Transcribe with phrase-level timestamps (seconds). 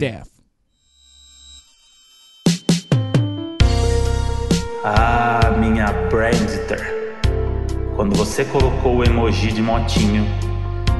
[0.00, 0.30] death.
[4.82, 6.80] Ah, minha Brandster.
[7.94, 10.24] Quando você colocou o emoji de motinho,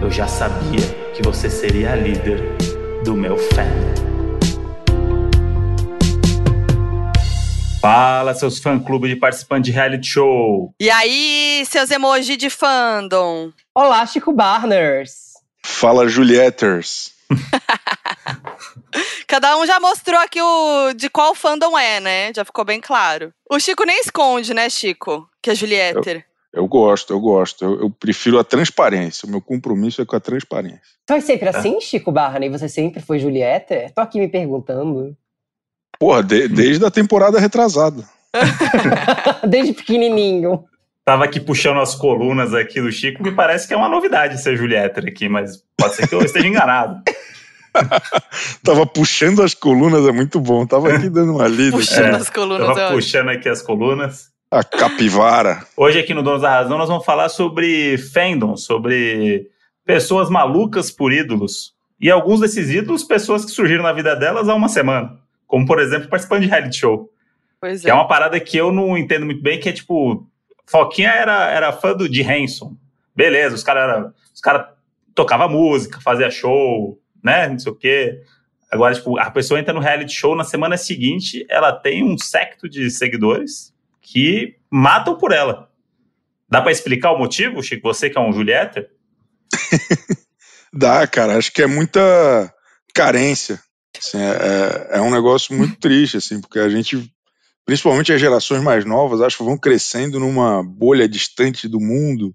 [0.02, 0.82] eu já sabia
[1.14, 2.42] que você seria a líder
[3.02, 4.10] do meu fandom.
[7.80, 10.74] Fala, seus fã-clube de participantes de reality show.
[10.78, 13.50] E aí, seus emoji de fandom?
[13.74, 15.30] Olá, Chico Barners.
[15.64, 17.12] Fala, Julieters.
[19.30, 22.32] Cada um já mostrou aqui o de qual fandom é, né?
[22.34, 23.32] Já ficou bem claro.
[23.48, 25.30] O Chico nem esconde, né, Chico?
[25.40, 26.26] Que é Julieter.
[26.52, 27.64] Eu, eu gosto, eu gosto.
[27.64, 29.28] Eu, eu, prefiro a transparência.
[29.28, 30.80] O meu compromisso é com a transparência.
[31.06, 32.48] Tu é sempre assim, Chico Barney?
[32.48, 33.92] Você sempre foi Julieter?
[33.94, 35.16] Tô aqui me perguntando.
[35.96, 38.02] Porra, de, desde a temporada retrasada.
[39.48, 40.64] desde pequenininho.
[41.04, 44.56] Tava aqui puxando as colunas aqui do Chico, me parece que é uma novidade ser
[44.56, 47.00] Julieta aqui, mas pode ser que eu esteja enganado.
[48.64, 50.66] Tava puxando as colunas, é muito bom.
[50.66, 51.76] Tava aqui dando uma lida.
[51.76, 52.66] Puxando é, as colunas.
[52.66, 54.30] Tava é puxando aqui as colunas.
[54.50, 55.64] A capivara.
[55.76, 59.46] Hoje aqui no Donos da Razão nós vamos falar sobre fandom, sobre
[59.84, 61.72] pessoas malucas por ídolos.
[62.00, 65.18] E alguns desses ídolos, pessoas que surgiram na vida delas há uma semana.
[65.46, 67.10] Como, por exemplo, participando de reality show.
[67.60, 67.84] Pois é.
[67.84, 70.26] Que é uma parada que eu não entendo muito bem, que é tipo.
[70.66, 72.76] Foquinha era, era fã do de Hanson.
[73.14, 74.72] Beleza, os caras os cara
[75.14, 77.48] tocavam música, fazia show, né?
[77.48, 78.22] Não sei o quê.
[78.70, 82.68] Agora, tipo, a pessoa entra no reality show, na semana seguinte, ela tem um secto
[82.68, 85.68] de seguidores que matam por ela.
[86.48, 87.88] Dá para explicar o motivo, Chico?
[87.88, 88.88] Você que é um Julieta?
[90.72, 91.36] Dá, cara.
[91.36, 92.52] Acho que é muita
[92.94, 93.60] carência.
[93.96, 97.12] Assim, é, é, é, um negócio muito triste, assim, porque a gente,
[97.64, 102.34] principalmente as gerações mais novas, acho que vão crescendo numa bolha distante do mundo,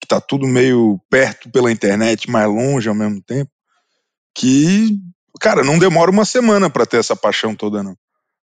[0.00, 3.50] que tá tudo meio perto pela internet, mais longe ao mesmo tempo,
[4.36, 4.98] que,
[5.40, 7.96] cara, não demora uma semana para ter essa paixão toda, não.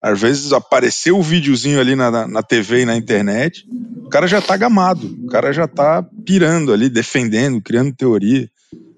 [0.01, 3.67] Às vezes apareceu o videozinho ali na, na TV e na internet,
[4.03, 8.49] o cara já tá gamado, o cara já tá pirando ali, defendendo, criando teoria.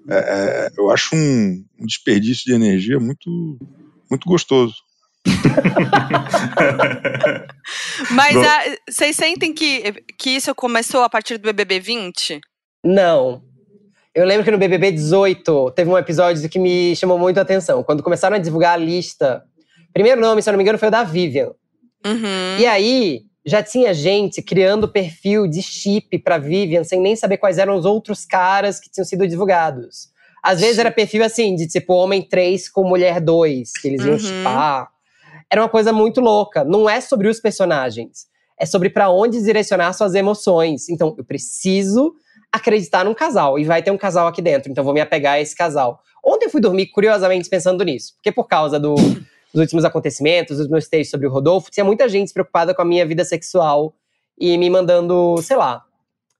[0.08, 3.58] É, é, eu acho um, um, desperdício de energia muito,
[4.08, 4.72] muito gostoso.
[8.10, 12.40] Mas a, vocês sentem que, que isso começou a partir do BBB 20?
[12.84, 13.42] Não.
[14.14, 17.82] Eu lembro que no BBB 18 teve um episódio que me chamou muito a atenção.
[17.82, 19.42] Quando começaram a divulgar a lista.
[19.92, 21.50] Primeiro nome, se eu não me engano, foi o da Vivian.
[22.06, 22.58] Uhum.
[22.58, 27.58] E aí, já tinha gente criando perfil de chip pra Vivian sem nem saber quais
[27.58, 30.08] eram os outros caras que tinham sido divulgados.
[30.40, 34.12] Às vezes era perfil assim, de tipo homem 3 com mulher 2, que eles iam
[34.12, 34.18] uhum.
[34.18, 34.90] chipar.
[35.50, 36.62] Era uma coisa muito louca.
[36.62, 38.26] Não é sobre os personagens.
[38.58, 40.88] É sobre para onde direcionar suas emoções.
[40.88, 42.14] Então, eu preciso
[42.54, 43.58] acreditar num casal.
[43.58, 44.70] E vai ter um casal aqui dentro.
[44.70, 46.00] Então, vou me apegar a esse casal.
[46.24, 48.14] Ontem eu fui dormir, curiosamente, pensando nisso.
[48.14, 52.08] Porque por causa do os últimos acontecimentos, os meus textos sobre o Rodolfo, tinha muita
[52.08, 53.94] gente preocupada com a minha vida sexual
[54.36, 55.84] e me mandando, sei lá,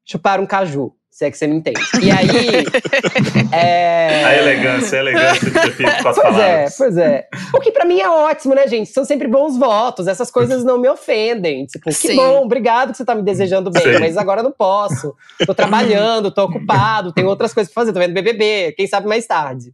[0.04, 0.92] chupar um caju.
[1.14, 1.80] Se é que você me entende.
[2.02, 2.64] E aí.
[3.54, 4.24] é...
[4.24, 6.72] A elegância, a elegância de ter com as pois é, palavras.
[6.72, 7.28] é, pois é.
[7.54, 8.90] O que pra mim é ótimo, né, gente?
[8.90, 10.08] São sempre bons votos.
[10.08, 11.66] Essas coisas não me ofendem.
[11.66, 12.16] Tipo, que Sim.
[12.16, 14.00] bom, obrigado que você tá me desejando bem, Sim.
[14.00, 15.14] mas agora não posso.
[15.46, 19.24] Tô trabalhando, tô ocupado, tenho outras coisas pra fazer, tô vendo BBB, quem sabe mais
[19.24, 19.72] tarde.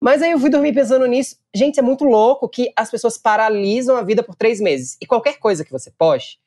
[0.00, 1.36] Mas aí eu fui dormir pensando nisso.
[1.54, 4.96] Gente, é muito louco que as pessoas paralisam a vida por três meses.
[5.00, 6.40] E qualquer coisa que você poste.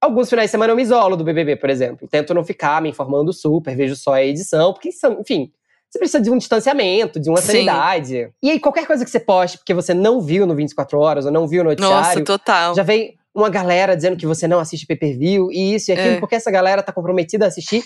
[0.00, 2.06] Alguns finais de semana eu me isolo do BBB, por exemplo.
[2.08, 5.52] Tento não ficar me informando super, vejo só a edição, porque, enfim,
[5.90, 8.30] você precisa de um distanciamento, de uma sanidade.
[8.42, 11.32] E aí, qualquer coisa que você poste, porque você não viu no 24 Horas ou
[11.32, 11.96] não viu no noticiário.
[11.96, 12.74] Nossa, total.
[12.74, 15.94] Já vem uma galera dizendo que você não assiste pay per view e isso e
[15.94, 16.20] aquilo, é.
[16.20, 17.82] porque essa galera tá comprometida a assistir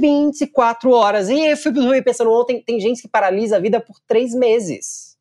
[0.00, 1.28] 24 horas.
[1.28, 5.16] E eu fui pensando ontem, tem gente que paralisa a vida por três meses.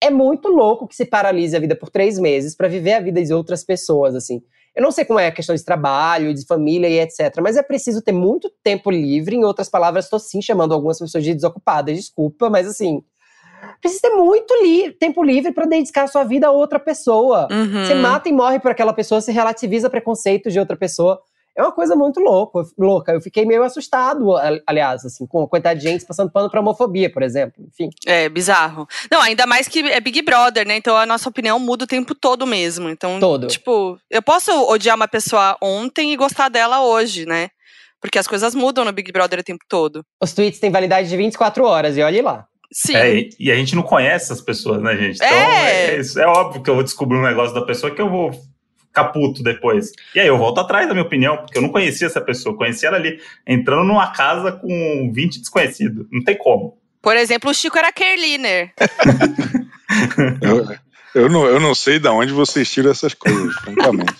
[0.00, 3.22] É muito louco que se paralise a vida por três meses para viver a vida
[3.22, 4.42] de outras pessoas, assim.
[4.76, 7.40] Eu não sei como é a questão de trabalho, de família e etc.
[7.42, 9.34] Mas é preciso ter muito tempo livre.
[9.34, 13.02] Em outras palavras, estou sim chamando algumas pessoas de desocupadas, desculpa, mas assim.
[13.80, 17.48] Precisa ter muito li tempo livre para dedicar a sua vida a outra pessoa.
[17.50, 17.86] Uhum.
[17.86, 21.20] Você mata e morre por aquela pessoa, você relativiza preconceitos de outra pessoa.
[21.56, 23.12] É uma coisa muito louca, louca.
[23.12, 24.34] Eu fiquei meio assustado,
[24.66, 27.64] aliás, assim, com a quantidade de gente passando pano pra homofobia, por exemplo.
[27.66, 27.88] Enfim.
[28.06, 28.86] É, bizarro.
[29.10, 30.76] Não, ainda mais que é Big Brother, né?
[30.76, 32.90] Então a nossa opinião muda o tempo todo mesmo.
[32.90, 33.46] Então, todo.
[33.46, 37.48] tipo, eu posso odiar uma pessoa ontem e gostar dela hoje, né?
[38.00, 40.04] Porque as coisas mudam no Big Brother o tempo todo.
[40.22, 42.46] Os tweets têm validade de 24 horas, e olhe lá.
[42.70, 42.94] Sim.
[42.96, 45.16] É, e a gente não conhece as pessoas, né, gente?
[45.16, 45.96] Então, é.
[45.96, 48.30] É, é, é óbvio que eu vou descobrir um negócio da pessoa que eu vou
[48.96, 49.92] caputo depois.
[50.14, 52.88] E aí eu volto atrás da minha opinião, porque eu não conhecia essa pessoa, conhecia
[52.88, 56.06] ela ali entrando numa casa com 20 desconhecidos.
[56.10, 56.78] Não tem como.
[57.02, 58.72] Por exemplo, o Chico era Kerliner.
[60.42, 60.66] Eu,
[61.14, 64.12] eu, não, eu não sei de onde vocês tiram essas coisas, francamente.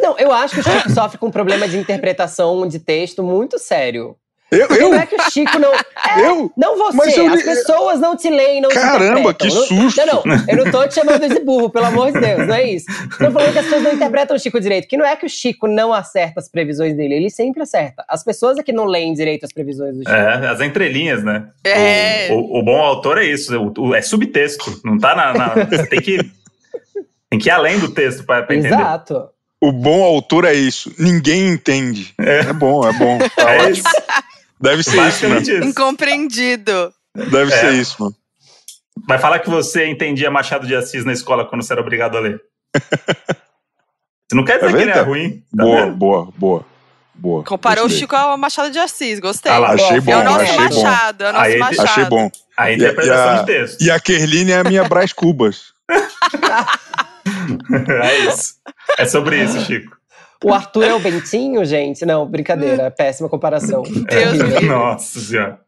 [0.00, 3.58] Não, eu acho que o Chico sofre com um problema de interpretação de texto muito
[3.58, 4.16] sério.
[4.52, 5.72] Eu, Não eu, é que o Chico não.
[5.72, 5.80] É,
[6.28, 6.52] eu?
[6.56, 9.48] não você, Mas eu- as pessoas não te leem, não Caramba, te interpretam.
[9.48, 10.06] que Não- susto.
[10.06, 12.70] Não, não, eu não tô te chamando de burro, pelo amor de Deus, não é
[12.70, 12.84] isso.
[13.18, 15.28] Tô falando que as pessoas não interpretam o Chico direito, que não é que o
[15.28, 18.04] Chico não acerta as previsões dele, ele sempre acerta.
[18.08, 20.10] As pessoas é que não leem direito as previsões do Chico.
[20.14, 21.46] É, as entrelinhas, né?
[21.64, 22.28] É.
[22.30, 24.80] O, o- o bom autor é isso, o- o- é subtexto.
[24.84, 25.32] Não tá na.
[25.32, 26.18] na- você tem que.
[27.30, 28.74] Tem que ir além do texto pra, pra entender.
[28.74, 29.28] Exato.
[29.58, 30.92] O bom autor é isso.
[30.98, 32.12] Ninguém entende.
[32.18, 33.16] É, bom, é bom.
[33.36, 33.70] Tá É ótimo.
[33.76, 34.02] isso.
[34.62, 35.40] Deve ser isso, mano.
[35.42, 35.52] isso.
[35.64, 36.92] Incompreendido.
[37.14, 37.56] Deve É.
[37.60, 38.14] ser isso, mano.
[39.08, 42.20] Vai falar que você entendia Machado de Assis na escola quando você era obrigado a
[42.20, 42.40] ler.
[44.30, 45.44] Você não quer dizer Tá que ele é ruim.
[45.54, 45.94] Tá Boa, vendo?
[45.96, 46.64] boa, boa.
[47.14, 47.44] Boa.
[47.44, 47.98] Comparou Gostei.
[47.98, 49.52] o Chico ao Machado de Assis, gostei.
[49.52, 50.62] Ah lá, Achei É bom, é o nosso achei bom.
[50.82, 51.88] Machado, é o nosso Aí, Machado.
[51.88, 52.30] Achei bom.
[52.56, 53.82] A E a- interpretação a- de texto.
[53.82, 55.74] E a Kerline é a minha Brás Cubas.
[58.02, 58.54] É isso.
[58.98, 59.94] É sobre isso, Chico.
[60.42, 62.04] O Arthur é o Bentinho, gente?
[62.04, 63.82] Não, brincadeira, péssima comparação.
[64.08, 64.60] Deus Horrível.
[64.60, 65.60] me Nossa senhora.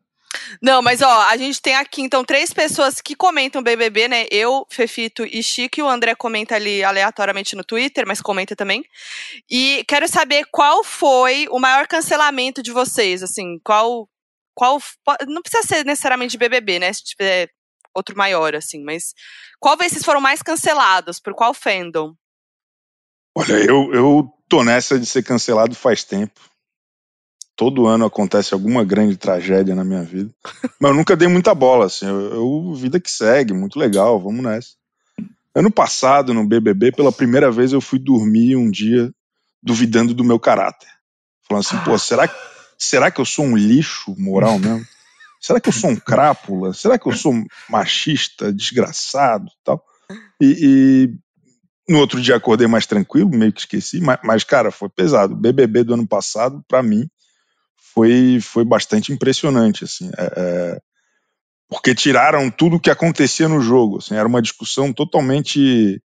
[0.61, 4.27] Não, mas ó, a gente tem aqui então três pessoas que comentam BBB, né?
[4.31, 8.85] Eu, Fefito e Chico, e o André comenta ali aleatoriamente no Twitter, mas comenta também.
[9.51, 14.09] E quero saber qual foi o maior cancelamento de vocês, assim, qual
[14.55, 14.81] qual
[15.27, 16.93] não precisa ser necessariamente de BBB, né?
[16.93, 17.51] Se tiver
[17.95, 19.15] outro maior assim, mas
[19.61, 21.21] qual vez vocês foram mais cancelados?
[21.21, 22.15] Por qual fandom?
[23.35, 26.41] Olha, eu, eu tô nessa de ser cancelado faz tempo.
[27.57, 30.31] Todo ano acontece alguma grande tragédia na minha vida.
[30.81, 32.07] Mas eu nunca dei muita bola, assim.
[32.07, 34.71] Eu, eu- vida que segue, muito legal, vamos nessa.
[35.55, 39.13] Ano passado, no BBB, pela primeira vez eu fui dormir um dia
[39.63, 40.89] duvidando do meu caráter.
[41.49, 42.35] Falando assim, pô, será, que-
[42.77, 44.85] será que eu sou um lixo moral mesmo?
[45.41, 46.73] Será que eu sou um crápula?
[46.73, 47.33] Será que eu sou
[47.69, 49.85] machista, desgraçado e tal?
[50.41, 50.57] E,
[51.11, 51.19] e
[51.89, 55.35] no outro dia acordei mais tranquilo, meio que esqueci, mas, mas, cara, foi pesado.
[55.35, 57.09] O BBB do ano passado, pra mim,
[57.95, 60.11] foi, foi bastante impressionante, assim.
[60.19, 60.81] é, é,
[61.69, 63.99] porque tiraram tudo o que acontecia no jogo.
[63.99, 66.01] Assim, era uma discussão totalmente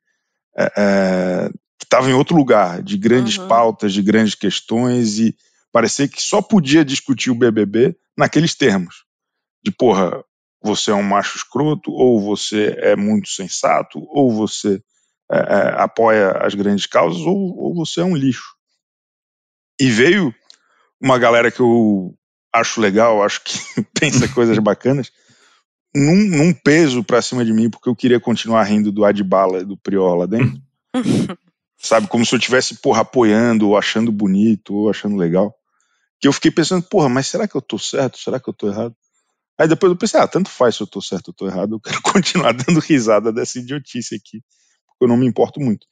[0.57, 3.49] é, é, que estava em outro lugar, de grandes Uhum.
[3.49, 5.37] pautas, de grandes questões, e
[5.73, 9.05] parecia que só podia discutir o BBB naqueles termos.
[9.63, 10.25] De, porra,
[10.63, 14.83] você é um macho escroto, ou você é muito sensato, ou você
[15.31, 18.55] é, é, apoia as grandes causas, ou, ou você é um lixo.
[19.81, 20.35] E veio
[21.01, 22.15] uma galera que eu
[22.53, 23.59] acho legal, acho que
[23.99, 25.13] pensa coisas bacanas,
[25.95, 29.65] num, num peso pra cima de mim, porque eu queria continuar rindo do Adbala e
[29.65, 30.61] do Prior lá dentro.
[31.81, 35.55] Sabe, como se eu estivesse, porra, apoiando, ou achando bonito, ou achando legal.
[36.21, 38.19] Que eu fiquei pensando, porra, mas será que eu tô certo?
[38.19, 38.97] Será que eu tô errado?
[39.57, 41.81] Aí depois eu pensei, ah, tanto faz se eu tô certo ou tô errado, eu
[41.81, 44.43] quero continuar dando risada dessa idiotice aqui,
[45.01, 45.87] eu não me importo muito.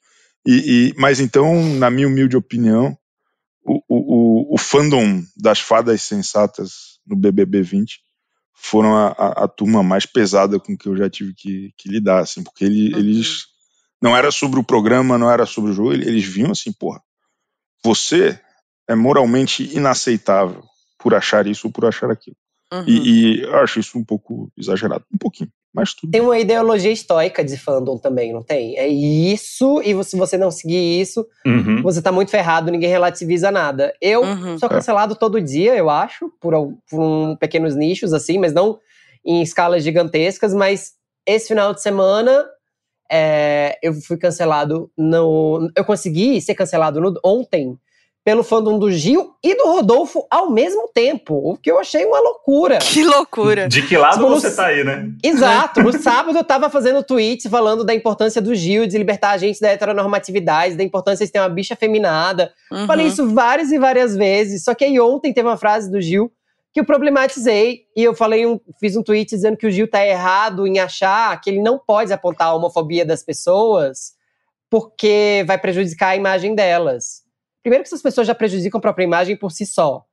[0.47, 2.97] E, e- mas então, na minha humilde opinião,
[3.65, 8.01] o, o, o, fandom das fadas sensatas no BBB 20
[8.55, 12.21] foram a, a, a turma mais pesada com que eu já tive que, que lidar,
[12.21, 13.01] assim, porque ele- Uhum.
[13.01, 13.45] eles
[14.01, 17.01] não era sobre o programa, não era sobre o jogo, eles viam assim, porra,
[17.85, 18.41] você
[18.89, 20.63] é moralmente inaceitável
[20.99, 22.37] por achar isso ou por achar aquilo.
[22.73, 22.85] Uhum.
[22.87, 26.11] E, e eu acho isso um pouco exagerado, um pouquinho, mas tudo.
[26.11, 28.77] Tem uma ideologia estoica de fandom também, não tem?
[28.77, 31.83] É isso, e se você não seguir isso, Uhum.
[31.83, 33.95] você tá muito ferrado, ninguém relativiza nada.
[34.01, 34.59] Eu Uhum.
[34.59, 36.53] sou cancelado todo dia, eu acho, por,
[36.91, 38.79] por um, pequenos nichos, assim, mas não
[39.25, 40.53] em escalas gigantescas.
[40.55, 40.93] Mas
[41.27, 42.45] esse final de semana
[43.11, 45.71] é, eu fui cancelado no.
[45.77, 47.79] Eu consegui ser cancelado no- ontem
[48.27, 52.19] pelo fandom do Gil e do Rodolfo ao mesmo tempo, o que eu achei uma
[52.19, 52.79] loucura.
[52.79, 53.69] Que loucura.
[53.69, 55.13] De que lado Tipo, você no- tá aí, né?
[55.23, 55.81] Exato.
[55.81, 59.61] No sábado eu tava fazendo tweets falando da importância do Gil, de libertar a gente
[59.61, 62.53] da heteronormatividade, da importância de ter uma bicha feminada.
[62.73, 62.85] Uhum.
[62.89, 64.65] Falei isso várias e várias vezes.
[64.65, 66.29] Só que aí ontem teve uma frase do Gil
[66.73, 70.05] que eu problematizei e eu falei um, fiz um tweet dizendo que o Gil tá
[70.05, 74.15] errado em achar que ele não pode apontar a homofobia das pessoas
[74.69, 77.25] porque vai prejudicar a imagem delas.
[77.67, 80.05] Primeiro que essas pessoas já prejudicam a própria imagem por si só.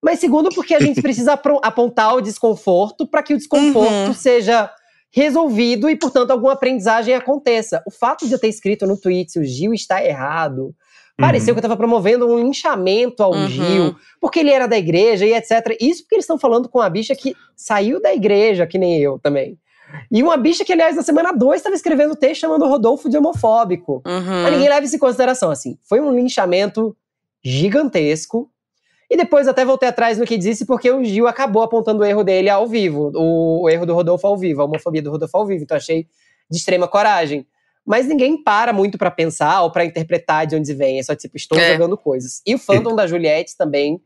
[0.00, 4.14] Mas segundo porque a gente precisa apontar o desconforto para que o desconforto Uhum.
[4.14, 4.70] seja
[5.10, 7.82] resolvido e, portanto, alguma aprendizagem aconteça.
[7.84, 10.72] O fato de eu ter escrito no tweet o Gil está errado
[11.18, 11.54] Pareceu Uhum.
[11.54, 13.48] que eu tava promovendo um linchamento ao Uhum.
[13.48, 15.76] Gil, porque ele era da igreja e etc.
[15.80, 19.18] Isso porque eles estão falando com uma bicha que saiu da igreja, que nem eu
[19.20, 19.58] também.
[20.10, 23.16] E uma bicha que, aliás, na semana 2 estava escrevendo texto chamando o Rodolfo de
[23.16, 24.02] homofóbico.
[24.04, 24.50] Mas Uhum.
[24.50, 25.78] ninguém leva isso em consideração, assim.
[25.88, 26.96] Foi um linchamento
[27.42, 28.50] gigantesco.
[29.10, 32.24] E depois até voltei atrás no que disse, porque o Gil acabou apontando o erro
[32.24, 33.12] dele ao vivo.
[33.14, 35.62] O, o erro do Rodolfo ao vivo, a homofobia do Rodolfo ao vivo.
[35.62, 36.06] Então achei
[36.50, 37.46] de extrema coragem.
[37.86, 40.98] Mas ninguém para muito pra pensar ou pra interpretar de onde vem.
[40.98, 41.72] É só tipo, estou É.
[41.72, 42.40] jogando coisas.
[42.46, 44.00] E o fandom da Juliette também.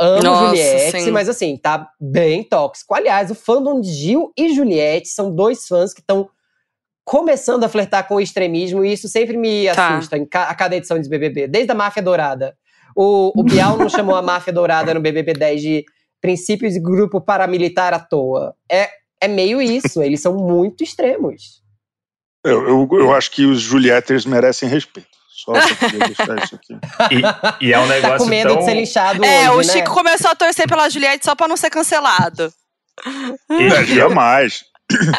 [0.00, 1.10] Amo Nossa, Juliette, sim.
[1.10, 2.94] mas assim, tá bem tóxico.
[2.94, 6.28] Aliás, o fandom de Gil e Juliette são dois fãs que estão
[7.04, 9.96] começando a flertar com o extremismo, e isso sempre me Tá.
[9.96, 12.56] assusta em ca- a cada edição de BBB, desde a Máfia Dourada.
[12.94, 15.84] O, o Bial não chamou a Máfia Dourada no BBB 10 de
[16.20, 18.54] princípios de grupo paramilitar à toa.
[18.70, 18.88] É,
[19.20, 21.62] é meio isso, eles são muito extremos.
[22.44, 25.17] Eu, eu, eu acho que os Julietters merecem respeito.
[25.54, 26.74] Só pra poder deixar isso aqui.
[27.60, 28.58] E, e é um negócio Tá com medo tão...
[28.58, 29.78] de ser linchado É, hoje, o né?
[29.80, 32.52] Chico começou a torcer pela Juliette só pra não ser cancelado.
[33.50, 34.64] Eu, Jamais.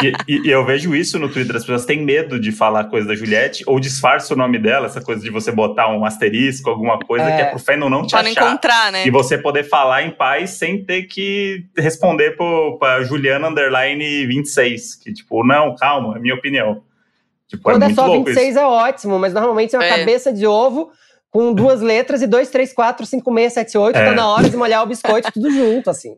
[0.02, 3.08] e- e- e eu vejo isso no Twitter, as pessoas têm medo de falar coisa
[3.08, 6.98] da Juliette ou disfarça o nome dela, essa coisa de você botar um asterisco, alguma
[7.00, 7.36] coisa É.
[7.36, 8.48] que é pro fandom não te Pra não achar.
[8.48, 9.06] encontrar, né?
[9.08, 14.96] E você poder falar em paz sem ter que responder pro, pra Juliana Underline 26.
[14.96, 16.82] Que, tipo, não, calma, é minha opinião.
[17.50, 19.98] Tipo, Quando é é, muito só louco 26 é ótimo, mas normalmente é uma É.
[20.00, 20.92] cabeça de ovo
[21.32, 23.96] com duas letras e 2, 3, 4, 5, 6, 7, 8.
[23.98, 24.06] É.
[24.06, 26.16] Tá na hora de molhar o biscoito tudo junto, assim.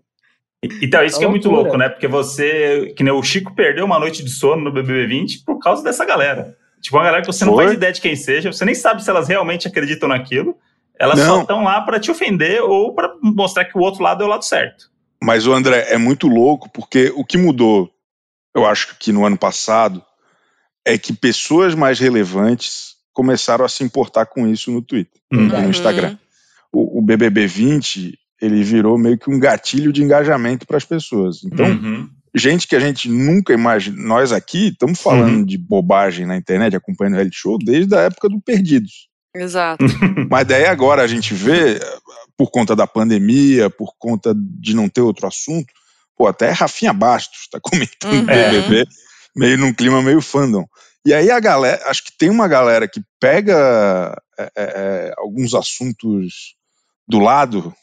[0.64, 0.78] isso.
[0.84, 1.64] Então, isso É que é muito loucura.
[1.70, 1.90] louco, né?
[1.90, 5.58] Porque você, que nem o Chico perdeu uma noite de sono no BBB 20 por
[5.60, 6.56] causa dessa galera.
[6.82, 7.64] Tipo, uma galera que você não Foi.
[7.66, 10.56] faz ideia de quem seja, você nem sabe se elas realmente acreditam naquilo.
[11.00, 11.42] Elas só Não.
[11.42, 14.44] estão lá pra te ofender ou pra mostrar que o outro lado é o lado
[14.46, 14.92] certo.
[15.24, 17.90] Mas o André é muito louco porque o que mudou,
[18.56, 20.04] eu acho que no ano passado,
[20.86, 25.48] é que pessoas mais relevantes começaram a se importar com isso no Twitter e Uhum.
[25.64, 26.18] no Instagram.
[26.72, 31.44] O, o BBB 20 ele virou meio que um gatilho de engajamento para as pessoas.
[31.44, 32.10] Então, Uhum.
[32.34, 37.16] gente que a gente nunca imagina, nós aqui estamos falando de bobagem na internet, acompanhando
[37.16, 39.10] reality show desde a época do Perdidos.
[39.36, 39.86] Exato.
[40.32, 41.80] Mas daí agora a gente vê,
[42.36, 45.72] por conta da pandemia, por conta de não ter outro assunto,
[46.18, 48.26] pô, até Rafinha Bastos tá comentando Uhum.
[48.26, 48.86] BBB,
[49.36, 50.66] meio num clima meio fandom.
[51.06, 55.54] E aí a galera, acho que tem uma galera que pega é, é, é, alguns
[55.56, 56.56] assuntos
[57.08, 57.74] do lado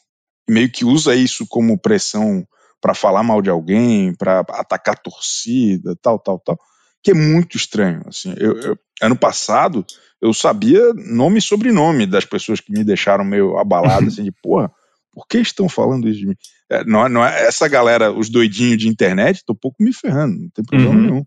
[0.49, 2.47] e meio que usa isso como pressão
[2.81, 6.57] para falar mal de alguém, para atacar a torcida, tal, tal, tal,
[7.03, 8.03] que é muito estranho.
[8.07, 9.85] Assim, eu, eu- ano passado
[10.23, 14.71] eu sabia nome e sobrenome das pessoas que me deixaram meio abalado, assim, de porra,
[15.13, 16.37] por que estão falando isso de mim?
[16.71, 20.39] É, não, é- não é essa galera, os doidinhos de internet, tô pouco me ferrando,
[20.41, 21.01] não tem problema Uhum.
[21.01, 21.27] nenhum.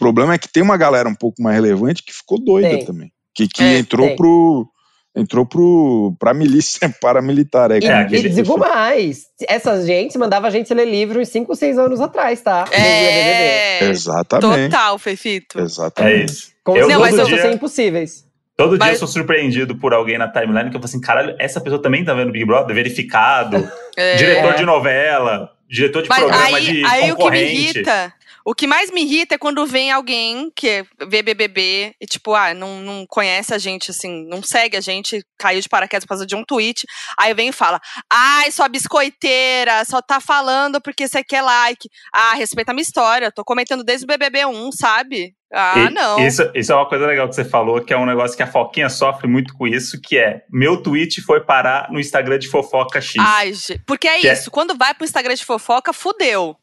[0.00, 2.84] O problema é que tem uma galera um pouco mais relevante que ficou doida Tem.
[2.86, 4.16] também, que, que É, entrou tem.
[4.16, 4.66] pro
[5.14, 7.80] entrou pro pra milícia paramilitar aí.
[7.80, 11.20] E, É, diz e aquele- o digo mais, essa gente mandava a gente ler livro
[11.20, 12.64] uns 5, 6 anos atrás, tá?
[12.72, 13.84] É.
[13.90, 14.70] Exatamente.
[14.70, 15.58] Total, Fefito.
[15.58, 16.32] É Exatamente.
[16.32, 16.50] isso.
[16.64, 18.24] Como Eu Não, as mas eu- dia, impossíveis.
[18.56, 21.34] todo dia Mas- eu sou surpreendido por alguém na timeline que eu falo assim, caralho,
[21.38, 23.56] essa pessoa também tá vendo Big Brother, verificado,
[23.98, 24.14] É.
[24.16, 27.54] diretor de novela, diretor de Mas programa aí, de aí o que me concorrente.
[27.78, 28.12] irrita,
[28.44, 32.54] o que mais me irrita é quando vem alguém que vê BBB e tipo, ah,
[32.54, 36.26] não, não conhece a gente assim, não segue a gente, caiu de paraquedas por causa
[36.26, 36.86] de um tweet,
[37.18, 37.80] aí vem e fala,
[38.10, 41.88] ai, sua biscoiteira, só tá falando porque você quer like.
[42.12, 45.34] Ah, respeita a minha história, tô comentando desde o BBB 1, sabe?
[45.52, 46.24] Ah, E não.
[46.24, 48.46] Isso, isso é uma coisa legal que você falou, que é um negócio que a
[48.46, 53.00] Foquinha sofre muito com isso, que é, meu tweet foi parar no Instagram de fofoca
[53.00, 53.16] X.
[53.18, 53.52] Ai,
[53.86, 56.56] porque é Que é- isso, quando vai pro Instagram de fofoca, fudeu.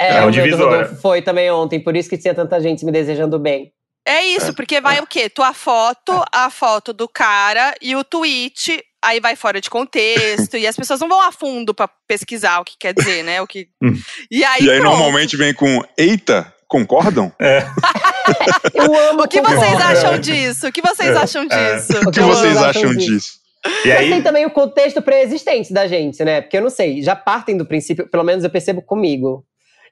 [0.00, 0.70] É, É o divisor.
[0.70, 3.70] Rodolfo foi também ontem, por isso que tinha tanta gente me desejando bem.
[4.06, 5.28] É isso, porque vai o quê?
[5.28, 10.66] Tua foto, a foto do cara e o tweet, aí vai fora de contexto, e
[10.66, 13.42] as pessoas não vão a fundo pra pesquisar o que quer dizer, né?
[13.42, 13.68] O que...
[13.84, 13.94] Hum.
[14.30, 17.30] E aí, E aí normalmente vem com eita, concordam?
[18.74, 19.82] Eu amo O que vocês concordo.
[19.82, 20.66] acham disso?
[20.68, 21.74] O que vocês É, acham é.
[21.76, 21.92] disso?
[22.08, 23.06] O que vocês acham disso.
[23.12, 23.40] disso?
[23.84, 26.40] E Mas aí, tem também o contexto pré-existente da gente, né?
[26.40, 29.44] Porque eu não sei, já partem do princípio, pelo menos eu percebo comigo.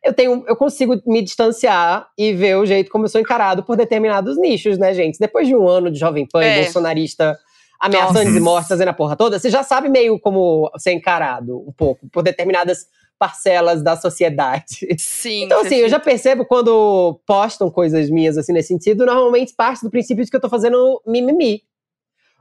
[0.05, 3.76] Eu tenho, eu consigo me distanciar e ver o jeito como eu sou encarado por
[3.76, 5.19] determinados nichos, né, gente?
[5.19, 6.61] Depois de um ano de Jovem Pan É.
[6.61, 7.37] e bolsonarista
[7.81, 8.33] ameaçando Nossa.
[8.33, 12.09] de morte, fazendo a porra toda, você já sabe meio como ser encarado um pouco
[12.11, 12.87] por determinadas
[13.19, 14.87] parcelas da sociedade.
[14.99, 15.45] Sim.
[15.45, 19.90] Então, assim, eu já percebo quando postam coisas minhas assim nesse sentido, normalmente parte do
[19.90, 21.62] princípio de que eu tô fazendo mimimi.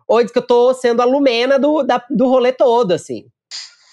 [0.08, 3.26] Ou de que eu tô sendo a Lumena do, da- do rolê todo, assim.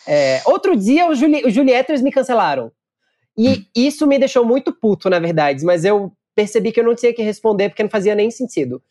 [0.06, 2.71] É, outro dia, os, Juli, os Julietters me cancelaram.
[3.36, 5.64] E isso me deixou muito puto, na verdade.
[5.64, 8.82] Mas eu percebi que eu não tinha que responder porque não fazia nem sentido.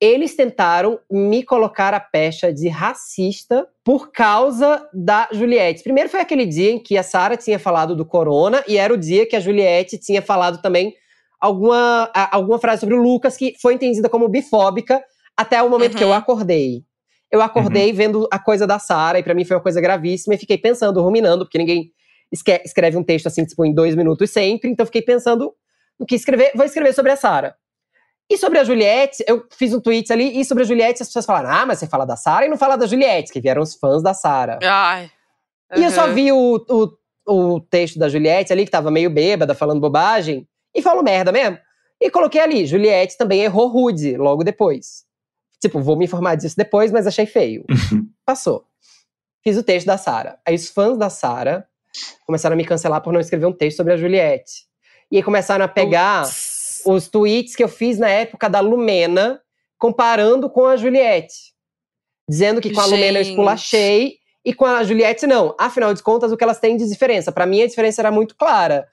[0.00, 5.82] Eles tentaram me colocar a pecha de racista por causa da Juliette.
[5.82, 8.96] Primeiro foi aquele dia em que a Sara tinha falado do corona e era o
[8.96, 10.94] dia que a Juliette tinha falado também
[11.38, 15.02] alguma, alguma frase sobre o Lucas que foi entendida como bifóbica
[15.36, 16.14] até o momento que eu Uhum.
[16.14, 16.82] acordei.
[17.30, 20.38] Eu acordei vendo a coisa da Sara e pra mim foi uma coisa gravíssima e
[20.38, 21.92] fiquei pensando, ruminando, porque ninguém
[22.32, 24.70] escreve um texto assim, tipo, em dois minutos sempre.
[24.70, 25.52] Então fiquei pensando
[25.98, 26.52] no que escrever.
[26.54, 27.54] Vou escrever sobre a Sara.
[28.30, 31.26] E sobre a Juliette, eu fiz um tweet ali, e sobre a Juliette as pessoas
[31.26, 33.74] falaram: ah, mas você fala da Sara e não fala da Juliette, que vieram os
[33.74, 34.58] fãs da Sara.
[34.62, 35.10] Ai.
[35.76, 36.14] E eu só Uhum.
[36.14, 40.80] vi o, o, o texto da Juliette ali, que tava meio bêbada, falando bobagem, e
[40.80, 41.58] falou merda mesmo.
[42.00, 45.04] E coloquei ali, Juliette também errou rude logo depois.
[45.60, 47.64] Tipo, vou me informar disso depois, mas achei feio.
[48.24, 48.64] Passou.
[49.44, 50.38] Fiz o texto da Sara.
[50.46, 51.66] Aí os fãs da Sara
[52.26, 54.64] começaram a me cancelar por não escrever um texto sobre a Juliette.
[55.10, 56.82] E aí começaram a pegar Putz.
[56.86, 59.40] os tweets que eu fiz na época da Lumena,
[59.78, 61.52] comparando com a Juliette.
[62.28, 65.54] Dizendo que com a Lumena eu esculachei e com a Juliette não.
[65.58, 67.32] Afinal de contas, o que elas têm de diferença?
[67.32, 68.86] Pra mim, a diferença era muito clara.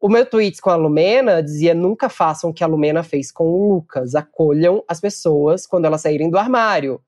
[0.00, 3.44] O meu tweet com a Lumena dizia: nunca façam o que a Lumena fez com
[3.44, 4.14] o Lucas.
[4.14, 7.00] Acolham as pessoas quando elas saírem do armário.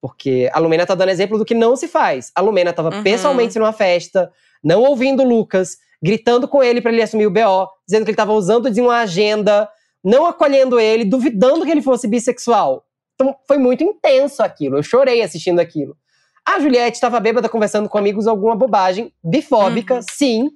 [0.00, 2.30] Porque a Lumena tá dando exemplo do que não se faz.
[2.34, 3.02] A Lumena tava Uhum.
[3.02, 4.30] pessoalmente numa festa,
[4.62, 8.16] não ouvindo o Lucas, gritando com ele pra ele assumir o BO, dizendo que ele
[8.16, 9.68] tava usando de uma agenda,
[10.04, 12.84] não acolhendo ele, duvidando que ele fosse bissexual.
[13.14, 14.76] Então foi muito intenso aquilo.
[14.76, 15.96] Eu chorei assistindo aquilo.
[16.46, 20.02] A Juliette estava bêbada conversando com amigos alguma bobagem, bifóbica, Uhum.
[20.02, 20.50] sim,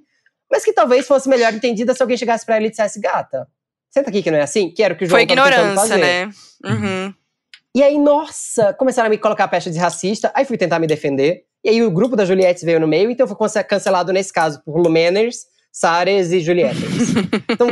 [0.50, 3.48] mas que talvez fosse melhor entendida se alguém chegasse pra ela e dissesse, gata,
[3.90, 5.96] senta aqui que não é assim, que era o que o João Foi tentando ignorância,
[5.96, 6.30] né?
[6.64, 7.14] Uhum.
[7.74, 10.86] E aí, nossa, começaram a me colocar a pecha de racista, aí fui tentar me
[10.86, 11.44] defender.
[11.64, 14.76] E aí o grupo da Juliette veio no meio, então conce- cancelado nesse caso por
[14.78, 16.80] Lumeners, Sares e Juliettes.
[17.48, 17.68] então,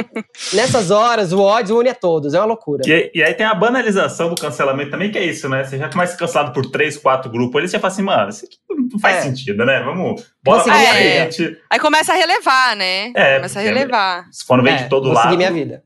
[0.53, 2.83] nessas horas, o ódio une a todos, é uma loucura.
[2.87, 5.65] E, e aí tem a banalização do cancelamento também, que é isso, né?
[5.65, 8.57] Você já começa cancelado por três, quatro grupos ali, você fala assim, mano, isso aqui
[8.69, 9.23] não faz É.
[9.23, 9.81] sentido, né?
[9.83, 11.59] Vamos, bora Vou pra frente.
[11.71, 13.11] Aí começa a relevar, né?
[13.17, 14.29] É, começa a relevar.
[14.31, 15.83] Se for no vem É, de todo vou lado, minha vida.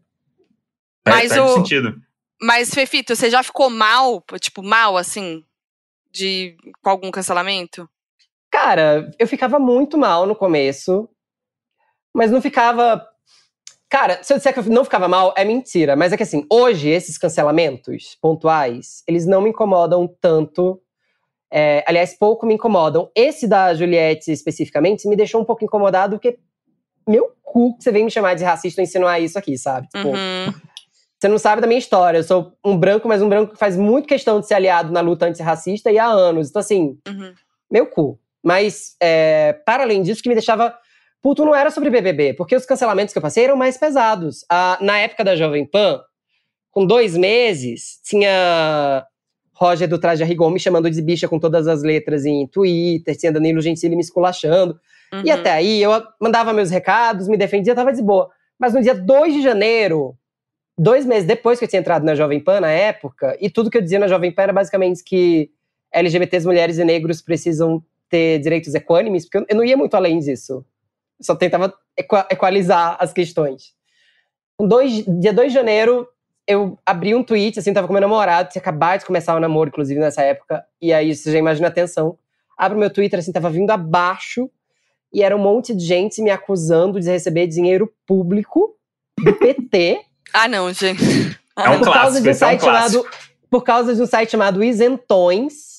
[1.07, 1.95] Mas o- sentido.
[2.41, 5.43] Mas, Fefito, você já ficou mal, tipo, mal, assim,
[6.13, 7.89] de com algum cancelamento?
[8.53, 11.09] Cara, eu ficava muito mal no começo,
[12.15, 13.03] mas não ficava.
[13.89, 15.97] Cara, se eu disser que eu não ficava mal, é mentira.
[15.97, 20.79] Mas é que assim, hoje, esses cancelamentos pontuais, eles não me incomodam tanto.
[21.51, 23.11] É, aliás, pouco me incomodam.
[23.15, 26.39] Esse da Juliette, especificamente, me deixou um pouco incomodado, porque
[27.09, 29.89] meu cu que você vem me chamar de racista e insinuar isso aqui, sabe?
[29.89, 30.53] Tipo, Uhum.
[31.19, 32.19] você não sabe da minha história.
[32.19, 35.01] Eu sou um branco, mas um branco que faz muito questão de ser aliado na
[35.01, 36.49] luta antirracista e há anos.
[36.51, 37.35] Então, assim, Uhum.
[37.71, 38.19] meu cu.
[38.43, 40.75] Mas, é, para além disso, o que me deixava
[41.23, 44.45] puto não era sobre BBB, porque os cancelamentos que eu passei eram mais pesados.
[44.51, 46.01] Ah, na época da Jovem Pan,
[46.71, 49.07] com dois meses, tinha
[49.55, 53.17] Roger do Traje a Rigor me chamando de bicha com todas as letras em Twitter,
[53.17, 54.79] tinha Danilo Gentili me esculachando.
[55.13, 55.33] E Uhum.
[55.35, 58.31] até aí eu mandava meus recados, me defendia, tava de boa.
[58.59, 60.17] Mas no dia 2 de janeiro,
[60.77, 63.77] dois meses depois que eu tinha entrado na Jovem Pan na época, e tudo que
[63.77, 65.51] eu dizia na Jovem Pan era basicamente que
[65.93, 70.65] LGBTs, mulheres e negros precisam ter direitos equânimes, porque eu- não ia muito além disso.
[71.19, 73.73] Eu só tentava equa- equalizar as questões.
[74.61, 76.07] Dois, dia 2 de janeiro,
[76.47, 79.71] eu abri um tweet, assim, tava com meu namorado, tinha acabado de começar o namoro,
[79.71, 82.19] inclusive, nessa época, e aí você já imagina a tensão.
[82.57, 84.51] Abro meu Twitter, assim, tava vindo abaixo,
[85.13, 88.77] e era um monte de gente me acusando de receber dinheiro público
[89.19, 90.01] do PT
[90.35, 91.03] Ah, não, gente.
[91.57, 93.07] É um por causa clássico, de um esse é um site chamado
[93.51, 95.72] por causa de um site chamado Isentões,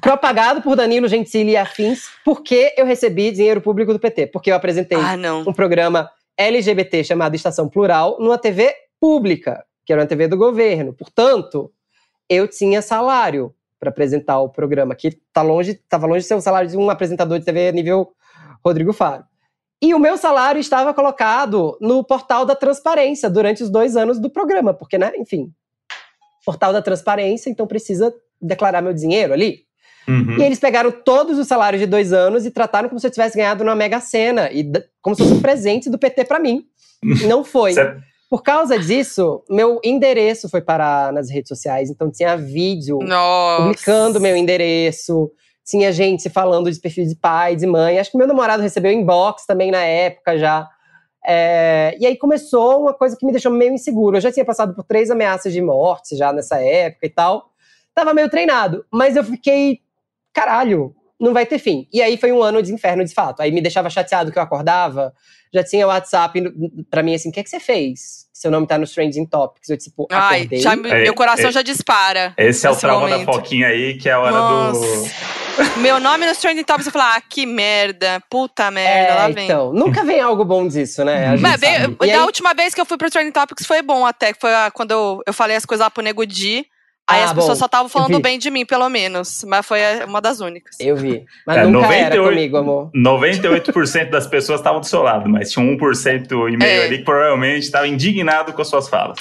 [0.00, 4.56] propagado por Danilo Gentili e afins, porque eu recebi dinheiro público do PT, porque eu
[4.56, 10.28] apresentei Ah, um programa LGBT chamado Estação Plural numa TV pública, que era uma TV
[10.28, 10.92] do governo.
[10.92, 11.72] Portanto,
[12.28, 16.40] eu tinha salário para apresentar o programa, que tá longe, estava longe de ser o
[16.40, 18.12] salário de um apresentador de TV nível
[18.64, 19.24] Rodrigo Faro.
[19.82, 24.28] E o meu salário estava colocado no portal da transparência durante os dois anos do
[24.28, 25.50] programa, porque, né, enfim,
[26.44, 29.60] portal da transparência, então precisa declarar meu dinheiro ali.
[30.08, 30.38] Uhum.
[30.38, 33.36] E eles pegaram todos os salários de dois anos e trataram como se eu tivesse
[33.36, 34.70] ganhado numa Mega Sena, e
[35.02, 36.64] como se fosse um presente do PT pra mim.
[37.26, 37.74] Não foi.
[37.74, 37.96] Cê-
[38.28, 43.62] Por causa disso, meu endereço foi parar nas redes sociais, então tinha vídeo Nossa.
[43.62, 45.30] publicando meu endereço,
[45.64, 47.98] tinha gente falando de perfil de pai, de mãe.
[47.98, 50.68] Acho que meu namorado recebeu inbox também na época já.
[51.26, 54.16] É, e aí começou uma coisa que me deixou meio inseguro.
[54.16, 57.49] Eu já tinha passado por três ameaças de morte já nessa época e tal.
[58.00, 59.80] Tava meio treinado, mas eu fiquei,
[60.32, 61.86] caralho, não vai ter fim.
[61.92, 63.42] E aí foi um ano de inferno de fato.
[63.42, 65.12] Aí me deixava chateado que eu acordava,
[65.52, 66.42] já tinha WhatsApp
[66.90, 68.26] pra mim assim, o que é que você fez?
[68.32, 69.68] Seu nome tá nos Trending Topics.
[69.68, 70.60] Eu tipo, Ai, acordei.
[70.60, 71.52] já, me- É, meu coração é.
[71.52, 72.32] já dispara.
[72.38, 73.26] Esse é o trauma momento.
[73.26, 74.80] da Foquinha aí, que é a hora Nossa.
[74.80, 75.80] do.
[75.80, 79.44] Meu nome nos Trending Topics, eu falo, ah, que merda, puta merda, lá É, vem.
[79.44, 81.26] então, nunca vem algo bom disso, né?
[81.26, 83.82] A gente Mas, bem, da aí- última vez que eu fui pro Trending Topics foi
[83.82, 86.64] bom até, que foi quando eu, eu falei as coisas lá pro Nego Di.
[87.10, 89.44] Aí Ah, as bom, pessoas só estavam falando bem de mim, pelo menos.
[89.46, 90.76] Mas foi a- uma das únicas.
[90.78, 91.24] Eu vi.
[91.46, 92.90] Mas É, nunca era 98 comigo, amor.
[92.94, 96.84] 98% das pessoas estavam do seu lado, mas tinha um 1% e meio É.
[96.86, 99.18] ali que provavelmente estava indignado com as suas falas.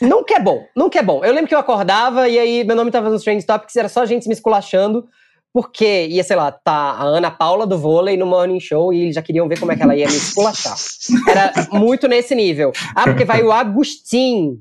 [0.00, 1.22] Nunca é bom, nunca é bom.
[1.24, 4.06] Eu lembro que eu acordava e aí meu nome tava nos Trend Topics, era só
[4.06, 5.04] gente me esculachando,
[5.52, 9.14] porque ia, sei lá, tá a Ana Paula do vôlei no Morning Show e eles
[9.14, 10.74] já queriam ver como é que ela ia me esculachar.
[11.28, 12.72] Era muito nesse nível.
[12.94, 14.58] Ah, porque vai o Agostinho,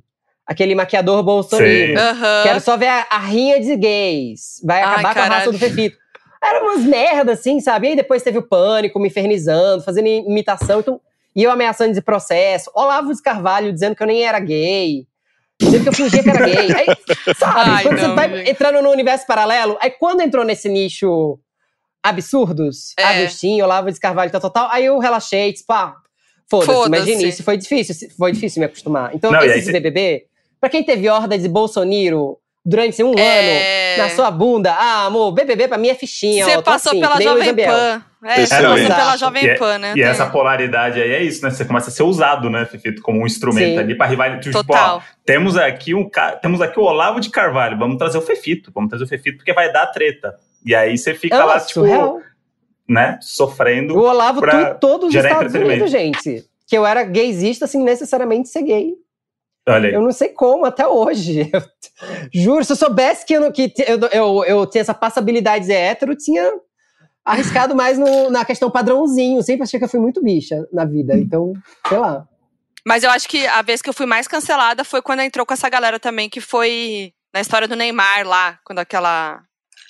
[0.47, 1.97] aquele maquiador bolsonaro.
[1.97, 2.43] Aham.
[2.43, 4.61] Quero só ver a, a rinha de gays.
[4.63, 5.97] Vai Ai, acabar com a raça do Fefito.
[6.41, 7.87] Era umas merda, assim, sabe?
[7.87, 10.79] E aí depois teve o pânico, me infernizando, fazendo imitação.
[10.79, 11.01] Então,
[11.35, 12.71] e eu ameaçando de processo.
[12.73, 15.05] Olavo de Carvalho dizendo que eu nem era gay.
[15.59, 16.67] Dizendo que eu fingia que era gay.
[16.77, 16.85] Aí,
[17.35, 17.53] sabe?
[17.69, 18.49] Ai, quando não, você vai gente.
[18.51, 21.39] entrando no universo paralelo, aí quando entrou nesse nicho
[22.03, 23.03] absurdos, É.
[23.03, 25.95] Agostinho, Olavo de Carvalho, tal, tal, tal, aí eu relaxei, tipo, ah,
[26.49, 26.89] foda-se.
[26.89, 29.13] Mas de início foi difícil, foi difícil me acostumar.
[29.13, 30.25] Então, Não, aí esse cê- BBB,
[30.59, 33.95] pra quem teve horda de Bolsonaro durante um ano É.
[33.97, 36.43] na sua bunda, ah, amor, BBB pra mim é fichinha.
[36.45, 37.55] Você ó, passou assim, pela o Jovem.
[37.55, 38.03] Pan.
[38.25, 39.17] É, você passou pela.
[39.17, 39.93] Jovem E, é- Pan, né?
[39.95, 41.49] e essa polaridade aí é isso, né?
[41.51, 43.77] Você começa a ser usado, né, Fefito, como um instrumento Sim.
[43.77, 44.41] ali para rivalizar.
[44.41, 45.03] Tipo, ó, Total.
[45.25, 46.09] temos aqui um
[46.41, 49.53] temos aqui o Olavo de Carvalho, vamos trazer o Fefito, vamos trazer o Fefito porque
[49.53, 50.35] vai dar treta.
[50.65, 52.19] E aí você fica É lá, tipo, surreal.
[52.89, 53.97] né, O sofrendo.
[53.97, 56.43] Olavo pra tweetou dos gerar Estados Unidos, gente.
[56.67, 58.93] Que eu era gaysista sem necessariamente ser gay.
[59.67, 59.93] Olha aí.
[59.95, 61.49] Eu não sei como até hoje.
[61.51, 61.61] Eu-
[62.33, 65.67] juro, se eu soubesse que, eu, não- que eu, eu, eu tinha essa passabilidade de
[65.67, 66.51] ser hétero, eu tinha
[67.25, 69.41] arriscado mais no- na questão padrãozinho.
[69.43, 71.15] Sempre achei que eu fui muito bicha na vida.
[71.17, 71.53] Então,
[71.87, 72.25] sei lá.
[72.85, 75.53] Mas eu acho que a vez que eu fui mais cancelada foi quando entrou com
[75.53, 79.41] essa galera também, que foi na história do Neymar lá, quando aquela,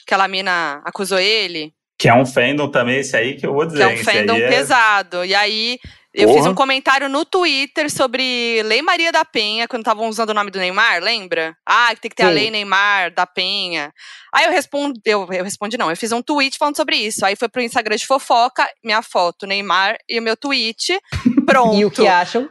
[0.06, 1.72] aquela mina acusou ele.
[2.00, 3.78] Que é um fandom também, esse aí que eu vou dizer.
[3.78, 5.24] Que é um fandom é- pesado.
[5.24, 5.78] E aí
[6.14, 6.40] eu Porra.
[6.40, 10.50] fiz um comentário no Twitter sobre Lei Maria da Penha, quando estavam usando o nome
[10.50, 11.56] do Neymar, lembra?
[11.66, 12.34] Ah, que tem que ter a Sim.
[12.34, 13.94] Lei Neymar da Penha.
[14.34, 17.26] Aí eu respondi, eu, eu respondi não, eu fiz um tweet falando sobre isso.
[17.26, 21.00] Aí foi pro Instagram de fofoca, minha foto, Neymar e o meu tweet.
[21.46, 21.76] Pronto.
[21.78, 22.50] E o que acham?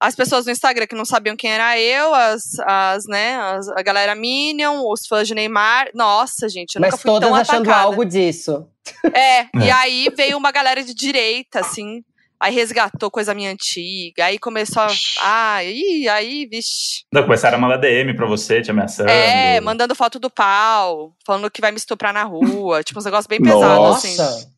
[0.00, 3.80] As pessoas no Instagram que não sabiam quem era eu, as, as né, as- a
[3.80, 5.88] galera Minion, os fãs de Neymar.
[5.94, 7.84] Nossa, gente, eu Mas nunca fui todas tão achando atacada.
[7.84, 8.66] algo disso.
[9.14, 9.72] É, e É.
[9.72, 12.02] aí veio uma galera de direita, assim.
[12.44, 14.26] Aí resgatou coisa minha antiga.
[14.26, 14.88] Aí começou a.
[15.22, 17.04] Ai, ih, aí, vixi.
[17.10, 19.08] Não, começaram a mandar DM pra você, te ameaçando.
[19.08, 22.82] É, mandando foto do pau, falando que vai me estuprar na rua.
[22.84, 24.16] tipo, uns negócios bem pesados, assim.
[24.18, 24.50] Nossa.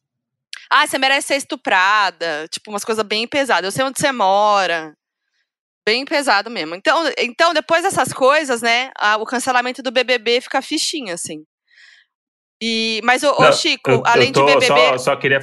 [0.68, 2.49] Ah, você merece ser estuprada.
[2.51, 3.64] Tipo, umas coisas bem pesadas.
[3.66, 4.92] Eu sei onde você mora.
[5.87, 6.75] Bem pesado mesmo.
[6.75, 11.44] Então, então depois dessas coisas, né, a- o cancelamento do BBB fica fichinha, assim.
[12.62, 14.66] E, mas, ô, ô, Chico, eu, além eu tô, de BBB...
[14.66, 15.40] Só, só queria.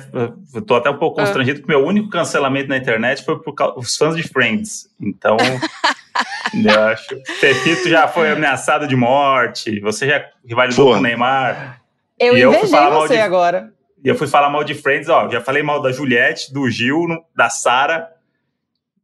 [0.53, 1.23] Eu tô até um pouco Ah.
[1.25, 4.89] constrangido, porque meu único cancelamento na internet foi por causa os fãs de Friends.
[4.99, 5.37] Então.
[6.53, 7.05] eu acho.
[7.39, 9.79] Fefito já foi ameaçado de morte.
[9.81, 10.97] Você já rivalizou Porra.
[10.97, 11.81] com o Neymar.
[12.19, 13.73] Eu E eu fui invejei falar mal você de- agora.
[14.03, 15.29] E eu fui falar mal de Friends, ó.
[15.29, 18.09] Já falei mal da Juliette, do Gil, no- da Sara,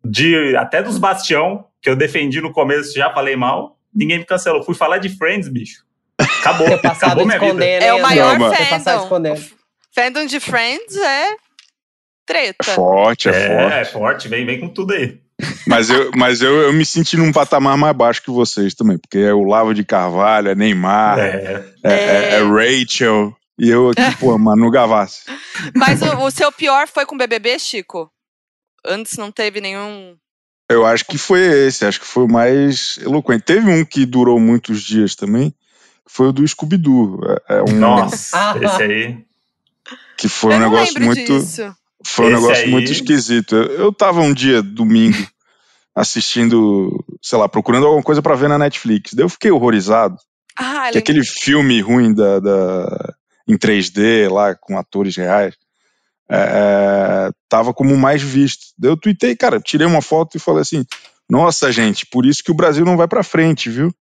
[0.03, 3.77] de até dos Bastião, que eu defendi no começo, já falei mal.
[3.93, 4.63] Ninguém me cancelou.
[4.63, 5.83] Fui falar de Friends, bicho.
[6.39, 6.67] Acabou.
[6.67, 7.45] Teu passado Acabou minha vida.
[7.51, 7.83] escondendo.
[7.83, 9.03] É o maior Não, fandom.
[9.03, 9.45] escondendo.
[9.95, 11.35] Fandom de Friends é
[12.25, 12.63] treta.
[12.75, 13.73] Forte, é, É, forte.
[13.73, 15.19] é forte, vem, vem com tudo aí.
[15.65, 19.19] Mas, eu, mas eu, eu me senti num patamar mais baixo que vocês também, porque
[19.19, 21.89] é o Lavo de Carvalho, é Neymar, é, É.
[21.93, 25.21] é- é Rachel, e eu aqui, pô, Manu Gavassi.
[25.75, 28.11] Mas o, o seu pior foi com BBB, Chico?
[28.85, 30.15] Antes não teve nenhum...
[30.69, 33.43] Eu acho que foi esse, acho que foi o mais eloquente.
[33.43, 35.53] Teve um que durou muitos dias também,
[36.11, 37.19] foi o do Scooby-Doo.
[37.47, 39.25] É, é um, Nossa, esse aí.
[40.17, 41.39] Que foi eu um negócio muito.
[41.39, 41.73] disso.
[42.05, 43.55] Foi um Esse negócio aí- muito esquisito.
[43.55, 45.25] Eu, eu tava um dia, domingo,
[45.95, 49.13] assistindo, sei lá, procurando alguma coisa pra ver na Netflix.
[49.13, 50.17] Daí eu fiquei horrorizado.
[50.57, 50.99] Ah, Que lembro.
[50.99, 53.13] aquele filme ruim da, da-
[53.47, 55.55] em 3D lá, com atores reais,
[56.29, 58.67] é, é, tava como o mais visto.
[58.77, 60.85] Daí eu tuitei, cara, tirei uma foto e falei assim:
[61.29, 63.93] Nossa, gente, por isso que o Brasil não vai pra frente, viu?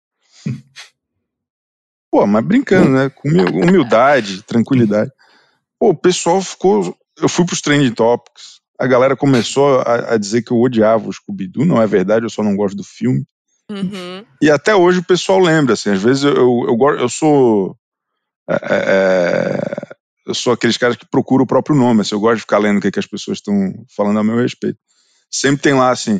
[2.17, 3.11] Pô, mas brincando, né?
[3.11, 5.11] Com humil- humildade, tranquilidade.
[5.79, 6.97] Pô, o pessoal ficou.
[7.21, 8.59] Eu fui pros trending topics.
[8.79, 11.63] A galera começou a, a dizer que eu odiava o Scooby-Doo.
[11.63, 13.23] Não é verdade, eu só não gosto do filme.
[13.69, 14.25] Uhum.
[14.41, 17.77] E até hoje o pessoal lembra, assim, às vezes eu, eu, eu, eu sou.
[18.49, 22.37] é, é, é, eu sou aqueles caras que procuram o próprio nome, assim, eu gosto
[22.37, 23.53] de ficar lendo o que, que as pessoas estão
[23.95, 24.79] falando a meu respeito.
[25.29, 26.19] Sempre tem lá assim,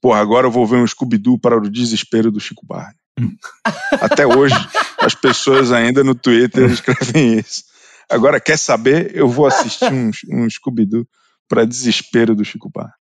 [0.00, 2.94] porra, agora eu vou ver um Scooby-Doo para o desespero do Chico Barney.
[4.00, 4.54] até hoje,
[4.98, 7.64] as pessoas ainda no Twitter escrevem isso.
[8.10, 9.14] Agora, quer saber?
[9.14, 11.06] Eu vou assistir um, um Scooby-Doo
[11.48, 12.92] para desespero do Chico Barney.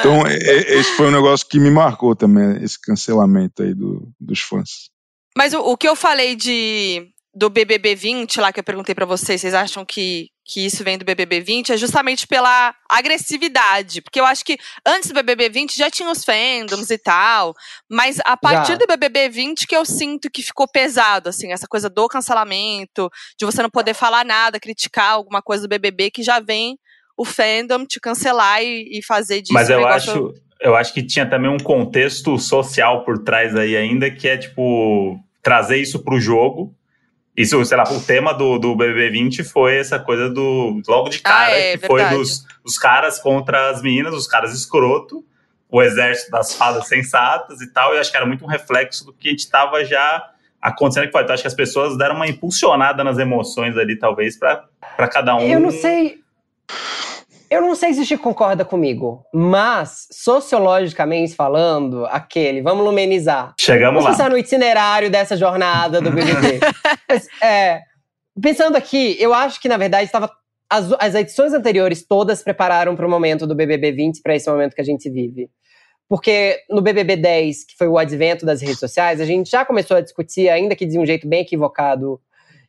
[0.00, 4.88] Então, esse foi um negócio que me marcou também, esse cancelamento aí do- dos fãs.
[5.36, 7.06] Mas o, o que eu falei de
[7.38, 10.98] do BBB 20, lá que eu perguntei para vocês, vocês acham que, que isso vem
[10.98, 11.72] do BBB 20?
[11.72, 14.02] É justamente pela agressividade.
[14.02, 17.54] Porque eu acho que antes do BBB 20 já tinha os fandoms e tal.
[17.88, 18.78] Mas a partir já.
[18.78, 23.46] do BBB 20 que eu sinto que ficou pesado, assim, essa coisa do cancelamento, de
[23.46, 26.76] você não poder falar nada, criticar alguma coisa do BBB, que já vem
[27.16, 29.54] o fandom te cancelar e, e fazer disso.
[29.54, 30.34] Mas eu acho.
[30.60, 35.16] Eu acho que tinha também um contexto social por trás aí ainda, que é tipo
[35.40, 36.76] trazer isso para o jogo
[37.38, 40.82] isso, sei lá, o tema do, do BB20 foi essa coisa do.
[40.88, 42.08] Logo de cara, ah, é, que verdade.
[42.10, 45.24] foi dos, dos caras contra as meninas, os caras escroto,
[45.70, 47.94] o exército das fadas sensatas e tal.
[47.94, 51.12] E acho que era muito um reflexo do que a gente estava já acontecendo que
[51.12, 51.22] foi.
[51.22, 54.66] Então, acho que as pessoas deram uma impulsionada nas emoções ali, talvez, para
[55.08, 55.42] cada um.
[55.42, 56.18] Eu não sei.
[57.50, 63.54] Eu não sei se o Chico concorda comigo, mas sociologicamente falando, aquele, vamos lumenizar.
[63.58, 64.10] Chegamos vamos lá.
[64.10, 66.60] pensar no itinerário dessa jornada do BBB.
[68.40, 70.30] pensando aqui, eu acho que na verdade estava
[70.70, 74.74] as, as edições anteriores todas prepararam para o momento do BBB 20, para esse momento
[74.74, 75.50] que a gente vive.
[76.08, 79.96] Porque no BBB 10, que foi o advento das redes sociais, a gente já começou
[79.96, 82.20] a discutir, ainda que de um jeito bem equivocado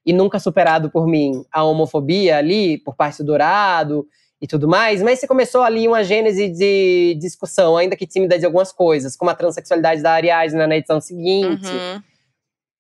[0.06, 4.06] e nunca superado por mim, a homofobia ali, por parte do Dourado
[4.42, 8.46] e tudo mais, mas você começou ali uma gênese de discussão, ainda que tímida de
[8.46, 11.68] algumas coisas, como a transexualidade da Ariadne na edição seguinte.
[11.68, 12.02] Uhum.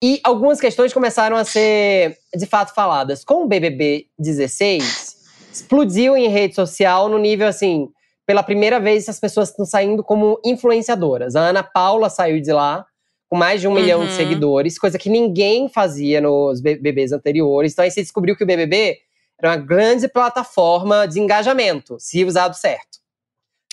[0.02, 3.24] E algumas questões começaram a ser, de fato, faladas.
[3.24, 5.18] Com o BBB 16,
[5.52, 7.90] explodiu em rede social no nível assim,
[8.26, 11.36] pela primeira vez as pessoas estão saindo como influenciadoras.
[11.36, 12.86] A Ana Paula saiu de lá
[13.30, 13.80] com mais de um uhum.
[13.80, 14.18] milhão de uhum.
[14.18, 17.74] seguidores, coisa que ninguém fazia nos BBBs anteriores.
[17.74, 18.98] Então aí se descobriu que o BBB
[19.40, 23.00] era uma grande plataforma de engajamento, se usado certo.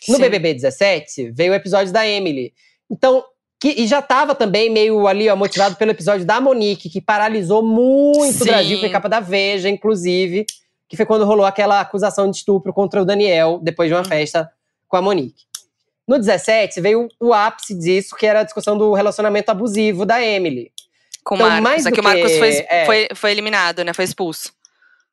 [0.09, 0.23] No Sim.
[0.23, 2.53] BBB 17, veio o episódio da Emily.
[2.91, 3.25] Então,
[3.67, 7.63] que, e já estava também meio ali, ó, motivado pelo episódio da Monique, que paralisou
[7.65, 8.43] muito Sim.
[8.43, 10.47] o Brasil, foi capa da Veja, inclusive,
[10.89, 14.49] que foi quando rolou aquela acusação de estupro contra o Daniel, depois de uma festa
[14.87, 15.45] com a Monique.
[16.07, 20.71] No 17, veio o ápice disso, que era a discussão do relacionamento abusivo da Emily.
[21.25, 23.93] Com o então, Marcos, mais é que o Marcos foi, é, foi, foi eliminado, né?
[23.93, 24.53] Foi expulso.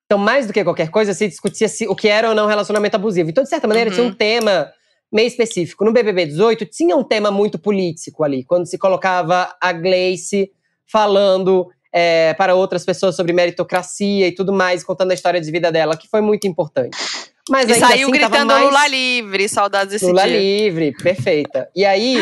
[0.06, 2.96] Então, mais do que qualquer coisa, se discutia se, o que era ou não relacionamento
[2.96, 3.32] abusivo.
[3.32, 3.96] Então, de certa maneira, uhum.
[3.96, 4.16] tinha um uhum.
[4.16, 4.72] tema
[5.14, 5.86] meio específico.
[5.86, 10.52] No BBB 18, tinha um tema muito político ali, quando se colocava a Gleice
[10.86, 15.72] falando é, para outras pessoas sobre meritocracia e tudo mais, contando a história de vida
[15.72, 16.98] dela, que foi muito importante.
[17.50, 18.66] Mas e saiu assim, gritando mais...
[18.66, 20.40] Lula livre, saudades desse Lula dia.
[20.40, 21.70] livre, perfeita.
[21.76, 22.18] E aí,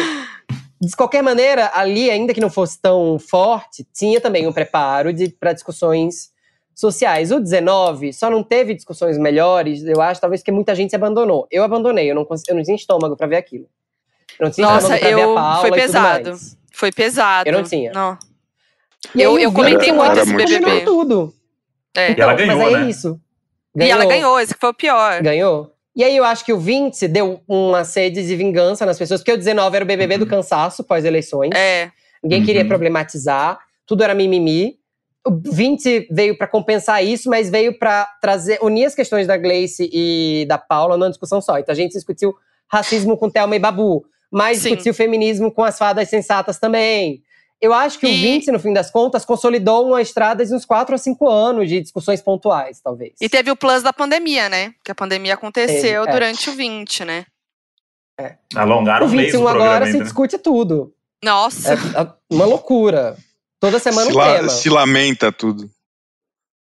[0.81, 5.53] de qualquer maneira, ali, ainda que não fosse tão forte, tinha também um preparo para
[5.53, 6.31] discussões
[6.73, 7.31] sociais.
[7.31, 11.47] O 19 só não teve discussões melhores, eu acho, talvez porque muita gente se abandonou.
[11.51, 13.65] Eu abandonei, eu não, eu não tinha estômago para ver aquilo.
[14.39, 16.35] Eu não tinha Nossa, estômago pra eu, ver a Paula foi pesado.
[16.73, 17.49] Foi pesado.
[17.49, 17.91] Eu não tinha.
[17.91, 18.17] Não.
[19.15, 20.81] Eu, eu comentei muito esse BBB.
[20.81, 21.33] tudo.
[21.95, 22.11] É.
[22.11, 22.89] E ela ganhou, Mas aí é né?
[22.89, 23.19] isso.
[23.75, 23.89] Ganhou.
[23.89, 25.21] E ela ganhou, esse que foi o pior.
[25.21, 25.71] Ganhou.
[25.95, 29.33] E aí eu acho que o 20 deu uma sede de vingança nas pessoas, porque
[29.33, 30.19] o 19 era o BBB uhum.
[30.21, 31.51] do cansaço pós-eleições.
[31.53, 31.91] É.
[32.23, 32.45] Ninguém uhum.
[32.45, 34.77] queria problematizar, tudo era mimimi
[35.25, 39.89] o 20 veio para compensar isso, mas veio para trazer unir as questões da Gleice
[39.91, 41.59] e da Paula numa discussão só.
[41.59, 42.33] Então a gente discutiu
[42.67, 44.69] racismo com Thelma e Babu, mas Sim.
[44.69, 47.21] discutiu feminismo com as fadas sensatas também.
[47.61, 48.09] Eu acho que e...
[48.09, 51.69] o 20, no fim das contas, consolidou uma estrada de uns 4 a 5 anos
[51.69, 53.13] de discussões pontuais, talvez.
[53.21, 54.73] E teve o plus da pandemia, né?
[54.83, 56.11] Que a pandemia aconteceu teve, é.
[56.11, 57.25] durante o 20, né?
[58.19, 58.35] É.
[58.55, 60.03] Alongaram o 21 agora ainda, se né?
[60.03, 60.91] discute tudo.
[61.23, 61.73] Nossa.
[61.73, 63.15] É, é uma loucura.
[63.61, 64.49] Toda semana se um la, tema.
[64.49, 65.69] Se lamenta tudo.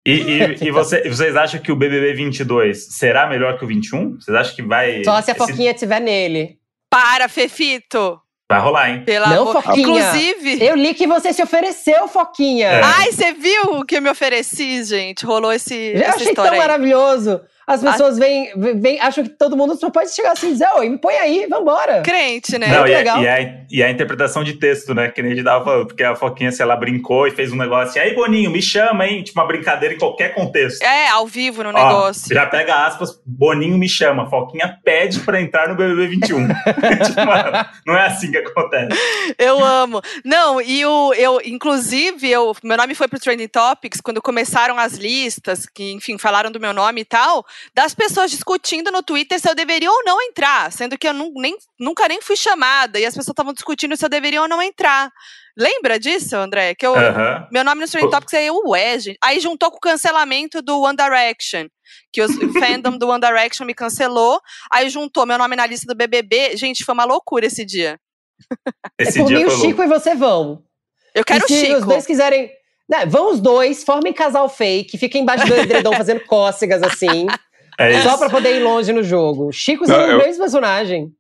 [0.05, 4.19] E, e, e você, vocês acham que o BBB 22 será melhor que o 21?
[4.19, 5.01] Vocês acham que vai.
[5.05, 6.57] Só se a Foquinha estiver nele.
[6.89, 8.19] Para, Fefito!
[8.51, 9.05] Vai rolar, hein?
[9.05, 9.79] Pela Não, Foquinha.
[9.79, 10.61] Inclusive.
[10.61, 12.67] Eu li que você se ofereceu, Foquinha.
[12.67, 12.81] É.
[12.83, 15.25] Ai, você viu o que eu me ofereci, gente?
[15.25, 15.73] Rolou esse.
[15.73, 16.57] Eu achei tão aí.
[16.57, 17.39] maravilhoso.
[17.67, 20.89] As pessoas vêm, vêm, acham que todo mundo só pode chegar assim e dizer, oi,
[20.89, 22.01] me põe aí, vambora.
[22.01, 22.67] Crente, né?
[22.67, 23.17] Não, e, legal.
[23.17, 25.09] A, e, a, e, a, interpretação de texto, né?
[25.09, 27.89] Que nem a gente falando, porque a Foquinha, se ela brincou e fez um negócio
[27.89, 29.23] assim, aí, Boninho, me chama, hein?
[29.23, 30.81] Tipo, uma brincadeira em qualquer contexto.
[30.81, 32.33] É, ao vivo no Ó, negócio.
[32.33, 34.29] Já pega aspas, Boninho me chama.
[34.29, 36.47] Foquinha pede pra entrar no BBB 21.
[37.05, 38.97] tipo, mano, não é assim que acontece.
[39.37, 40.01] Eu amo.
[40.25, 44.93] Não, e o, eu, inclusive, eu, meu nome foi pro Trending Topics quando começaram as
[44.93, 47.45] listas, que, enfim, falaram do meu nome e tal
[47.75, 51.31] das pessoas discutindo no Twitter se eu deveria ou não entrar, sendo que eu não,
[51.35, 54.61] nem, nunca nem fui chamada e as pessoas estavam discutindo se eu deveria ou não
[54.61, 55.11] entrar.
[55.57, 56.73] Lembra disso, André?
[56.75, 56.93] Que eu,
[57.51, 58.63] meu nome no Stream Topics é o
[58.97, 59.17] gente.
[59.21, 61.67] Aí juntou com o cancelamento do One Direction,
[62.11, 64.39] que o fandom do One Direction me cancelou.
[64.71, 66.55] Aí juntou meu nome na lista do BBB.
[66.55, 67.99] Gente, foi uma loucura esse dia.
[68.97, 69.83] Esse é por dia mim, o Chico louco.
[69.83, 70.63] e você vão.
[71.13, 71.79] Eu quero e se o Chico.
[71.79, 72.49] os dois quiserem
[72.89, 77.27] Né, vão os dois, formem casal fake, fiquem embaixo do edredom fazendo cócegas assim,
[77.79, 78.03] É isso.
[78.03, 79.51] só pra poder ir longe no jogo.
[79.51, 81.11] Chico Não, sendo o eu- mesmo personagem.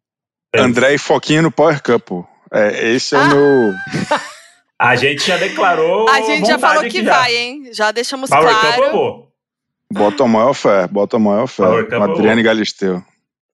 [0.55, 2.23] André e Foquinha no Power Couple.
[2.53, 3.23] É, esse é Ah.
[3.23, 3.73] o meu.
[4.77, 6.09] A gente já declarou.
[6.09, 7.13] A gente já falou que já.
[7.19, 7.69] vai, hein?
[7.71, 8.91] Já deixamos Power Couple claro.
[8.91, 9.31] vou.
[9.93, 11.63] Bota a maior fé, bota a maior fé.
[11.63, 11.95] Couple.
[12.01, 13.03] Adriane Galisteu.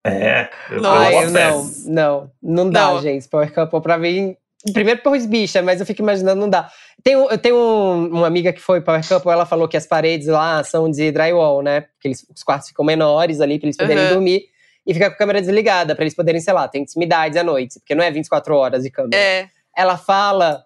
[0.05, 0.49] É.
[0.71, 3.01] Eu, Não, eu não, não, não dá, Não.
[3.01, 3.27] gente.
[3.27, 4.35] Power Couple pra mim.
[4.73, 6.69] Primeiro por bicha, mas eu fico imaginando, não dá.
[7.03, 10.27] Tem, eu tenho um- uma amiga que foi Power Couple, ela falou que as paredes
[10.27, 11.81] lá são de drywall, né?
[11.81, 14.09] Porque eles- os quartos ficam menores ali pra eles poderem Uhum.
[14.13, 14.41] dormir.
[14.85, 17.79] E fica com a câmera desligada, pra eles poderem, sei lá, ter intimidade à noite.
[17.79, 19.15] Porque não é 24 horas de câmera.
[19.21, 19.47] É.
[19.75, 20.63] Ela fala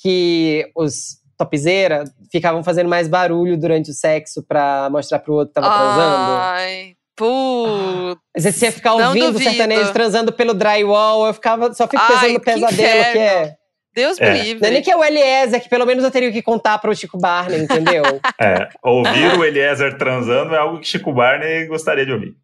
[0.00, 5.60] que os topzeira ficavam fazendo mais barulho durante o sexo pra mostrar pro outro que
[5.60, 6.32] tava transando.
[6.40, 8.20] Ai, putz.
[8.36, 12.00] Às vezes você ia ficar ouvindo o sertanejo transando pelo drywall, eu ficava, só fico
[12.02, 13.54] Ai, pensando no pesadelo que, é.
[13.94, 14.24] Deus É.
[14.24, 14.70] me Não é livre.
[14.70, 17.60] nem que é o Eliezer, que pelo menos eu teria que contar pro Chico Barney,
[17.60, 18.02] entendeu?
[18.40, 22.34] É, ouvir o Eliezer transando é algo que Chico Barney gostaria de ouvir.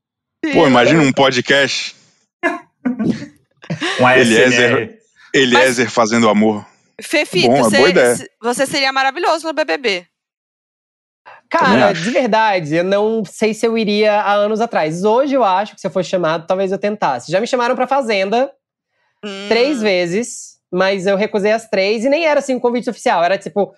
[0.53, 1.95] Pô, imagina um podcast.
[4.01, 4.09] Um.
[4.09, 4.99] Eliezer.
[5.35, 6.65] Eliezer fazendo amor.
[7.03, 8.17] Fefito, Bom, é você, boa ideia.
[8.43, 10.07] você seria maravilhoso no BBB.
[11.49, 15.03] Cara, de verdade, eu não sei se eu iria há anos atrás.
[15.05, 17.31] Hoje eu acho que se eu fosse chamado, talvez eu tentasse.
[17.33, 18.51] Já me chamaram pra Fazenda
[19.25, 19.47] Hum.
[19.49, 23.23] três vezes, mas eu recusei as três e nem era assim um convite oficial.
[23.25, 23.73] Era tipo,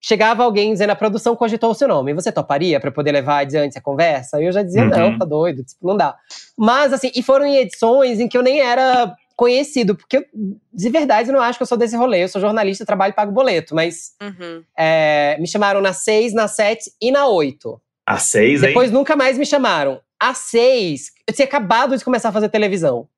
[0.00, 2.12] chegava alguém dizendo a produção cogitou o seu nome.
[2.14, 4.40] Você toparia pra poder levar adiante a conversa?
[4.40, 4.88] E eu já dizia, Uhum.
[4.90, 6.16] não, tá doido, tipo, não dá.
[6.58, 10.24] Mas assim, e foram em edições em que eu nem era conhecido, porque eu,
[10.72, 12.22] de verdade eu não acho que eu sou desse rolê.
[12.24, 14.62] Eu sou jornalista, trabalho e pago boleto, mas Uhum.
[14.78, 17.80] é, me chamaram na seis, na sete e na oito.
[18.06, 18.68] A seis, hein?
[18.68, 20.00] Depois nunca mais me chamaram.
[20.20, 23.08] A seis, eu tinha acabado de começar a fazer televisão.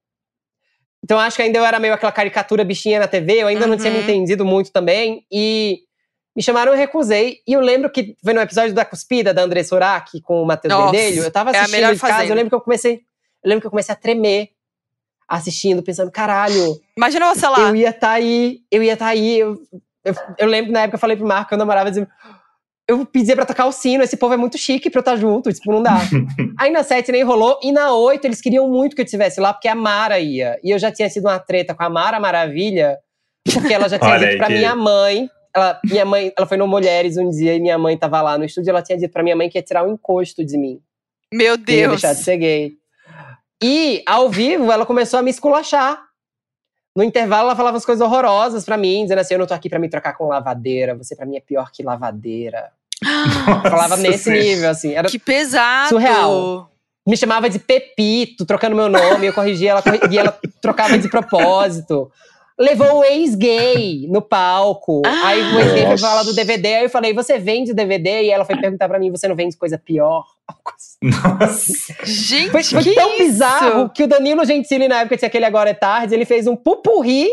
[1.04, 3.76] Então acho que ainda eu era meio aquela caricatura bichinha na TV, eu ainda não
[3.76, 4.02] tinha me Uhum.
[4.04, 5.22] entendido muito também.
[5.30, 5.80] E
[6.34, 7.40] me chamaram, eu recusei.
[7.46, 10.74] E eu lembro que foi no episódio da Cuspida, da Andressa Surak, com o Matheus
[10.74, 11.22] Verdelho.
[11.22, 13.02] Eu tava é assistindo melhor de casa, eu lembro que eu comecei.
[13.42, 14.48] Eu lembro que eu comecei a tremer
[15.28, 17.60] assistindo, pensando, caralho, Imagina você lá.
[17.60, 19.38] eu ia estar aí, eu ia estar aí.
[19.38, 19.58] Eu,
[20.04, 22.08] eu, eu lembro na época eu falei pro Marco eu namorava dizendo.
[22.88, 25.50] Eu pedia pra tocar o sino, esse povo é muito chique pra eu estar junto,
[25.52, 25.96] tipo, não dá.
[26.58, 29.52] aí na 7 nem rolou, e na 8 eles queriam muito que eu estivesse lá,
[29.54, 30.58] porque a Mara ia.
[30.62, 32.98] E eu já tinha tido uma treta com a Mara Maravilha,
[33.52, 35.28] porque ela já tinha dito pra que- minha mãe.
[35.56, 38.44] Ela, minha mãe, ela foi no Mulheres um dia e minha mãe tava lá no
[38.44, 40.80] estúdio, ela tinha dito pra minha mãe que ia tirar um encosto de mim.
[41.32, 42.00] Meu Que ia Deus.
[42.02, 42.72] deixar de ser gay.
[43.62, 46.02] E, ao vivo, ela começou a me esculachar.
[46.96, 49.68] No intervalo, ela falava umas coisas horrorosas pra mim, dizendo assim: eu não tô aqui
[49.68, 52.70] pra me trocar com lavadeira, você pra mim é pior que lavadeira.
[53.62, 54.42] Falava Nossa nesse Senhora.
[54.42, 54.92] nível, assim.
[54.94, 55.88] Era, Que pesado.
[55.88, 56.70] Surreal.
[57.06, 62.10] me chamava de Pepito, trocando meu nome, eu corrigia ela, e ela trocava de propósito.
[62.58, 65.02] Levou o ex-gay no palco.
[65.04, 68.22] aí o ex-gay foi falar do DVD, aí eu falei, você vende DVD?
[68.22, 70.24] E ela foi perguntar pra mim, você não vende coisa pior?
[71.02, 71.94] Nossa.
[72.04, 73.18] Gente, Foi, foi que tão isso?
[73.18, 76.54] bizarro que o Danilo Gentili, na época tinha aquele Agora é Tarde, ele fez um
[76.54, 77.28] pupurri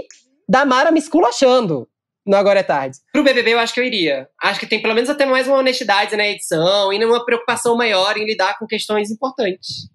[0.50, 1.88] da Mara me esculachando
[2.26, 2.98] no Agora é Tarde.
[3.14, 4.28] Pro BBB eu acho que eu iria.
[4.42, 8.18] Acho que tem pelo menos até mais uma honestidade na edição e uma preocupação maior
[8.18, 9.90] em lidar com questões importantes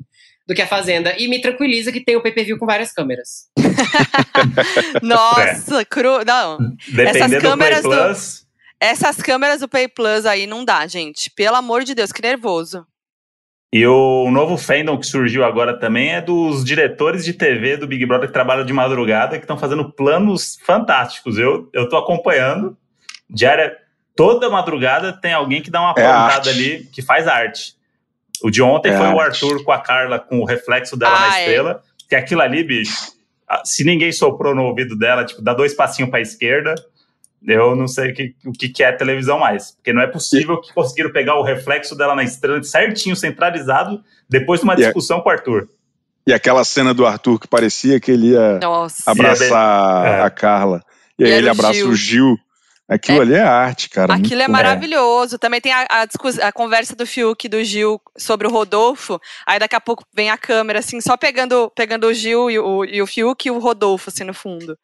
[0.46, 1.14] do que a Fazenda.
[1.18, 3.48] E me tranquiliza que tem o pay-per-view com várias câmeras.
[5.02, 6.24] Nossa, cru.
[6.26, 6.58] Não.
[6.88, 8.46] Dependendo do câmeras Play do- Plus,
[8.80, 11.30] Essas câmeras do Pay Plus aí não dá, gente.
[11.30, 12.86] Pelo amor de Deus, que nervoso.
[13.72, 18.06] E o novo fandom que surgiu agora também é dos diretores de TV do Big
[18.06, 21.36] Brother que trabalham de madrugada, que estão fazendo planos fantásticos.
[21.36, 22.76] Eu, eu tô acompanhando.
[23.28, 23.76] Diária,
[24.14, 27.74] toda madrugada tem alguém que dá uma É plantada ali, que faz arte.
[28.42, 29.44] O de ontem É foi o arte.
[29.44, 31.40] Arthur com a Carla, com o reflexo dela Ah, na é.
[31.40, 31.82] estrela.
[32.08, 33.12] Que aquilo ali, bicho,
[33.64, 36.74] se ninguém soprou no ouvido dela, tipo, dá dois passinhos pra esquerda,
[37.46, 39.72] eu não sei o que, o que é televisão mais.
[39.72, 44.60] Porque não é possível que conseguiram pegar o reflexo dela na estrela certinho, centralizado, depois
[44.60, 45.68] de uma E é- discussão com o Arthur.
[46.26, 49.08] E aquela cena do Arthur que parecia que ele ia Nossa.
[49.08, 50.22] abraçar É.
[50.22, 50.82] a Carla.
[51.18, 51.88] E, E aí era ele abraça Gil.
[51.88, 52.36] o Gil.
[52.88, 53.22] Aquilo É.
[53.22, 54.14] ali é arte, cara.
[54.14, 55.38] Aquilo é maravilhoso.
[55.38, 59.20] Também tem a, a, a conversa do Fiuk e do Gil sobre o Rodolfo.
[59.44, 62.84] Aí daqui a pouco vem a câmera, assim, só pegando, pegando o Gil e o,
[62.84, 64.78] e o Fiuk e o Rodolfo, assim, no fundo.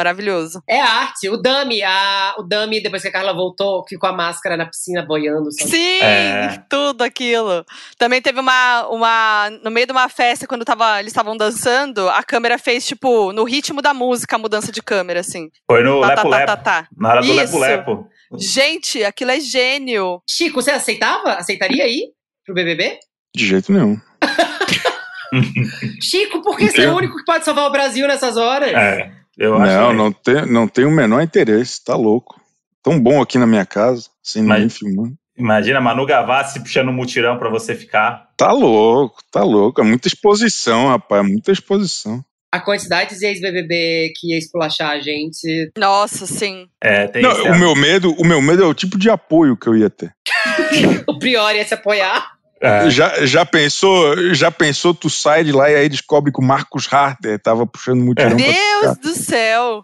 [0.00, 0.62] Maravilhoso.
[0.66, 1.28] É arte.
[1.28, 5.04] O Dami, a, o Dami, depois que a Carla voltou, ficou a máscara na piscina
[5.06, 5.52] boiando.
[5.52, 5.70] sabe?
[5.70, 6.62] Sim, É.
[6.70, 7.64] tudo aquilo.
[7.98, 9.50] Também teve uma, uma.
[9.62, 13.44] No meio de uma festa, quando tava, eles estavam dançando, a câmera fez, tipo, no
[13.44, 15.50] ritmo da música, a mudança de câmera, assim.
[15.70, 16.46] Foi no Tá, tá, Lepo tá, Lepo.
[16.46, 16.88] tá, tá.
[16.96, 17.36] Na hora do Isso.
[17.36, 18.08] Lepo Lepo.
[18.38, 20.22] Gente, aquilo é gênio.
[20.28, 21.34] Chico, você aceitava?
[21.34, 22.06] Aceitaria ir
[22.46, 22.98] pro BBB?
[23.36, 23.98] De jeito nenhum.
[26.02, 28.72] Chico, por que você é o único que pode salvar o Brasil nessas horas?
[28.72, 29.10] É,
[29.40, 32.40] eu acho Não, que- não tem, não tem o menor interesse, tá louco.
[32.82, 35.14] tão bom aqui na minha casa, sem Mas- ninguém filmando.
[35.36, 38.28] Imagina Manu Gavassi puxando um mutirão pra você ficar.
[38.36, 39.80] Tá louco, tá louco.
[39.80, 42.22] É muita exposição, rapaz, muita exposição.
[42.52, 45.70] A quantidade de ex-BBB que ia esculachar a gente.
[45.78, 46.66] Nossa, sim.
[46.82, 47.42] É, tem Não, isso.
[47.44, 50.12] o meu medo, o meu medo é o tipo de apoio que eu ia ter.
[51.08, 52.32] O Priori ia se apoiar.
[52.62, 52.90] É.
[52.90, 56.86] Já, já pensou, já pensou, tu sai de lá e aí descobre que o Marcos
[56.92, 59.82] Harter tava puxando mutirão pra Deus do céu.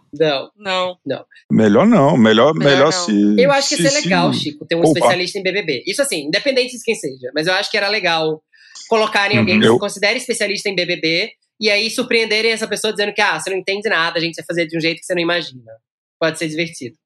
[0.58, 0.98] Não.
[1.06, 1.24] Não.
[1.50, 2.92] Melhor não, melhor, Melhor melhor, não.
[2.92, 3.34] se.
[3.40, 5.00] Eu acho que se, ia ser legal, se- Chico, ter um poupar.
[5.02, 5.84] especialista em BBB.
[5.86, 7.30] Isso assim, independente de quem seja.
[7.34, 8.42] Mas eu acho que era legal
[8.88, 9.60] colocarem alguém Uhum.
[9.62, 13.40] que Eu- se considere especialista em BBB e aí surpreenderem essa pessoa dizendo que, ah,
[13.40, 15.72] você não entende nada, a gente vai fazer de um jeito que você não imagina.
[16.20, 16.96] Pode ser divertido.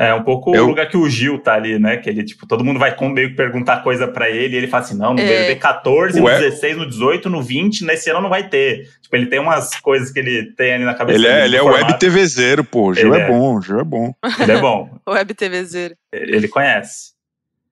[0.00, 1.98] É um pouco Eu- o lugar que o Gil tá ali, né?
[1.98, 4.82] Que ele, tipo, todo mundo vai meio que perguntar coisa pra ele e ele fala
[4.82, 5.26] assim: não, no É.
[5.26, 6.38] BBB 14, no Ué?
[6.38, 8.88] 16, no 18, no 20, nesse ano não vai ter.
[9.02, 11.18] Tipo, ele tem umas coisas que ele tem ali na cabeça.
[11.18, 11.98] Ele é, dele, ele é web.
[11.98, 12.88] TVzeiro, pô.
[12.88, 13.28] O Gil Ele é, é.
[13.28, 14.14] bom, o Gil é bom.
[14.40, 14.88] Ele é bom.
[15.06, 15.94] Web TVzeiro.
[16.10, 17.10] Ele conhece.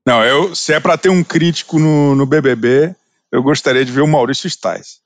[0.06, 2.94] Não, eu, se é pra ter um crítico no, no BBB,
[3.32, 4.98] eu gostaria de ver o Maurício Stais.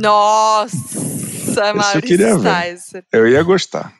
[0.00, 2.76] Nossa, Maurício.
[2.76, 3.04] Sticer.
[3.12, 3.92] Eu ia gostar.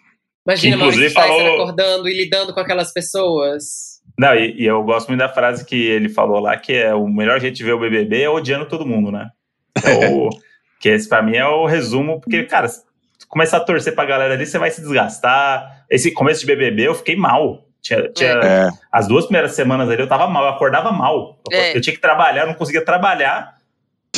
[0.46, 3.98] Imagina Inclusive, Maurício falou- acordando e lidando com aquelas pessoas.
[4.18, 7.06] Não, e, e eu gosto muito da frase que ele falou lá, que é o
[7.06, 9.30] melhor jeito de ver o BBB é odiando todo mundo, né?
[9.76, 10.28] Então,
[10.80, 12.82] que esse pra mim é o resumo, porque, cara, se
[13.18, 15.84] tu começar a torcer pra galera ali, você vai se desgastar.
[15.90, 17.64] Esse começo de BBB eu fiquei mal.
[17.80, 18.68] Tinha, tinha- É.
[18.90, 21.38] As duas primeiras semanas ali eu tava mal, eu acordava mal.
[21.50, 21.76] Eu, É.
[21.76, 23.54] eu tinha que trabalhar, eu não conseguia trabalhar,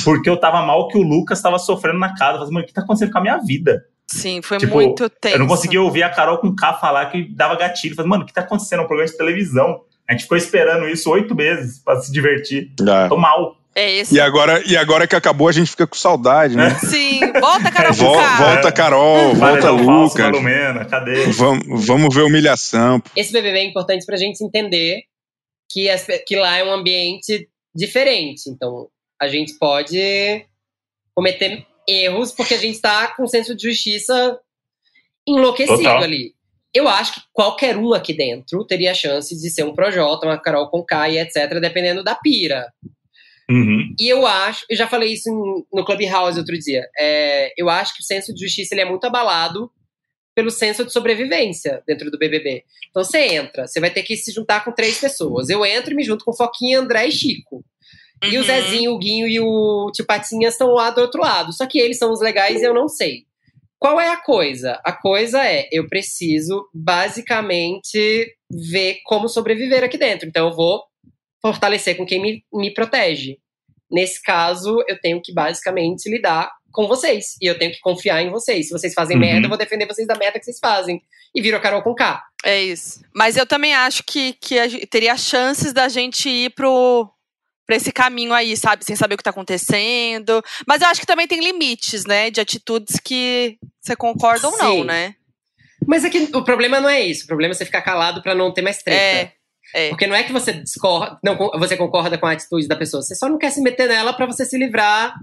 [0.05, 2.35] porque eu tava mal que o Lucas tava sofrendo na casa.
[2.37, 3.85] Eu falei, mano, o que tá acontecendo com a minha vida?
[4.13, 5.37] Sim, foi Tipo, muito tenso.
[5.37, 7.95] Eu não conseguia ouvir a Carol com K falar que dava gatilho.
[7.95, 8.81] Falei, mano, o que tá acontecendo?
[8.81, 9.83] É um programa de televisão.
[10.09, 12.73] A gente ficou esperando isso oito meses pra se divertir.
[12.81, 13.09] É.
[13.09, 13.57] Tô mal.
[13.73, 14.17] É esse.
[14.17, 16.71] E agora, e agora que acabou, a gente fica com saudade, né?
[16.81, 20.31] Sim, volta, Carol Vol- volta Carol, volta falso da Lucas.
[20.33, 21.27] Lumena, cadê?
[21.27, 23.01] Vamos, vamos ver humilhação.
[23.15, 25.03] Esse BBB é importante pra gente entender
[25.71, 28.51] que, as que lá é um ambiente diferente.
[28.51, 28.89] Então,
[29.23, 30.45] a gente pode
[31.15, 34.39] cometer erros porque a gente tá com um senso de justiça
[35.27, 36.03] enlouquecido Total.
[36.03, 36.35] ali.
[36.73, 40.71] Eu acho que qualquer um aqui dentro teria chance de ser um Projota, uma Carol
[40.71, 42.73] Conká e etc., dependendo da pira.
[43.51, 43.93] Uhum.
[43.99, 45.29] E eu acho, eu já falei isso
[45.73, 46.89] no Clubhouse outro dia.
[46.97, 49.71] é, eu acho que o senso de justiça ele é muito abalado
[50.35, 52.65] pelo senso de sobrevivência dentro do BBB.
[52.89, 55.49] Então você entra, você vai ter que se juntar com três pessoas.
[55.51, 57.60] Eu entro e me junto com Foquinha, André e Chico.
[58.23, 58.47] E o Uhum.
[58.47, 61.53] Zezinho, o Guinho e o Tio Patinhas estão lá do outro lado.
[61.53, 63.25] Só que eles são os legais e eu não sei.
[63.79, 64.79] Qual é a coisa?
[64.85, 66.69] A coisa é, eu preciso
[67.21, 70.29] basicamente ver como sobreviver aqui dentro.
[70.29, 70.83] Então eu vou
[71.41, 73.39] fortalecer com quem me, me protege.
[73.91, 77.37] Nesse caso, eu tenho que basicamente lidar com vocês.
[77.41, 78.67] E eu tenho que confiar em vocês.
[78.69, 79.21] Se vocês fazem Uhum.
[79.23, 81.01] merda, eu vou defender vocês da merda que vocês fazem.
[81.35, 82.23] E viro a Carol com K.
[82.45, 83.01] É isso.
[83.15, 87.09] Mas eu também acho que, que a teria chances da gente ir pro
[87.71, 88.85] pra esse caminho aí, sabe?
[88.85, 90.43] Sem saber o que tá acontecendo.
[90.67, 92.29] Mas eu acho que também tem limites, né?
[92.29, 94.85] De atitudes que você concorda ou não, Sim.
[94.85, 95.15] né?
[95.87, 97.23] Mas é que o problema não é isso.
[97.23, 99.01] O problema é você ficar calado pra não ter mais treta.
[99.01, 99.33] É.
[99.73, 99.89] É.
[99.91, 103.15] Porque não é que você discorda, não, você concorda com a atitude da pessoa, você
[103.15, 105.15] só não quer se meter nela pra você se livrar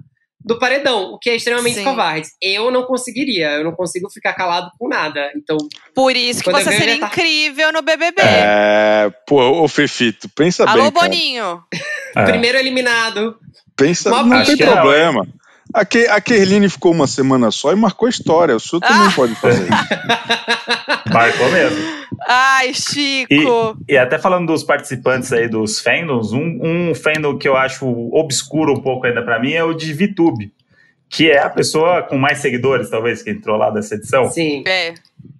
[0.47, 1.83] do paredão, o que é extremamente Sim.
[1.83, 2.29] covarde.
[2.41, 5.29] Eu não conseguiria, eu não consigo ficar calado com nada.
[5.35, 5.57] Então,
[5.93, 8.21] Por isso que você seria tá- incrível no BBB.
[8.21, 11.07] É, pô, ô Fefito, pensa Alô, bem, cara.
[11.09, 11.63] Boninho.
[12.15, 12.23] É.
[12.23, 13.37] primeiro eliminado.
[13.75, 15.27] Pensa, Mó não tem não, problema.
[15.73, 18.55] A, Ke, a Kerline ficou uma semana só e marcou a história.
[18.55, 19.13] O senhor também Ah!
[19.15, 21.07] pode fazer isso.
[21.13, 21.77] Marcou mesmo.
[22.27, 23.77] Ai, Chico.
[23.87, 28.73] E até falando dos participantes aí dos fandoms, um, um fandom que eu acho obscuro
[28.73, 30.51] um pouco ainda pra mim é o de VTube,
[31.09, 34.29] que é a pessoa com mais seguidores, talvez, que entrou lá dessa edição.
[34.29, 34.63] Sim.
[34.67, 34.93] É.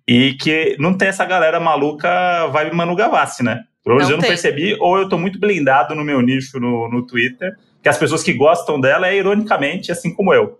[0.08, 3.64] E que não tem essa galera maluca vibe Manu Gavassi, né?
[3.84, 4.30] Pelo menos Não eu não tem.
[4.32, 8.24] percebi, ou eu tô muito blindado no meu nicho no, no Twitter, que as pessoas
[8.24, 10.60] que gostam dela é ironicamente assim como eu.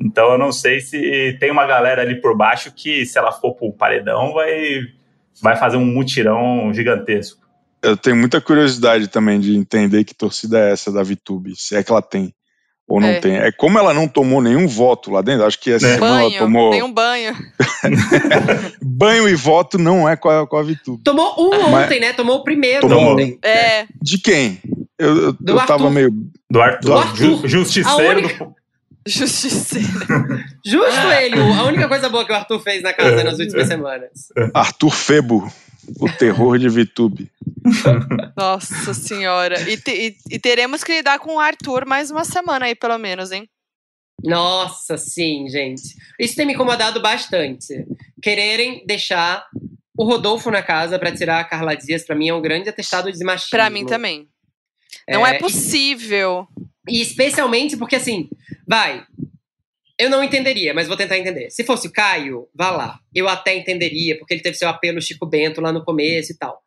[0.00, 3.54] Então eu não sei se tem uma galera ali por baixo que, se ela for
[3.54, 4.80] pro paredão, vai,
[5.42, 7.40] vai fazer um mutirão gigantesco.
[7.82, 11.82] Eu tenho muita curiosidade também de entender que torcida é essa da VTube, se é
[11.82, 12.32] que ela tem
[12.88, 13.20] ou não É.
[13.20, 13.36] tem.
[13.36, 15.94] É como ela não tomou nenhum voto lá dentro, acho que essa É.
[15.94, 16.38] semana ela Banho.
[16.40, 17.36] tomou Nenhum banho.
[18.82, 21.02] banho e voto não é com a, com a VTube.
[21.02, 22.12] Tomou um Mas- ontem, né?
[22.12, 23.12] Tomou o primeiro Tomou.
[23.12, 23.38] ontem.
[23.42, 23.86] É.
[24.02, 24.60] De quem?
[24.98, 26.10] Eu, eu, Do eu tava meio.
[26.50, 27.16] Do Arthur, Do Arthur.
[27.16, 27.88] ju- justiceiro.
[27.90, 27.96] A
[28.26, 28.54] única- do-
[29.06, 29.88] Justiceiro.
[30.66, 34.10] Justo ele, a única coisa boa que o Arthur fez na casa nas últimas semanas.
[34.52, 35.50] Arthur Febo,
[35.98, 37.30] o terror de VTube.
[38.36, 39.60] Nossa senhora.
[39.70, 39.90] E, te-
[40.30, 43.48] e- e teremos que lidar com o Arthur mais uma semana aí, pelo menos, hein?
[44.22, 45.94] Nossa, sim, gente.
[46.18, 47.86] Isso tem me incomodado bastante.
[48.20, 49.44] Quererem deixar
[49.96, 53.10] o Rodolfo na casa pra tirar a Carla Dias, pra mim, é um grande atestado
[53.10, 53.50] de machismo.
[53.50, 54.28] Pra mim também.
[55.08, 56.46] Não é, possível.
[56.88, 58.28] E, e especialmente porque, assim,
[58.66, 59.04] vai.
[59.98, 61.50] Eu não entenderia, mas vou tentar entender.
[61.50, 62.98] Se fosse o Caio, vá lá.
[63.14, 66.60] Eu até entenderia, porque ele teve seu apelo Chico Bento lá no começo e tal.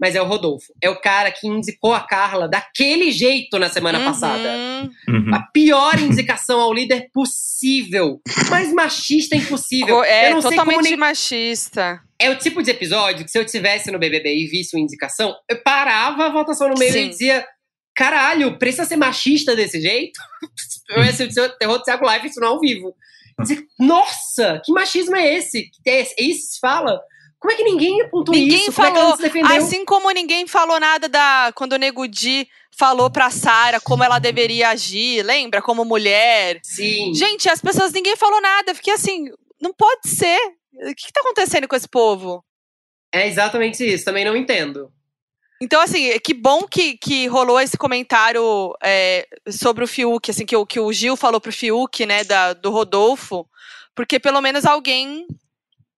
[0.00, 0.72] Mas é o Rodolfo.
[0.80, 4.04] É o cara que indicou a Carla daquele jeito na semana Uhum.
[4.06, 4.48] passada.
[5.08, 5.34] Uhum.
[5.34, 8.20] A pior indicação ao líder possível.
[8.48, 10.02] Mais machista impossível.
[10.04, 12.00] É eu não sei como totalmente nem- machista.
[12.18, 15.34] É o tipo de episódio que se eu tivesse no BBB e visse uma indicação,
[15.48, 17.06] eu parava a votação no meio Sim.
[17.06, 17.46] e dizia:
[17.98, 20.20] caralho, precisa ser machista desse jeito?
[20.90, 22.94] eu ia ser o terror do Thiago Live, isso não ao vivo.
[23.40, 25.68] Dizer, Nossa, que machismo é esse?
[25.84, 27.00] É é isso que se fala?
[27.40, 28.72] Como é que ninguém apontou Ninguém isso?
[28.72, 29.16] Como é falou.
[29.16, 29.56] se defendeu?
[29.56, 31.52] Assim como ninguém falou nada da.
[31.54, 35.60] Quando o Nego Di falou pra Sara como ela deveria agir, lembra?
[35.62, 36.60] Como mulher.
[36.62, 37.12] Sim.
[37.14, 38.74] Gente, as pessoas, ninguém falou nada.
[38.74, 39.26] Fiquei assim,
[39.60, 40.38] não pode ser.
[40.74, 42.44] O que, que tá acontecendo com esse povo?
[43.12, 44.92] É exatamente isso, também não entendo.
[45.60, 50.54] Então, assim, que bom que, que rolou esse comentário é, sobre o Fiuk, assim, que,
[50.56, 53.48] o- que o Gil falou pro Fiuk, né, da, do Rodolfo,
[53.94, 55.26] porque pelo menos alguém,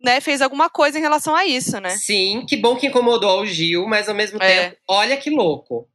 [0.03, 1.91] né, fez alguma coisa em relação a isso, né?
[1.91, 4.71] Sim, que bom que incomodou o Gil, mas ao mesmo É.
[4.71, 5.87] tempo, olha que louco.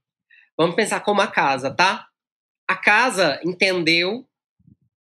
[0.57, 2.07] Vamos pensar como a casa, tá?
[2.67, 4.25] A casa entendeu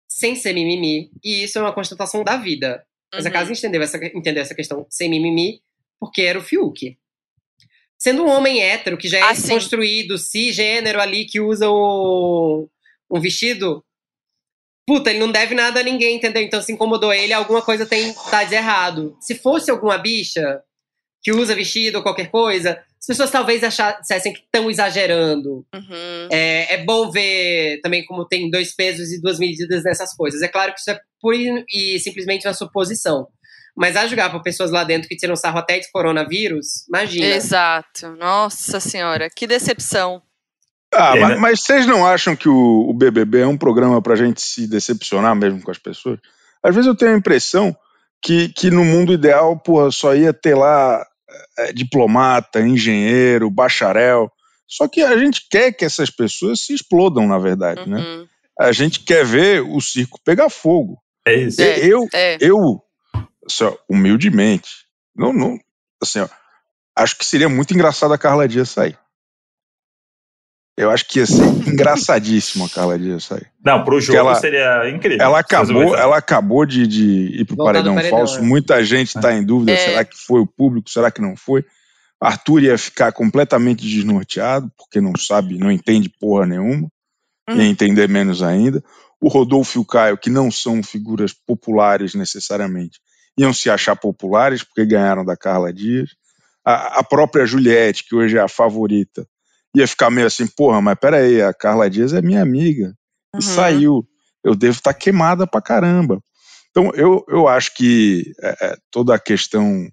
[0.08, 2.84] sem ser mimimi, e isso é uma constatação da vida.
[3.14, 3.34] Mas a Uhum.
[3.34, 5.62] casa entendeu essa, entendeu essa questão sem mimimi
[6.00, 6.98] porque era o Fiuk.
[8.02, 9.50] Sendo um homem hétero, que já é Ah, sim.
[9.50, 12.70] construído, cisgênero ali, que usa o,
[13.12, 13.84] um vestido.
[14.88, 16.42] Puta, ele não deve nada a ninguém, entendeu?
[16.42, 19.16] Então se incomodou ele, alguma coisa tem tá de errado.
[19.20, 20.62] Se fosse alguma bicha
[21.22, 25.66] que usa vestido ou qualquer coisa, as pessoas talvez achassem que estão exagerando.
[25.76, 26.28] Uhum.
[26.32, 30.42] É, é bom ver também como tem dois pesos e duas medidas nessas coisas.
[30.42, 31.38] É claro que isso é pura
[31.70, 33.28] e simplesmente uma suposição.
[33.80, 37.26] Mas a julgar por pessoas lá dentro que tiram sarro até de coronavírus, imagina.
[37.28, 38.10] Exato.
[38.18, 40.22] Nossa senhora, que decepção.
[40.94, 41.36] Ah, É, mas, né?
[41.38, 45.34] mas vocês não acham que o, o BBB é um programa pra gente se decepcionar
[45.36, 46.20] mesmo com as pessoas?
[46.62, 47.74] Às vezes eu tenho a impressão
[48.22, 51.06] que, que no mundo ideal, porra, só ia ter lá
[51.60, 54.30] é, diplomata, engenheiro, bacharel.
[54.68, 57.98] Só que a gente quer que essas pessoas se explodam, na verdade, né?
[57.98, 58.28] Uhum.
[58.60, 60.98] A gente quer ver o circo pegar fogo.
[61.26, 61.62] É isso.
[61.62, 61.80] É.
[61.80, 62.38] Eu, É.
[62.42, 62.82] eu
[63.50, 64.70] assim, ó, humildemente,
[65.16, 65.60] não, não,
[66.02, 66.28] assim, ó,
[66.96, 68.98] acho que seria muito engraçado a Carla Dias sair.
[70.78, 73.48] Eu acho que ia ser engraçadíssimo a Carla Dias sair.
[73.64, 75.18] Não, pro jogo ela- seria incrível.
[75.22, 78.40] Ela acabou, ela acabou de, de ir pro Voltar do paredão, paredão, falso.
[78.40, 78.42] é.
[78.42, 79.78] Muita gente está em dúvida: É.
[79.78, 80.90] será que foi o público?
[80.90, 81.66] Será que não foi?
[82.22, 86.88] Arthur ia ficar completamente desnorteado, porque não sabe, não entende porra nenhuma,
[87.50, 87.56] Hum.
[87.56, 88.84] ia entender menos ainda.
[89.22, 93.00] O Rodolfo e o Caio, que não são figuras populares necessariamente,
[93.40, 96.10] iam se achar populares porque ganharam da Carla Dias.
[96.66, 99.26] A, a própria Juliette, que hoje é a favorita,
[99.76, 102.94] ia ficar meio assim: porra, mas peraí, a Carla Dias é minha amiga
[103.34, 103.42] e Uhum.
[103.42, 104.08] saiu.
[104.44, 106.22] Eu devo estar queimada pra caramba.
[106.72, 109.90] Então, eu, eu acho que é, é, toda a questão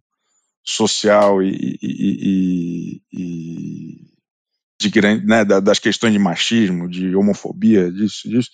[0.64, 4.07] social e, e- e- e
[4.80, 8.51] de grande, né, da- das questões de machismo, de homofobia, disso, disso,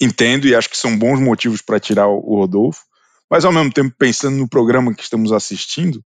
[0.00, 2.82] entendo e acho que são bons motivos para tirar o Rodolfo,
[3.30, 6.02] mas ao mesmo tempo, pensando no programa que estamos assistindo,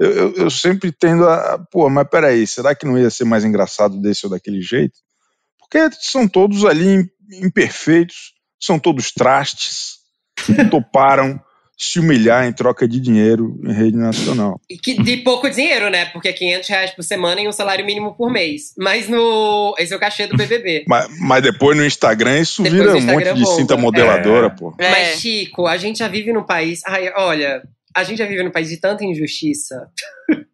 [0.00, 1.58] eu, eu- eu sempre tendo a.
[1.70, 4.94] Pô, mas peraí, será que não ia ser mais engraçado desse ou daquele jeito?
[5.58, 7.10] Porque são todos ali im-
[7.46, 9.98] imperfeitos, são todos trastes,
[10.70, 11.40] toparam
[11.84, 14.60] se humilhar em troca de dinheiro em rede nacional.
[14.70, 16.06] E que de pouco dinheiro, né?
[16.06, 18.72] Porque é 500 reais por semana e um salário mínimo por mês.
[18.78, 19.74] Mas no.
[19.78, 20.84] Esse é o cachê do BBB.
[20.88, 24.46] Mas, mas depois no Instagram isso Depois vira no um monte Instagram de cinta modeladora,
[24.46, 24.50] É.
[24.50, 24.74] pô.
[24.78, 24.90] É.
[24.90, 26.82] Mas, Chico, a gente já vive num país.
[26.86, 27.62] Ai, olha,
[27.94, 29.88] a gente já vive num país de tanta injustiça.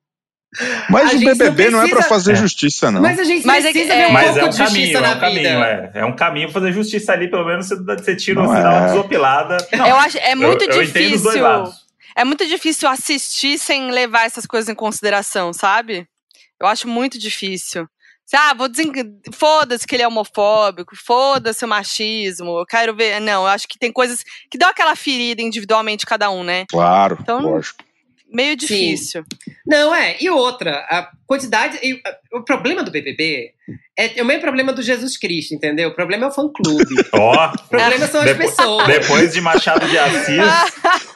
[0.88, 2.36] Mas A o gente não BBB não, é pra precisa- fazer É.
[2.36, 3.02] justiça, não.
[3.02, 4.56] Mas a gente Mas é precisa que- ver um é- Mas pouco é um de
[4.56, 5.20] justiça caminho, é na um vida.
[5.50, 5.90] caminho, é.
[5.94, 8.86] É um caminho fazer justiça ali, pelo menos você, tira o sinal é.
[8.86, 9.58] desopilada.
[9.72, 11.42] Não, Eu acho, é muito eu, eu entendo os dois difícil.
[11.42, 11.74] lados.
[12.16, 16.06] É muito difícil assistir sem levar essas coisas em consideração, sabe?
[16.60, 17.86] Eu acho muito difícil.
[18.34, 18.92] Ah, vou desen...
[19.32, 23.20] Foda-se que ele é homofóbico, foda-se o machismo, eu quero ver.
[23.20, 26.64] Não, eu acho que tem coisas que dão aquela ferida individualmente cada um, né?
[26.70, 27.84] Claro, Então- lógico.
[28.30, 29.24] Meio difícil.
[29.66, 30.16] Não, é.
[30.20, 31.78] E outra, a quantidade.
[31.82, 33.52] e, a- o problema do BBB
[33.98, 35.88] é, é o mesmo problema do Jesus Cristo, entendeu?
[35.88, 36.84] O problema é o fã-clube.
[37.14, 38.86] Ó, O problema são as Depois- pessoas.
[38.86, 40.36] depois de Machado de Assis,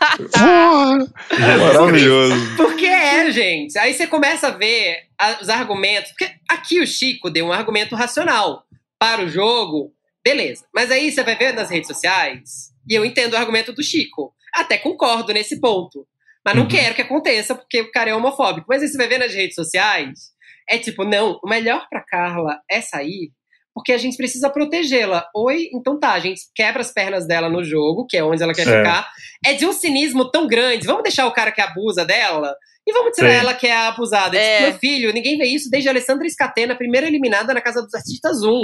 [1.38, 2.56] Maravilhoso.
[2.56, 3.78] Porque é, gente.
[3.78, 6.10] Aí você começa a ver a- os argumentos.
[6.12, 8.64] Porque aqui o Chico deu um argumento racional
[8.98, 9.92] para o jogo,
[10.24, 10.64] beleza.
[10.74, 14.32] Mas aí você vai ver nas redes sociais, e eu entendo o argumento do Chico.
[14.54, 16.06] Até concordo nesse ponto.
[16.44, 16.68] Mas não Uhum.
[16.68, 18.66] quero que aconteça, porque o cara é homofóbico.
[18.68, 20.30] Mas aí você vai ver nas redes sociais,
[20.68, 23.30] é tipo, não, o melhor pra Carla é sair,
[23.74, 25.24] porque a gente precisa protegê-la.
[25.34, 28.52] Oi, então tá, a gente quebra as pernas dela no jogo, que é onde ela
[28.54, 28.78] quer É.
[28.78, 29.08] ficar.
[29.44, 30.86] É de um cinismo tão grande.
[30.86, 32.54] Vamos deixar o cara que abusa dela
[32.86, 33.36] e vamos tirar Sim.
[33.36, 34.36] ela que é a abusada.
[34.36, 34.56] É.
[34.58, 37.94] Tipo, meu filho, ninguém vê isso desde a Alessandra Scatena, primeira eliminada na Casa dos
[37.94, 38.60] Artistas 1.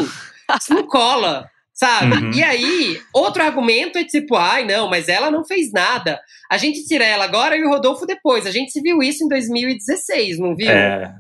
[0.61, 1.49] Isso não cola.
[1.79, 2.17] Sabe?
[2.17, 2.31] Uhum.
[2.33, 6.19] E aí, outro argumento é tipo, ai, não, mas ela não fez nada.
[6.51, 8.47] A gente tira ela agora e o Rodolfo depois.
[8.47, 10.69] A gente se viu isso em 2016, não viu?
[10.69, 11.15] É,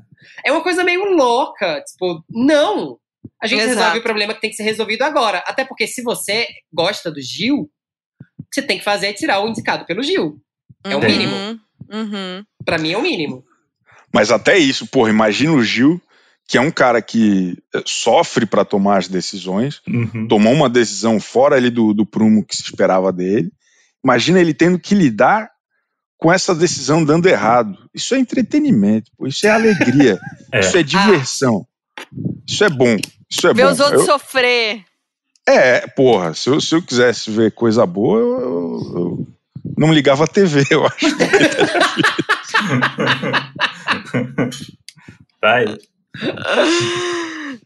[0.44, 1.80] É uma coisa meio louca.
[1.82, 2.98] Tipo, não.
[3.40, 3.76] A gente Exato.
[3.78, 5.44] resolve o problema que tem que ser resolvido agora.
[5.46, 7.70] Até porque se você gosta do Gil,
[8.40, 10.40] o que você tem que fazer é tirar o indicado pelo Gil.
[10.84, 11.06] É o Uhum.
[11.06, 11.34] mínimo.
[11.88, 12.44] Uhum.
[12.64, 13.44] Pra mim é o mínimo.
[14.12, 16.00] Mas até isso, porra, imagina o Gil,
[16.48, 20.26] que é um cara que eh, sofre pra tomar as decisões, uhum.
[20.26, 23.52] tomou uma decisão fora ali do, do prumo que se esperava dele.
[24.02, 25.50] Imagina ele tendo que lidar
[26.16, 27.76] com essa decisão dando errado.
[27.94, 30.18] Isso é entretenimento, pô, isso é alegria,
[30.50, 30.60] É.
[30.60, 31.66] isso é diversão.
[32.48, 32.96] Isso é bom.
[33.30, 33.72] Isso é Ver bom.
[33.72, 34.82] os outros Eu- sofrer.
[35.46, 39.26] é, porra, se eu, se eu quisesse ver coisa boa, eu, eu- eu
[39.76, 41.06] não ligava a TV, eu acho.
[45.40, 45.78] Tá aí.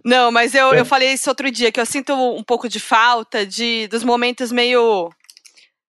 [0.05, 0.81] Não, mas eu, É.
[0.81, 4.51] eu falei isso outro dia, que eu sinto um pouco de falta de dos momentos
[4.53, 5.11] meio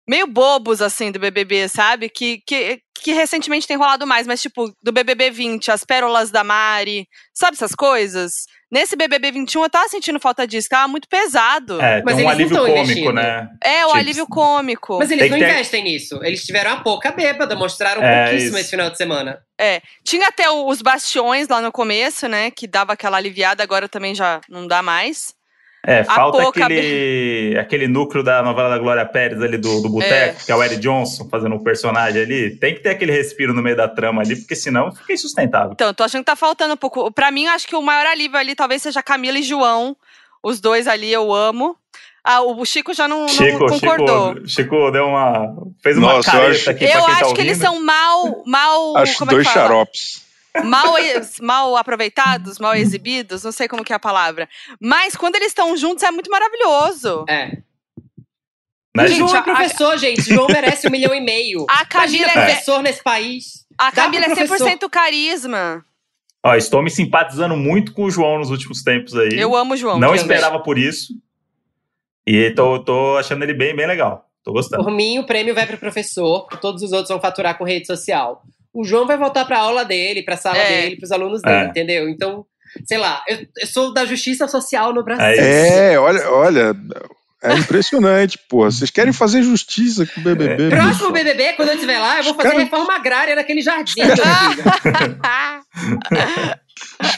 [0.07, 2.09] meio bobos, assim, do BBB, sabe?
[2.09, 6.43] Que, que, que recentemente tem rolado mais, mas tipo, do BBB 20, as pérolas da
[6.43, 8.45] Mari, sabe essas coisas?
[8.71, 11.79] Nesse BBB 21 eu tava sentindo falta disso, tava muito pesado.
[11.79, 13.13] É, Mas tem um não alívio cômico, investindo.
[13.13, 13.47] né?
[13.63, 14.97] É, o Tipo, alívio cômico.
[14.97, 16.19] Mas eles Tem não ter- investem nisso.
[16.23, 18.57] Eles tiveram a pouca bêbada, mostraram É, pouquíssimo isso.
[18.61, 19.39] esse final de semana.
[20.03, 22.49] Tinha até os bastiões lá no começo, né?
[22.49, 25.35] Que dava aquela aliviada, agora também já não dá mais.
[25.85, 30.51] É, falta aquele, aquele núcleo da novela da Glória Pérez ali do, do Boteco, que
[30.51, 32.55] é o Eric Johnson fazendo um personagem ali.
[32.55, 35.71] Tem que ter aquele respiro no meio da trama ali, porque senão fica insustentável.
[35.73, 37.11] Então, eu tô achando que tá faltando um pouco.
[37.11, 39.95] Pra mim, eu acho que o maior alívio ali talvez seja Camila e João.
[40.41, 41.75] Os dois ali eu amo.
[42.25, 44.35] Ah, o Chico já não, não Chico, concordou.
[44.35, 45.53] Chico, Chico deu uma.
[45.83, 47.45] fez uma Nossa, eu careta acho- aqui Eu pra quem acho tá que ouvindo.
[47.47, 49.65] eles são mal, mal, Acho como é dois que fala?
[49.67, 50.22] xaropes.
[50.63, 50.93] Mal,
[51.41, 54.47] mal aproveitados, mal exibidos, não sei como que é a palavra.
[54.79, 57.25] Mas quando eles estão juntos é muito maravilhoso.
[57.27, 57.57] É.
[58.95, 60.21] O gente, João é a- professor, gente.
[60.21, 61.65] O João merece um milhão e meio.
[61.67, 63.65] A Camila, Imagina é, professor nesse país.
[63.77, 65.83] a Camila é pro 100% carisma.
[66.45, 69.29] Ó, estou me simpatizando muito com o João nos últimos tempos aí.
[69.33, 69.97] Eu amo o João.
[69.97, 70.21] Não gente.
[70.21, 71.13] esperava por isso.
[72.27, 74.29] E tô, tô achando ele bem, bem legal.
[74.43, 74.83] Tô gostando.
[74.83, 77.87] Por mim, o prêmio vai pro professor, porque todos os outros vão faturar com rede
[77.87, 78.43] social.
[78.73, 80.81] O João vai voltar pra aula dele, pra sala É.
[80.81, 81.65] dele, pros alunos dele, É.
[81.65, 82.09] entendeu?
[82.09, 82.43] Então,
[82.85, 85.25] sei lá, eu, eu sou da justiça social no Brasil.
[85.25, 85.43] É isso.
[85.77, 86.75] É, olha, olha,
[87.43, 88.71] é impressionante, porra.
[88.71, 90.69] Vocês querem fazer justiça com o BBB?
[90.69, 91.25] Próximo bicho.
[91.25, 94.01] BBB, quando eu estiver lá, eu vou Os fazer caras- reforma agrária naquele jardim.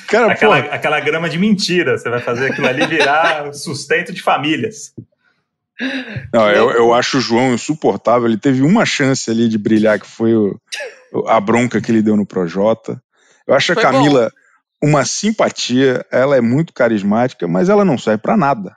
[0.07, 1.97] Cara, Aquela, porra, aquela grama de mentira.
[1.97, 4.93] Você vai fazer aquilo ali virar sustento de famílias.
[6.33, 8.27] não, eu, eu acho o João insuportável.
[8.27, 10.59] Ele teve uma chance ali de brilhar, que foi o-
[11.27, 13.01] a bronca que ele deu no Projota.
[13.47, 14.31] Eu acho a Foi Camila
[14.83, 18.75] uma simpatia, ela é muito carismática, mas ela não serve pra nada.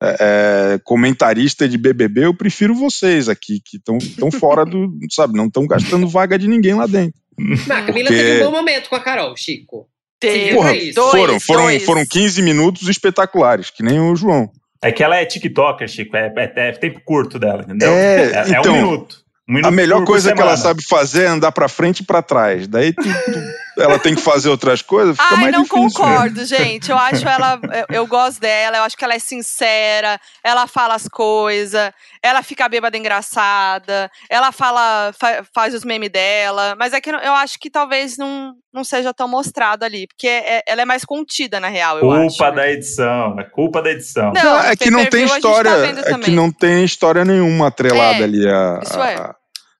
[0.00, 4.88] É, é, comentarista de BBB, eu prefiro vocês aqui, que estão fora do.
[5.10, 7.18] Sabe, não estão gastando vaga de ninguém lá dentro.
[7.36, 9.88] Mas a Camila Porque- teve um bom momento com a Carol, Chico.
[10.20, 11.84] Teve Porra, dois, foram, foram, dois.
[11.84, 14.50] foram 15 minutos espetaculares, que nem o João.
[14.82, 16.16] É que ela é TikToker, Chico.
[16.16, 17.88] É, é- é tempo curto dela, entendeu?
[17.90, 19.24] É, é, então, um minuto.
[19.48, 22.68] Um A melhor coisa que ela sabe fazer é andar pra frente e pra trás.
[22.68, 25.84] Daí tu- tu- ela tem que fazer outras coisas, fica Ai, mais não difícil.
[25.84, 25.90] né?
[25.94, 26.90] concordo, gente.
[26.90, 27.58] Eu acho ela.
[27.88, 31.90] Eu, eu gosto dela, eu acho que ela é sincera, ela fala as coisas,
[32.22, 36.74] ela fica bêbada engraçada, ela fala, fa- faz os memes dela.
[36.78, 40.62] Mas é que eu acho que talvez não, não seja tão mostrado ali, porque é-
[40.66, 42.36] ela é mais contida, na real, eu acho.
[42.36, 43.40] Culpa da edição.
[43.40, 44.32] É culpa da edição.
[44.32, 46.34] Não, Não, é que não tem tá história, vendo é que também.
[46.34, 49.14] não tem história nenhuma atrelada É, ali a, isso é.
[49.14, 49.34] a-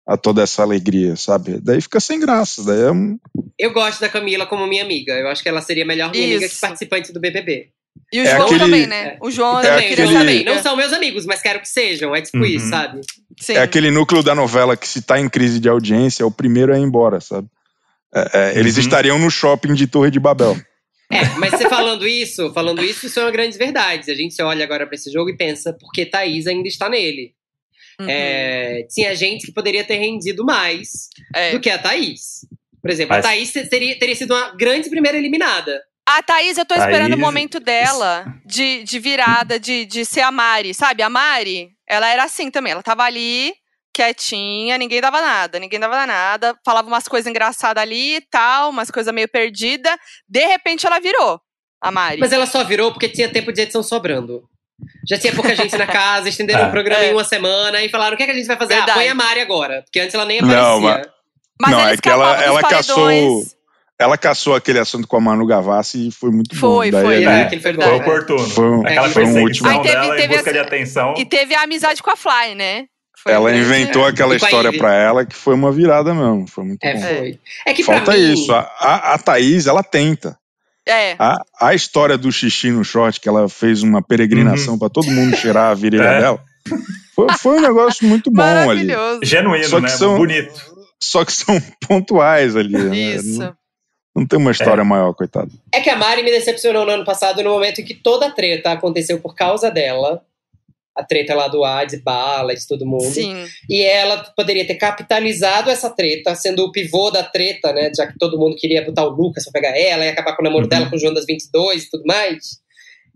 [0.09, 1.61] a toda essa alegria, sabe?
[1.63, 3.19] Daí fica sem graça, daí é um...
[3.59, 5.13] Eu gosto da Camila como minha amiga.
[5.13, 6.61] Eu acho que ela seria melhor minha amiga que Isso.
[6.63, 7.69] participante do BBB.
[8.11, 8.97] E o É João aquele- também, né?
[9.07, 9.19] é.
[9.21, 10.45] O João eu também, aquele- também.
[10.45, 12.17] Não são meus amigos, mas quero que sejam.
[12.17, 12.45] É tipo Uhum.
[12.47, 13.01] isso, sabe?
[13.39, 13.53] Sim.
[13.53, 16.73] é aquele núcleo da novela que se tá em crise de audiência, é o primeiro
[16.75, 17.47] a ir embora, sabe?
[18.15, 18.81] É, é, eles Uhum.
[18.81, 20.57] estariam no shopping de Torre de Babel.
[21.13, 24.11] É, mas você falando isso, falando isso, isso é uma grande verdade.
[24.11, 27.33] A gente olha agora pra esse jogo e pensa, por que Thaís ainda está nele?
[28.01, 28.07] Uhum.
[28.09, 31.51] É, tinha gente que poderia ter rendido mais É.
[31.53, 32.47] do que a Thaís.
[32.81, 35.83] Por exemplo, Mas- a Thaís teria, teria sido uma grande primeira eliminada.
[36.07, 40.21] A Thaís, eu tô esperando o Thaís- momento dela de, de virada, de, de ser
[40.23, 41.03] a Mari, sabe?
[41.03, 42.73] A Mari, ela era assim também.
[42.73, 43.53] Ela tava ali
[43.93, 48.91] quietinha, ninguém dava nada, ninguém dava nada, falava umas coisas engraçadas ali e tal, umas
[48.91, 49.97] coisas meio perdidas.
[50.29, 51.41] De repente ela virou,
[51.81, 52.21] a Mari.
[52.21, 54.49] Mas ela só virou porque tinha tempo de edição sobrando.
[55.09, 56.69] Já tinha pouca gente na casa, estenderam Ah.
[56.69, 57.11] o programa É.
[57.11, 58.75] em uma semana e falaram: o que, é que a gente vai fazer?
[58.75, 58.91] Verdade.
[58.93, 59.83] Ah, põe a Mari agora.
[59.83, 61.11] Porque antes ela nem Não, aparecia.
[61.61, 63.45] Mas Não, é que ela- ela caçou-.
[64.01, 66.99] Ela caçou aquele assunto com a Manu Gavassi e foi muito Foi, bom.
[66.99, 67.43] Daí foi, né?
[67.43, 67.75] aquele foi.
[67.75, 67.93] Foi é.
[67.95, 68.49] oportuno.
[68.49, 69.69] Foi um- Aquela foi um último.
[69.69, 71.15] Aí teve- dela teve em busca essa- de atenção.
[71.19, 72.85] E teve a amizade com a Fly, né?
[73.21, 74.11] Foi Ela grande, inventou né?
[74.11, 76.47] aquela E a história pra ela que foi uma virada mesmo.
[76.47, 77.01] Foi muito É, bom.
[77.01, 77.41] foi.
[77.67, 78.53] É que Falta mim, isso.
[78.53, 80.39] A, a, a Thaís, ela tenta.
[80.89, 81.17] É.
[81.19, 85.37] A, a história do xixi no short, que ela fez uma peregrinação pra todo mundo
[85.37, 86.21] cheirar a virilha É.
[86.21, 86.41] dela,
[87.15, 88.67] foi, foi um negócio muito bom ali.
[88.87, 89.21] Maravilhoso.
[89.23, 89.89] Genuíno, Só né?
[89.89, 90.79] são- Bonito.
[91.03, 92.73] Só que são pontuais ali.
[92.77, 92.97] né?
[92.97, 93.39] Isso.
[93.39, 93.55] Não,
[94.17, 95.51] não tem uma história maior, coitado.
[95.73, 98.31] é que a Mari me decepcionou no ano passado, no momento em que toda a
[98.31, 100.23] treta aconteceu por causa dela.
[100.99, 103.05] A treta lá do Ad, Bala, de todo mundo.
[103.05, 103.47] Sim.
[103.71, 107.93] E ela poderia ter capitalizado essa treta, sendo o pivô da treta, né?
[107.97, 110.45] Já que todo mundo queria botar o Lucas pra pegar ela e acabar com o
[110.45, 110.69] namoro Uhum.
[110.69, 112.59] dela com o João das 22 e tudo mais.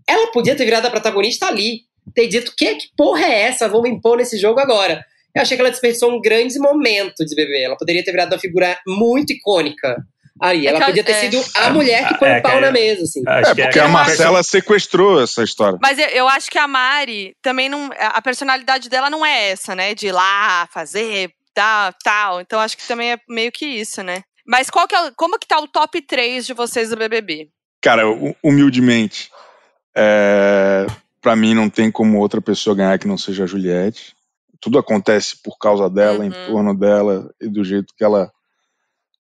[0.09, 1.81] Ela podia ter virado a protagonista ali.
[2.15, 3.69] Ter dito: que, que porra é essa?
[3.69, 5.05] Vamos impor nesse jogo agora.
[5.35, 7.63] Eu achei que ela desperdiçou um grande momento de bebê.
[7.63, 9.97] Ela poderia ter virado uma figura muito icônica
[10.43, 10.67] aí.
[10.67, 11.21] É Ela a- podia ter é.
[11.31, 13.23] sido a mulher que põe É, o pau na é- mesa, assim.
[13.27, 15.79] Acho É, que porque é a Marcela sequestrou essa história.
[15.81, 17.91] Mas eu, eu acho que a Mari também não.
[17.99, 19.95] A personalidade dela não é essa, né?
[19.95, 22.41] De ir lá, fazer, tal, tal.
[22.41, 24.23] Então acho que também é meio que isso, né?
[24.47, 27.49] Mas qual que é, como que tá o top 3 de vocês do BBB?
[27.81, 29.31] Cara, hu- humildemente,
[29.97, 30.87] é,
[31.21, 34.15] para mim não tem como outra pessoa ganhar que não seja a Juliette.
[34.61, 36.47] Tudo acontece por causa dela, em Uhum.
[36.47, 38.31] torno dela e do jeito que ela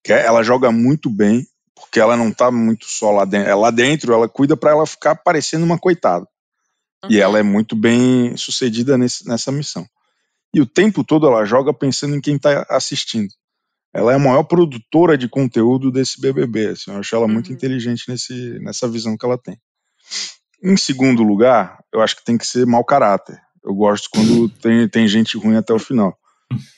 [0.02, 0.24] quer.
[0.24, 3.48] Ela joga muito bem, porque ela não tá muito só lá dentro.
[3.50, 6.26] É lá dentro, ela cuida para ela ficar parecendo uma coitada.
[7.08, 7.22] E Uhum.
[7.22, 9.84] ela é muito bem sucedida nesse- nessa missão.
[10.54, 13.28] E o tempo todo ela joga pensando em quem tá assistindo.
[13.94, 16.68] Ela é a maior produtora de conteúdo desse BBB.
[16.68, 17.54] Assim, eu acho ela muito Uhum.
[17.54, 19.58] inteligente nesse, nessa visão que ela tem.
[20.62, 23.38] Em segundo lugar, eu acho que tem que ser mau caráter.
[23.64, 26.16] Eu gosto quando tem, tem gente ruim até o final.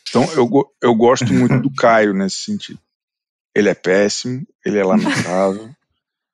[0.09, 0.49] Então, eu,
[0.83, 2.79] eu gosto muito do Caio nesse sentido.
[3.55, 5.71] Ele é péssimo, ele é lamentável,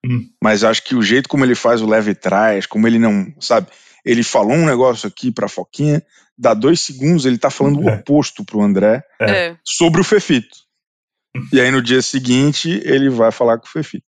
[0.05, 0.31] Hum.
[0.43, 3.66] mas acho que o jeito como ele faz o leve trás, como ele não, sabe?
[4.05, 6.03] Ele falou um negócio aqui pra Foquinha,
[6.39, 7.97] dá dois segundos ele tá falando o É.
[7.97, 9.57] oposto pro André É.
[9.62, 10.57] sobre o Fefito.
[11.53, 14.07] E aí no dia seguinte ele vai falar com o Fefito.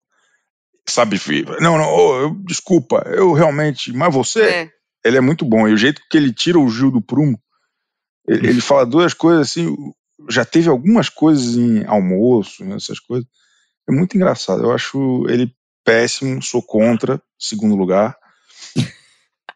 [0.88, 1.44] Sabe, Fih?
[1.60, 4.70] Não, não, ô, eu- desculpa, eu realmente, mas você, É.
[5.04, 5.68] ele é muito bom.
[5.68, 7.38] E o jeito que ele tira o Gil do prumo,
[8.28, 9.74] ele, ele fala duas coisas assim.
[10.28, 13.26] Já teve algumas coisas em almoço, né, essas coisas.
[13.88, 14.62] É muito engraçado.
[14.62, 15.52] Eu acho ele
[15.84, 18.16] péssimo, sou contra, segundo lugar.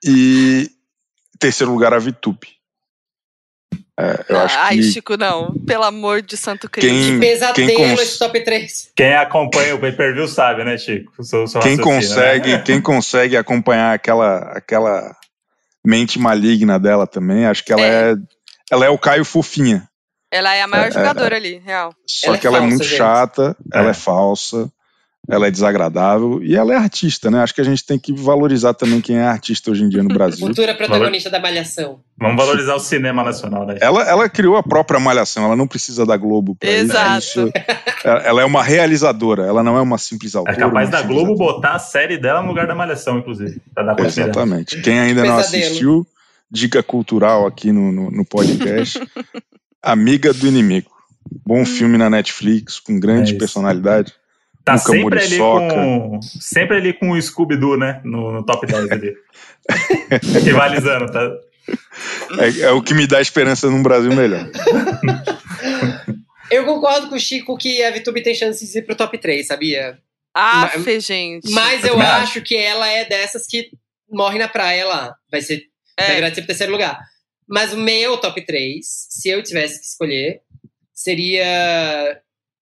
[0.04, 0.70] E
[1.38, 2.48] terceiro lugar, a Vitube.
[3.98, 5.54] É, eu acho Ai, que Chico, não.
[5.64, 6.90] Pelo amor de Santo Cristo.
[6.90, 8.90] quem, Pesadelo quem cons- esse top 3.
[8.96, 11.12] Quem acompanha o pay-per-view sabe, né, Chico?
[11.18, 12.62] O seu, seu quem raciocínio, consegue, né?
[12.62, 15.16] quem consegue acompanhar aquela, aquela
[15.86, 18.12] mente maligna dela também, acho que ela É.
[18.12, 18.14] é,
[18.72, 19.88] ela é o Caio Fofinha.
[20.34, 21.94] Ela é a maior É, jogadora ali, real.
[22.06, 22.96] Só Ela é que ela é falsa, muito gente.
[22.98, 23.90] chata, ela É.
[23.90, 24.72] é falsa,
[25.30, 27.42] ela é desagradável e ela é artista, né?
[27.42, 30.08] Acho que a gente tem que valorizar também quem é artista hoje em dia no
[30.12, 30.46] Brasil.
[30.46, 32.00] Futura protagonista da Malhação.
[32.18, 33.76] Vamos valorizar o cinema nacional, né?
[33.80, 37.18] Ela, ela criou a própria malhação, ela não precisa da Globo pra Exato.
[37.18, 37.52] isso.
[38.04, 40.56] Ela é uma realizadora, ela não é uma simples É autora.
[40.58, 43.62] capaz uma da Globo botar a série dela no lugar da Malhação, inclusive.
[43.74, 44.30] Pra dar continuidade.
[44.30, 44.82] Exatamente.
[44.82, 46.06] Quem ainda não assistiu,
[46.50, 49.00] dica cultural aqui no, no, no podcast.
[49.84, 50.90] Amiga do Inimigo.
[51.46, 54.12] Bom filme na Netflix, com grande É personalidade.
[54.64, 58.00] Tá Luca sempre ali, com, sempre ali com o Scooby-Doo, né?
[58.02, 59.14] No, no top 10 ali.
[60.42, 61.30] Rivalizando, tá?
[62.38, 64.48] É, é o que me dá esperança num Brasil melhor.
[66.50, 69.46] Eu concordo com o Chico que a Vitube tem chances de ir pro top 3,
[69.46, 69.98] sabia?
[70.34, 71.50] Aff, gente.
[71.50, 73.70] Mas Eu acho que ela é dessas que
[74.10, 75.14] morre na praia lá.
[75.30, 75.64] Vai ser,
[75.98, 76.14] vai É.
[76.16, 76.98] virar sempre terceiro lugar.
[77.48, 80.40] Mas o meu top 3, se eu tivesse que escolher,
[80.92, 82.20] seria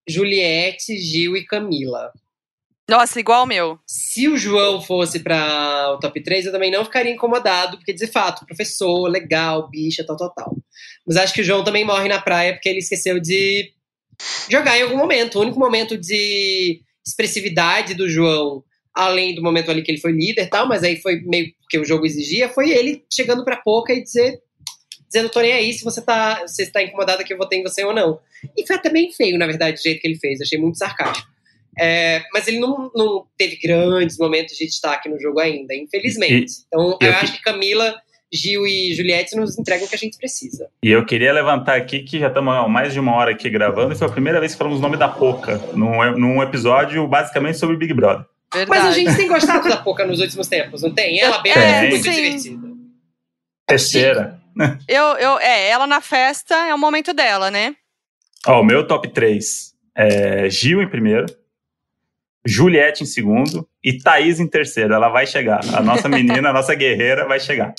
[0.09, 2.13] Juliette, Gil e Camila.
[2.89, 3.79] Nossa, igual o meu.
[3.87, 8.07] Se o João fosse para o top 3, eu também não ficaria incomodado, porque de
[8.07, 10.57] fato, professor, legal, bicha, tal, tal, tal.
[11.07, 13.73] Mas acho que o João também morre na praia porque ele esqueceu de
[14.51, 15.39] jogar em algum momento.
[15.39, 18.65] O único momento de expressividade do João,
[18.95, 21.79] além do momento ali que ele foi líder e tal, mas aí foi meio porque
[21.79, 24.39] o jogo exigia, foi ele chegando pra Poca e dizer
[25.13, 27.85] dizendo, tô nem aí se você tá, se está incomodada que eu votei em você
[27.85, 28.19] ou não.
[28.57, 30.41] E foi até bem feio, na verdade, o jeito que ele fez.
[30.41, 31.31] Achei muito sarcástico.
[31.79, 36.53] É, mas ele não, não teve grandes momentos de destaque no jogo ainda, infelizmente.
[36.67, 37.95] então, eu eu acho que Camila
[38.33, 40.69] Gil e Juliette nos entregam o que a gente precisa.
[40.83, 43.93] E eu queria levantar aqui que já estamos há mais de uma hora aqui gravando
[43.93, 47.59] e foi a primeira vez que falamos o nome da Poca num, num episódio basicamente
[47.59, 48.27] sobre Big Brother.
[48.53, 48.69] Verdade.
[48.69, 51.21] Mas a gente tem gostado da Poca nos últimos tempos, não tem?
[51.21, 52.11] Ela bem É, é, muito sim.
[52.11, 52.69] divertida.
[53.67, 54.42] Terceira.
[54.89, 57.75] Eu, eu, é, ela na festa é o momento dela, né?
[58.47, 61.27] Ó, o meu top 3 é Gil em primeiro,
[62.45, 64.93] Juliette em segundo e Thaís em terceiro.
[64.93, 65.61] Ela vai chegar.
[65.75, 67.73] A nossa menina, a nossa guerreira vai chegar.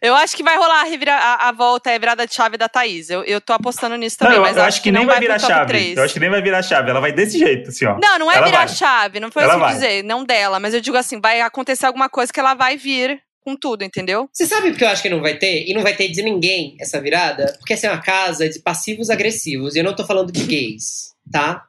[0.00, 2.68] Eu acho que vai rolar a, revira- a, a volta, a virada de chave da
[2.68, 3.10] Thaís.
[3.10, 5.20] Eu, eu tô apostando nisso Não, também, eu, mas eu acho que, nem não vai
[5.20, 5.66] virar chave.
[5.68, 5.96] três.
[5.96, 6.90] Eu acho que nem vai virar chave.
[6.90, 7.96] Ela vai desse jeito, assim, ó.
[8.02, 8.68] Não, não é Ela virar vai.
[8.68, 11.40] chave, não foi Ela isso que eu dizer, não dela, mas eu digo assim, vai
[11.40, 14.28] acontecer alguma coisa que ela vai vir com tudo, entendeu?
[14.32, 15.66] Você sabe porque eu acho que não vai ter?
[15.68, 17.54] E não vai ter de ninguém essa virada?
[17.58, 19.74] Porque essa é uma casa de passivos agressivos.
[19.74, 21.64] E eu não tô falando de gays, tá?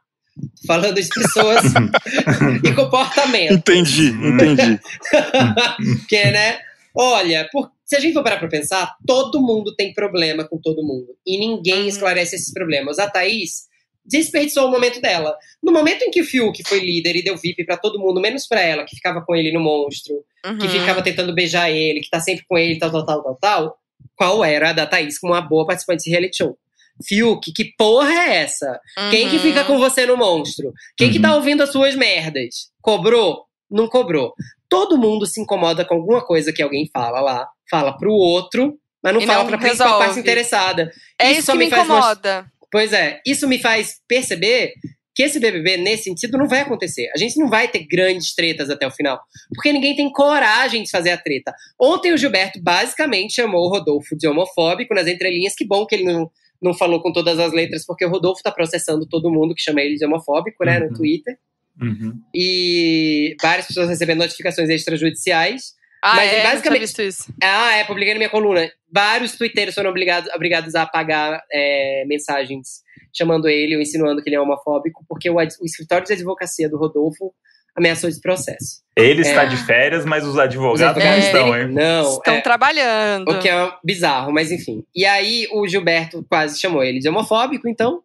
[0.61, 1.61] Tô falando de pessoas
[2.63, 3.53] e comportamento.
[3.53, 4.80] Entendi, entendi.
[5.99, 6.59] Porque, né?
[6.95, 10.84] Olha, por- se a gente for parar pra pensar, todo mundo tem problema com todo
[10.84, 11.07] mundo.
[11.26, 11.88] E ninguém Uhum.
[11.88, 12.97] esclarece esses problemas.
[12.99, 13.63] A Thaís
[14.05, 15.35] desperdiçou o momento dela.
[15.61, 18.45] No momento em que o Fiuk foi líder e deu VIP pra todo mundo, menos
[18.47, 20.69] pra ela, que ficava com ele no monstro, que Uhum.
[20.69, 23.77] ficava tentando beijar ele, que tá sempre com ele, tal, tal, tal, tal, tal.
[24.15, 26.57] Qual era a da Thaís como uma boa participante de reality show?
[27.03, 28.79] Fiuk, que porra é essa?
[29.09, 29.41] Quem que Uhum.
[29.41, 30.71] fica com você no monstro?
[30.95, 31.21] Quem que Uhum.
[31.23, 32.69] tá ouvindo as suas merdas?
[32.81, 33.45] Cobrou?
[33.71, 34.33] Não cobrou.
[34.69, 39.13] Todo mundo se incomoda com alguma coisa que alguém fala lá, fala pro outro, mas
[39.13, 40.05] não E fala não pra principal resolve.
[40.05, 40.91] parte interessada.
[41.19, 42.45] É Isso isso, que me me faz mos- incomoda.
[42.74, 44.74] Pois é, isso me faz perceber
[45.15, 47.07] que esse BBB, nesse sentido, não vai acontecer.
[47.15, 49.21] A gente não vai ter grandes tretas até o final.
[49.53, 51.53] Porque ninguém tem coragem de fazer a treta.
[51.80, 55.53] Ontem o Gilberto basicamente chamou o Rodolfo de homofóbico nas entrelinhas.
[55.55, 58.51] Que bom que ele não, não falou com todas as letras, porque o Rodolfo tá
[58.51, 60.93] processando todo mundo que chama ele de homofóbico, né, no Uhum.
[60.93, 61.38] Twitter.
[61.80, 62.19] Uhum.
[62.34, 65.74] E várias pessoas recebendo notificações extrajudiciais.
[66.01, 66.82] Ah, Mas é, basicamente- basicamente...
[66.82, 67.34] visto isso.
[67.41, 68.67] Ah, é, publiquei na minha coluna.
[68.93, 74.35] Vários twitteiros foram obrigados, obrigados a apagar é, mensagens chamando ele ou insinuando que ele
[74.35, 77.33] é homofóbico, porque o, o escritório de advocacia do Rodolfo
[77.75, 78.83] ameaçou esse processo.
[78.95, 79.25] Ele É.
[79.25, 81.67] está de férias, mas os Os advogados não advogados estão, hein?
[81.69, 83.29] Não, Estão é, trabalhando.
[83.31, 84.83] o que é bizarro, mas enfim.
[84.95, 88.01] E aí o Gilberto quase chamou ele de homofóbico, então.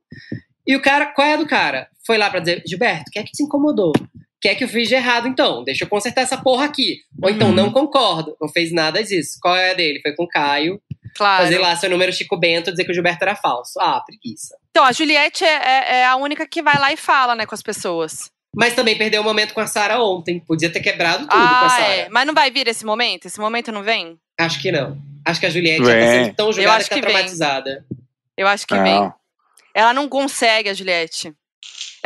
[0.66, 1.88] E o cara, qual é a do cara?
[2.06, 3.92] Foi lá pra dizer, Gilberto, o que é que te incomodou?
[4.40, 5.64] Que é que eu fiz de errado, então?
[5.64, 6.98] Deixa eu consertar essa porra aqui.
[7.22, 7.54] Ou então, Uhum.
[7.54, 8.36] não concordo.
[8.40, 9.38] Não fez nada disso.
[9.42, 10.00] Qual é a dele?
[10.00, 10.80] Foi com o Caio.
[11.16, 11.44] Claro.
[11.44, 13.80] fazer lá seu número Chico Bento, dizer que o Gilberto era falso.
[13.80, 14.54] Ah, preguiça.
[14.70, 17.54] Então, a Juliette é, é- é a única que vai lá e fala, né, com
[17.54, 18.30] as pessoas.
[18.54, 20.38] Mas também perdeu o momento com a Sara ontem.
[20.38, 21.94] Podia ter quebrado tudo com a ah, Sara.
[21.94, 22.08] é.
[22.10, 23.26] Mas não vai vir esse momento?
[23.26, 24.16] Esse momento não vem?
[24.38, 24.96] Acho que não.
[25.24, 27.10] Acho que a Juliette já tá sendo tão julgada acho que tá que vem.
[27.14, 27.84] traumatizada.
[28.36, 28.82] Eu acho que Não.
[28.84, 29.12] vem.
[29.74, 31.32] Ela não consegue, a Juliette.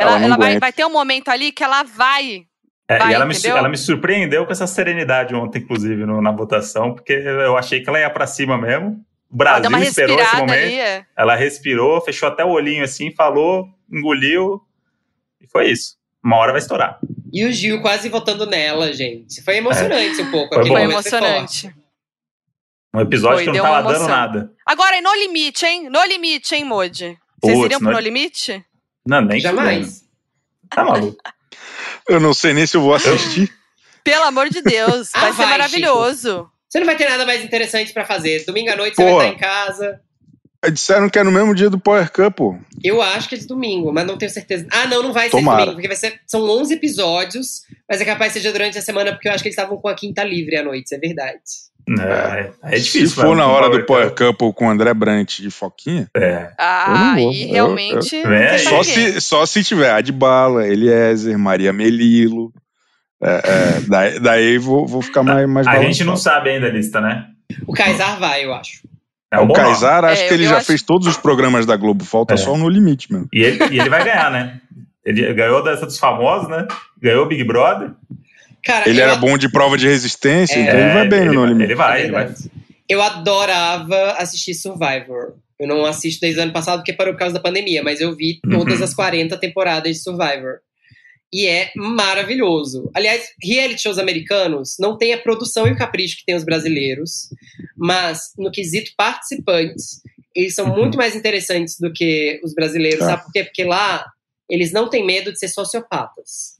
[0.03, 2.45] Ela Ela, ela vai, vai ter um momento ali que ela vai.
[2.87, 6.31] É, Vai, e ela me, ela me surpreendeu com essa serenidade ontem, inclusive, no- na
[6.31, 9.03] votação, porque eu achei que ela ia pra cima mesmo.
[9.31, 10.51] O Brasil esperou esse momento.
[10.53, 10.79] ali.
[10.79, 11.05] é.
[11.17, 14.61] Ela respirou, fechou até o olhinho assim, falou, engoliu.
[15.41, 15.95] E foi isso.
[16.23, 16.99] Uma hora vai estourar.
[17.31, 19.41] E o Gil quase votando nela, gente.
[19.43, 20.53] Foi emocionante um pouco.
[20.53, 20.67] Foi.
[20.67, 21.73] Foi emocionante.
[22.93, 24.51] Um episódio Foi, que não tava dando nada.
[24.65, 25.89] Agora, é no limite, hein?
[25.89, 27.17] No limite, hein, Modi?
[27.41, 28.63] Vocês iriam pro no- No Limite?
[29.05, 29.39] Não, nem.
[29.39, 30.03] Jamais.
[30.69, 31.21] Tá maluco.
[32.07, 33.53] Eu não sei nem se eu vou assistir.
[34.03, 35.11] Pelo amor de Deus.
[35.13, 36.49] Ah, vai ser vai, maravilhoso.
[36.67, 38.43] Você não vai ter nada mais interessante pra fazer.
[38.45, 39.17] Domingo à noite você Pô.
[39.17, 40.01] vai estar em casa.
[40.71, 42.57] Disseram que é no mesmo dia do Power Cup, pô.
[42.81, 44.65] Eu acho que é de domingo, mas não tenho certeza.
[44.71, 45.57] Ah, não, não vai ser Tomara.
[45.57, 48.81] de domingo, porque vai ser, são 11 episódios, mas é capaz que seja durante a
[48.81, 50.99] semana, porque eu acho que eles estavam com a quinta livre à noite, isso é
[50.99, 51.41] verdade.
[51.99, 53.07] É, é difícil.
[53.09, 56.49] Se for na hora do Power Cup com o André Brant e Foquinha, É.
[56.57, 58.15] Ah, Eu e Eu- realmente.
[58.15, 58.47] eu- aí.
[58.47, 62.53] pra só se, só se tiver Adbala, Eliezer, Maria Melilo.
[63.21, 66.71] É, é, daí daí vou, vou ficar mais, mais A gente não sabe ainda a
[66.71, 67.25] lista, né?
[67.67, 68.81] O Kaysar vai, eu acho.
[69.31, 69.53] É um o.
[69.53, 72.35] Kaysar, acho É, que ele eu já acho- fez todos os programas da Globo, falta
[72.35, 72.37] É.
[72.37, 73.27] só no limite mesmo.
[73.33, 74.59] E ele, e ele vai ganhar, né?
[75.05, 76.65] Ele ganhou dessa dos famosos, né?
[77.01, 77.91] Ganhou o Big Brother.
[78.63, 81.33] Cara, Ele era bom de prova de resistência, É, então ele vai bem ele, no
[81.41, 81.63] No Limite.
[81.65, 82.33] Ele vai, é ele vai.
[82.87, 85.33] Eu adorava assistir Survivor.
[85.59, 88.15] Eu não assisto desde o ano passado porque parou por causa da pandemia, mas eu
[88.15, 88.83] vi todas Uhum.
[88.85, 90.59] as 40 temporadas de Survivor.
[91.31, 92.91] E é maravilhoso.
[92.93, 97.29] Aliás, reality shows americanos não têm a produção e o capricho que tem os brasileiros,
[97.75, 100.01] mas no quesito participantes,
[100.35, 100.77] eles são Uhum.
[100.77, 103.05] muito mais interessantes do que os brasileiros, Tá.
[103.07, 103.43] sabe por quê?
[103.43, 104.05] Porque lá
[104.49, 106.52] eles não têm medo de ser sociopatas.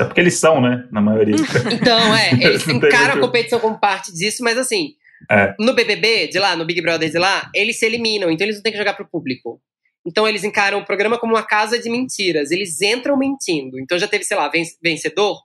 [0.00, 0.86] É porque eles são, né?
[0.90, 1.36] Na maioria.
[1.72, 4.94] Então, é, eles encaram a competição como parte disso, mas assim,
[5.30, 5.54] É.
[5.58, 8.62] no BBB de lá, no Big Brother de lá, eles se eliminam, então eles não
[8.62, 9.60] têm que jogar pro público.
[10.04, 13.78] Então eles encaram o programa como uma casa de mentiras, eles entram mentindo.
[13.78, 15.38] Então já teve, sei lá, ven- vencedor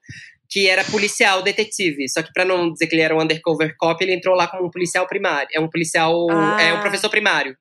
[0.50, 2.08] que era policial, detetive.
[2.10, 4.66] Só que pra não dizer que ele era um undercover cop, ele entrou lá como
[4.66, 5.50] um policial primário.
[5.54, 6.26] É um policial.
[6.32, 6.58] Ah.
[6.62, 7.56] É um professor primário.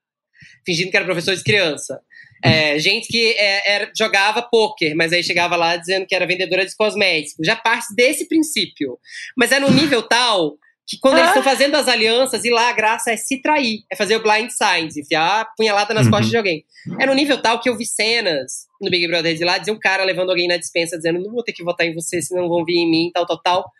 [0.64, 2.00] Fingindo que era professor de criança.
[2.45, 6.64] É, gente que é, era- jogava pôquer, mas aí chegava lá dizendo que era vendedora
[6.66, 7.47] de cosméticos.
[7.47, 8.99] Já parte desse princípio.
[9.37, 10.57] Mas é num nível tal
[10.89, 11.30] que quando eles Ah.
[11.30, 14.51] estão fazendo as alianças, e lá a graça é se trair, é fazer o blind
[14.51, 16.12] signs, enfiar a punhalada nas Uhum.
[16.12, 16.64] costas de alguém.
[17.01, 19.78] É no nível tal que eu vi cenas no Big Brother de lá, de um
[19.80, 22.64] cara levando alguém na dispensa, dizendo: não vou ter que votar em você, senão vão
[22.64, 23.70] vir em mim, tal, tal, tal.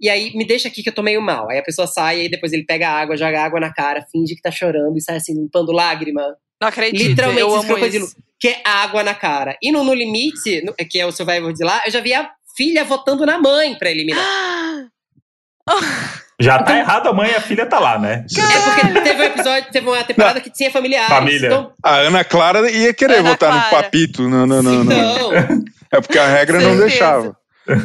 [0.00, 1.50] E aí, me deixa aqui que eu tô meio mal.
[1.50, 4.34] Aí a pessoa sai, aí depois ele pega a água, joga água na cara, finge
[4.34, 6.22] que tá chorando e sai assim, limpando lágrima.
[6.64, 7.08] Não acredito.
[7.08, 8.04] Literalmente, eu esse amo crocodilo.
[8.06, 8.16] isso.
[8.40, 9.56] Que é água na cara.
[9.62, 12.30] E no No Limite, no- que é o Survivor de lá, eu já vi a
[12.56, 14.24] filha votando na mãe pra eliminar.
[16.40, 18.26] Já Então tá errado, a mãe e a filha tá lá, né?
[18.28, 21.08] É porque teve um episódio, teve uma temporada que tinha familiares.
[21.08, 21.46] Família.
[21.46, 23.84] Então, A Ana Clara ia querer Ana votar no Clara.
[23.84, 24.28] papito.
[24.28, 24.92] Não, não, não, não.
[24.92, 27.36] então É porque a regra não deixava.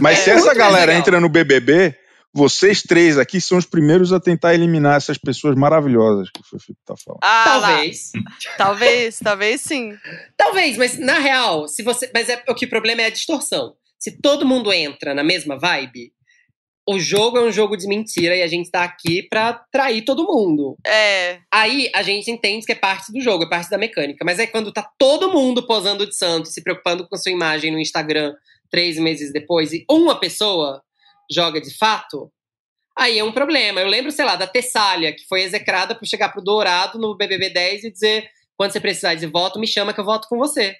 [0.02, 1.96] Mas É, se essa galera entra no BBB,
[2.34, 6.80] vocês três aqui são os primeiros a tentar eliminar essas pessoas maravilhosas que o Fefito
[6.86, 7.20] tá falando.
[7.24, 8.12] Ah, talvez.
[8.58, 9.98] Talvez, talvez sim.
[10.38, 12.10] Talvez, mas na real, se você.
[12.14, 13.76] Mas é, o que o problema é a distorção.
[13.98, 16.14] Se todo mundo entra na mesma vibe,
[16.88, 20.26] o jogo é um jogo de mentira e a gente tá aqui pra trair todo
[20.26, 20.76] mundo.
[20.86, 21.40] É.
[21.52, 24.24] Aí a gente entende que é parte do jogo, é parte da mecânica.
[24.24, 27.80] Mas é quando tá todo mundo posando de santo, se preocupando com sua imagem no
[27.80, 28.34] Instagram
[28.72, 30.82] três meses depois e uma pessoa
[31.32, 32.32] joga de fato,
[32.98, 33.82] aí é um problema.
[33.82, 37.50] Eu lembro, sei lá, da Tessália, que foi execrada por chegar pro Dourado no BBB
[37.50, 40.76] 10 e dizer: quando você precisar de voto, me chama que eu voto com você.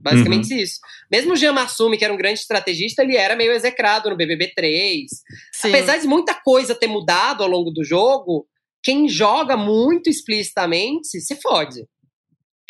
[0.00, 0.80] Basicamente isso.
[1.10, 4.52] Mesmo o Jean Massumi, que era um grande estrategista, ele era meio execrado no BBB
[4.54, 5.06] 3.
[5.52, 5.68] Sim.
[5.68, 8.48] Apesar de muita coisa ter mudado ao longo do jogo,
[8.82, 11.86] quem joga muito explicitamente se fode.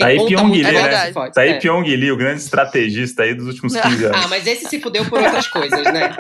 [0.03, 1.13] Tá aí Pyong Lee, né?
[1.13, 1.59] Tá aí É.
[1.59, 4.25] Pyong Lee, o grande estrategista aí dos últimos 15 anos.
[4.25, 6.15] Ah, mas esse se fudeu por outras coisas, né?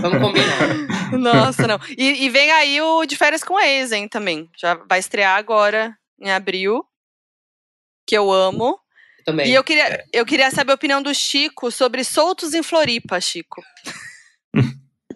[0.00, 1.18] Vamos combinar.
[1.18, 1.78] Nossa, não.
[1.96, 4.48] E, e vem aí o De Férias com Ex, hein, também.
[4.56, 6.84] Já vai estrear agora, em abril.
[8.06, 8.78] Que eu amo.
[9.24, 9.48] Também.
[9.48, 13.62] E eu queria, eu queria saber a opinião do Chico sobre soltos em Floripa, Chico.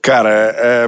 [0.02, 0.86] Cara, é,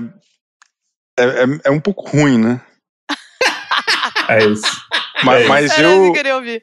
[1.18, 2.60] é, é- é um pouco ruim, né?
[4.28, 4.62] É isso.
[5.24, 5.48] Mas, É.
[5.48, 6.62] mas eu, eu queria ouvir.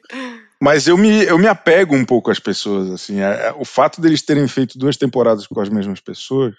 [0.62, 3.20] Mas eu me, eu me apego um pouco às pessoas, assim.
[3.20, 6.54] É- é- o fato deles terem feito duas temporadas com as mesmas pessoas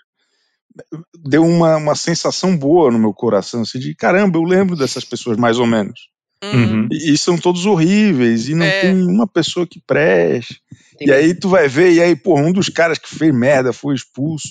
[1.26, 5.36] deu uma, uma sensação boa no meu coração, assim, de caramba, eu lembro dessas pessoas
[5.38, 6.10] mais ou menos.
[6.44, 6.88] Uhum.
[6.92, 8.82] E, e são todos horríveis, e não É.
[8.82, 10.62] tem uma pessoa que preste.
[11.00, 13.74] Tem- E aí tu vai ver, e aí, pô, um dos caras que fez merda
[13.74, 14.50] foi expulso,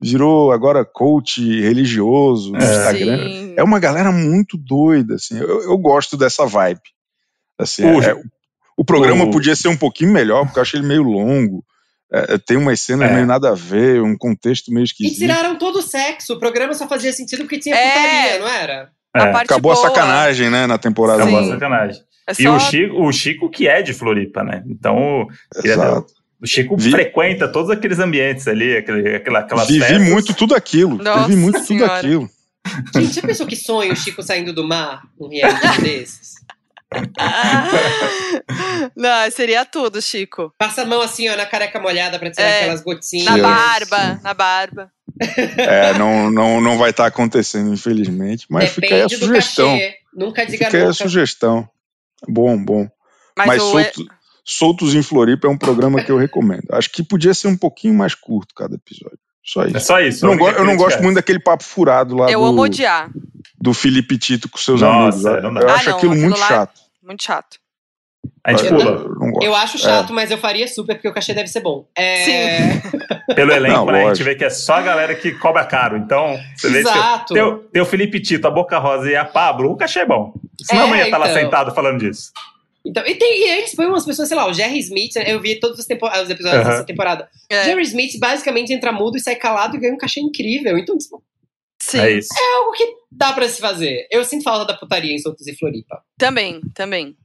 [0.00, 2.64] virou agora coach religioso no É.
[2.64, 3.28] Instagram.
[3.28, 3.54] Sim.
[3.58, 5.38] É uma galera muito doida, assim.
[5.38, 6.80] Eu, eu gosto dessa vibe.
[7.58, 8.22] Assim, O- é-
[8.76, 11.64] o programa o- podia ser um pouquinho melhor, porque eu achei ele meio longo.
[12.12, 13.14] É, tem umas cenas É.
[13.14, 15.18] meio nada a ver, um contexto meio E esquisito.
[15.18, 16.34] tiraram todo o sexo.
[16.34, 17.88] O programa só fazia sentido porque tinha É.
[17.88, 18.90] putaria, não era?
[19.14, 19.86] É, A parte Acabou a boa.
[19.88, 21.22] sacanagem, né, na temporada.
[21.22, 21.50] acabou a Sim.
[21.50, 22.00] sacanagem.
[22.28, 24.62] É E o só- Chico, o Chico que é de Floripa, né?
[24.68, 25.26] Então,
[25.64, 26.06] Exato.
[26.42, 30.08] o Chico Vi- frequenta todos aqueles ambientes ali, aquele, aquela, aquelas Vivi festas.
[30.08, 30.98] muito tudo aquilo.
[31.02, 31.96] Nossa Vivi muito tudo Senhora.
[31.98, 32.28] aquilo.
[32.94, 36.35] Gente, já pensou que sonho o Chico saindo do mar num reality desses?
[38.96, 40.52] Não, seria tudo, Chico.
[40.58, 42.60] Passa a mão assim, ó, na careca molhada pra tirar É.
[42.62, 43.26] aquelas gotinhas.
[43.26, 44.90] Na barba, na barba.
[45.56, 48.46] É, não, não, não vai estar acontecendo, infelizmente.
[48.50, 49.72] Mas fica aí a Depende sugestão.
[49.72, 49.94] cachê.
[50.14, 50.94] Nunca diga Fica aí a nunca.
[50.94, 51.68] sugestão.
[52.28, 52.88] Bom, bom.
[53.36, 53.62] Mas, Mas.
[53.62, 54.16] Solto-
[54.48, 56.66] Soltos em Floripa é um programa que eu recomendo.
[56.70, 59.18] Acho que podia ser um pouquinho mais curto cada episódio.
[59.44, 59.80] Só É isso.
[59.80, 60.24] só isso.
[60.24, 62.62] Eu não, go- eu não gosto é muito daquele papo furado lá eu do, amo
[62.62, 63.10] odiar.
[63.60, 65.42] do Felipe Tito com seus Nossa, amigos.
[65.42, 65.60] não dá.
[65.62, 66.80] Eu Ah, acho não, aquilo aquilo muito lá- chato.
[67.06, 67.58] Muito chato.
[68.44, 68.90] A gente eu, pula.
[68.90, 69.42] eu não.
[69.42, 71.86] Eu acho chato, mas eu faria super, porque o cachê deve ser bom.
[71.96, 72.58] É...
[73.34, 75.96] Pelo elenco, Não, né, a gente vê que é só a galera que cobra caro.
[75.96, 77.34] Então, você vê que Exato.
[77.34, 80.06] tem, o- tem o Felipe Tito, a Boca Rosa e a Pablo, o cachê é
[80.06, 80.32] bom.
[80.62, 81.40] Senão É, não ia estar lá então.
[81.40, 82.32] sentado falando disso.
[82.84, 85.40] Então, e, tem, e eles põem umas pessoas, sei lá, o Jerry Smith, né, eu
[85.40, 86.70] vi todos os, tempo- os episódios Aham.
[86.70, 87.28] dessa temporada.
[87.50, 90.78] É, Jerry Smith basicamente entra mudo e sai calado e ganha um cachê incrível.
[90.78, 91.20] Então, tipo,
[91.80, 92.28] sim, É isso.
[92.36, 94.06] é algo que dá pra se fazer.
[94.10, 96.02] Eu sinto falta da putaria em Soltos e Floripa.
[96.18, 97.16] também, também.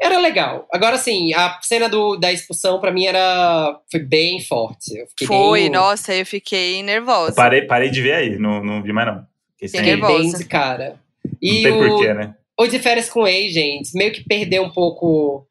[0.00, 0.66] Era legal.
[0.72, 3.80] Agora, assim, a cena do, da expulsão pra mim era.
[3.90, 4.94] Foi bem forte.
[4.98, 7.34] Eu fiquei Foi, bem, nossa, eu fiquei nervosa.
[7.34, 9.26] Parei, parei de ver aí, não, não vi mais não.
[9.52, 10.38] Fiquei sem- Fiquei Fiquei bem nervosa.
[10.42, 11.00] de cara.
[11.24, 12.34] Não E tem o, porquê, né?
[12.58, 15.46] o de férias com ex, gente, meio que perdeu um pouco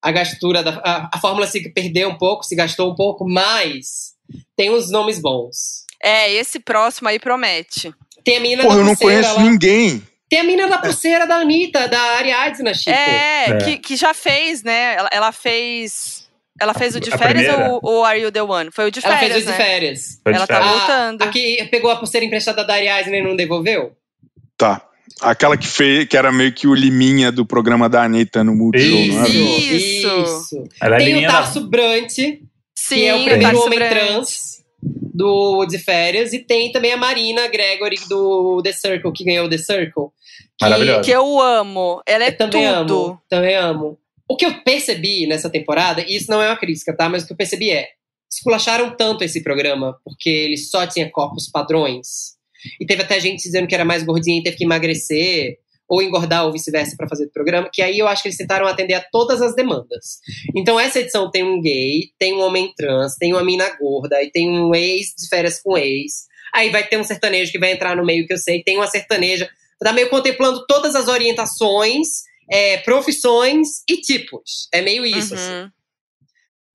[0.00, 0.80] a gastura da.
[0.84, 4.14] A, a fórmula se perdeu um pouco, se gastou um pouco, mas
[4.56, 5.84] tem uns nomes bons.
[6.02, 7.92] É, esse próximo aí promete.
[8.24, 9.42] Tem a menina Porra, da eu não conheço lá.
[9.42, 10.02] ninguém.
[10.28, 12.90] Tem a menina da pulseira da Anitta, da Ariadna, Chico.
[12.90, 13.56] É, É.
[13.58, 14.94] Que, que já fez, né?
[14.96, 16.28] Ela, ela fez
[16.60, 18.70] Ela fez o de A férias ou o Are You The One?
[18.70, 19.56] Foi o de Ela férias, fez o de né?
[19.64, 20.20] férias.
[20.22, 21.22] Foi de Ela tá voltando.
[21.22, 23.92] A, a que pegou a pulseira emprestada da Ariadne e não devolveu?
[24.56, 24.82] Tá.
[25.22, 29.06] Aquela que fez, que era meio que o Liminha do programa da Anitta no Multishow,
[29.06, 29.28] não era?
[29.28, 30.08] Isso.
[30.22, 30.64] Isso.
[30.80, 33.78] Ela é Tem o liminha da- Tarso Brant, Sim, que é o primeiro Tarso homem
[33.78, 33.90] Brant.
[33.90, 34.49] trans
[34.82, 36.32] do de férias.
[36.32, 40.08] E tem também a Marina Gregory do The Circle, que ganhou o The Circle.
[40.58, 41.02] Que Maravilhosa.
[41.02, 42.02] Que eu amo.
[42.06, 43.06] Ela é eu também tudo.
[43.06, 43.22] amo.
[43.28, 43.98] Também amo.
[44.28, 47.08] O que eu percebi nessa temporada, e isso não é uma crítica, tá?
[47.08, 47.88] Mas o que eu percebi é,
[48.32, 52.38] esculacharam tanto esse programa, porque ele só tinha corpos padrões.
[52.80, 55.58] E teve até gente dizendo que era mais gordinha e teve que emagrecer,
[55.90, 57.68] ou engordar, ou vice-versa, pra fazer o programa.
[57.72, 60.20] Que aí eu acho que eles tentaram atender a todas as demandas.
[60.54, 64.30] Então essa edição tem um gay, tem um homem trans, tem uma mina gorda, e
[64.30, 66.28] tem um ex de férias com ex.
[66.54, 68.86] Aí vai ter um sertanejo que vai entrar no meio que eu sei, tem uma
[68.86, 69.50] sertaneja.
[69.80, 72.06] Tá meio contemplando todas as orientações,
[72.48, 74.68] é, profissões e tipos.
[74.72, 75.70] É meio isso, assim.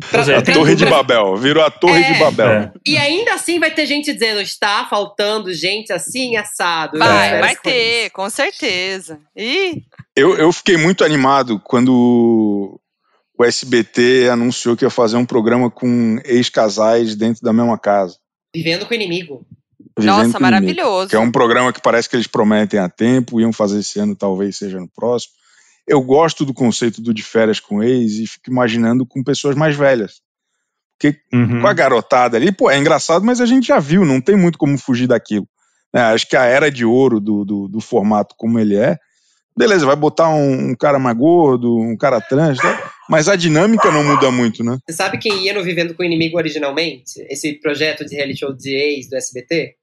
[0.10, 1.36] Pra- é, A Torre de Babel.
[1.38, 2.14] Virou a Torre É.
[2.14, 2.50] de Babel.
[2.50, 2.72] É.
[2.86, 6.98] E ainda assim vai ter gente dizendo, está faltando gente assim, assado.
[7.00, 7.40] Vai, É.
[7.40, 9.20] vai ter, com certeza.
[9.36, 9.84] Ih,
[10.16, 12.80] Eu, eu fiquei muito animado quando
[13.38, 18.18] o SBT anunciou que ia fazer um programa com ex-casais dentro da mesma casa.
[18.56, 19.46] Vivendo com o inimigo.
[19.98, 21.10] Vivendo nossa, maravilhoso.
[21.10, 24.16] Que é um programa que parece que eles prometem há tempo, iam fazer esse ano,
[24.16, 25.34] talvez seja no próximo.
[25.88, 29.76] Eu gosto do conceito do de férias com ex e fico imaginando com pessoas mais
[29.76, 30.22] velhas.
[31.32, 31.62] Uhum.
[31.62, 34.58] Com a garotada ali, pô, é engraçado, mas a gente já viu, não tem muito
[34.58, 35.48] como fugir daquilo.
[35.94, 36.02] né?
[36.02, 38.98] acho que a era de ouro do, do, do formato como ele é,
[39.58, 42.92] beleza, vai botar um, um cara mais gordo, um cara trans, tá?
[43.10, 44.78] mas a dinâmica não muda muito, né?
[44.86, 47.26] Você sabe quem ia no Vivendo com o Inimigo originalmente?
[47.30, 49.76] Esse projeto de reality show de ex do SBT?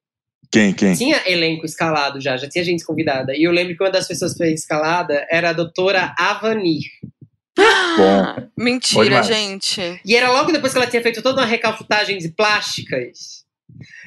[0.53, 0.95] Quem, quem?
[0.95, 3.35] Tinha elenco escalado já, já tinha gente convidada.
[3.35, 6.85] E eu lembro que uma das pessoas que foi escalada era a doutora Avanir.
[7.57, 9.81] Bom, Bom Mentira, gente.
[10.05, 13.45] E era logo depois que ela tinha feito toda uma recalfutagem de plásticas.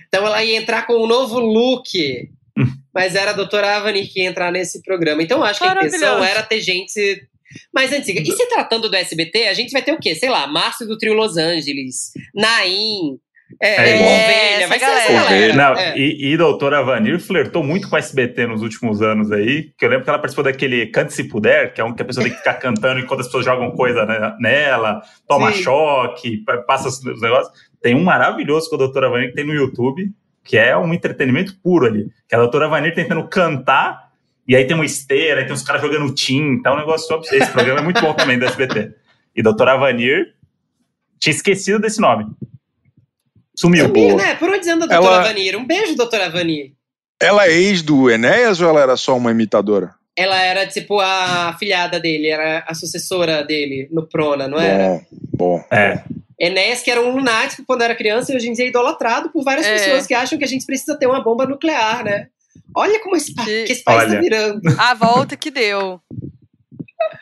[0.08, 2.30] Então ela ia entrar com um novo look.
[2.94, 5.24] Mas era a doutora Avanir que ia entrar nesse programa.
[5.24, 7.28] Então eu acho que a intenção era ter gente
[7.74, 8.22] mais antiga.
[8.22, 10.14] E se tratando do SBT, a gente vai ter o quê?
[10.14, 13.20] Sei lá, Márcio do Trio Los Angeles, Naim,
[13.62, 15.14] é, É, Ovelha, vai galera.
[15.14, 15.54] galera.
[15.54, 15.98] Não, É.
[15.98, 19.90] e, e doutora Vanir flertou muito com a SBT nos últimos anos aí, que eu
[19.90, 22.32] lembro que ela participou daquele Cante Se Puder, que é um que a pessoa tem
[22.34, 25.64] que ficar cantando enquanto as pessoas jogam coisa ne- nela, toma Sim.
[25.64, 27.54] choque, pa- passa os os negócios.
[27.82, 30.10] Tem um maravilhoso com a doutora Vanir que tem no YouTube,
[30.44, 34.06] que é um entretenimento puro ali, que é a doutora Vanir tentando cantar,
[34.48, 37.28] e aí tem uma esteira, aí tem os caras jogando tinta, é um negócio top.
[37.36, 38.92] Esse programa é muito bom também do SBT.
[39.36, 40.34] E doutora Vanir,
[41.20, 42.26] tinha esquecido desse nome.
[43.56, 43.86] Sumiu.
[43.88, 44.36] Sumiu, né?
[44.36, 45.56] Por onde anda a doutora Ela- Vanir?
[45.58, 46.74] Um beijo, doutora Vanir.
[47.22, 49.94] ela é ex do Enéas ou ela era só uma imitadora?
[50.18, 54.88] Ela era, tipo, a afilhada dele, era a sucessora dele no Prona, não era?
[54.88, 55.02] Bom,
[55.60, 55.64] bom.
[55.72, 56.02] É.
[56.40, 59.44] Enéas, que era um lunático quando era criança e hoje em dia é idolatrado por
[59.44, 59.74] várias É.
[59.74, 62.28] pessoas que acham que a gente precisa ter uma bomba nuclear, né?
[62.76, 64.16] Olha como esse, pa- Que- que esse país Olha.
[64.16, 64.62] tá virando.
[64.78, 66.00] A volta que deu.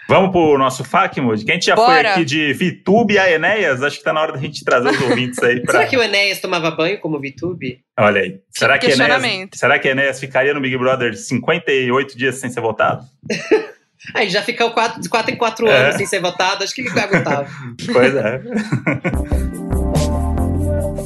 [0.07, 1.15] Vamos pro nosso FAQ,
[1.45, 2.11] que a gente já foi Bora.
[2.11, 5.41] aqui de Vitube a Enéas, acho que tá na hora da gente trazer os ouvintes
[5.41, 5.71] aí pra...
[5.71, 7.79] Será que o Enéas tomava banho como VTube?
[7.97, 8.39] Olha aí.
[8.51, 13.03] Será que, Enéas, será que Enéas ficaria no Big Brother 58 dias sem ser votado?
[14.13, 15.77] Aí já ficou quatro, de 4 em 4 É.
[15.77, 17.47] anos sem ser votado, acho que ele aguentava.
[17.93, 18.41] Pois é.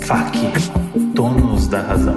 [0.03, 0.37] FAQ,
[1.13, 2.15] donos da razão.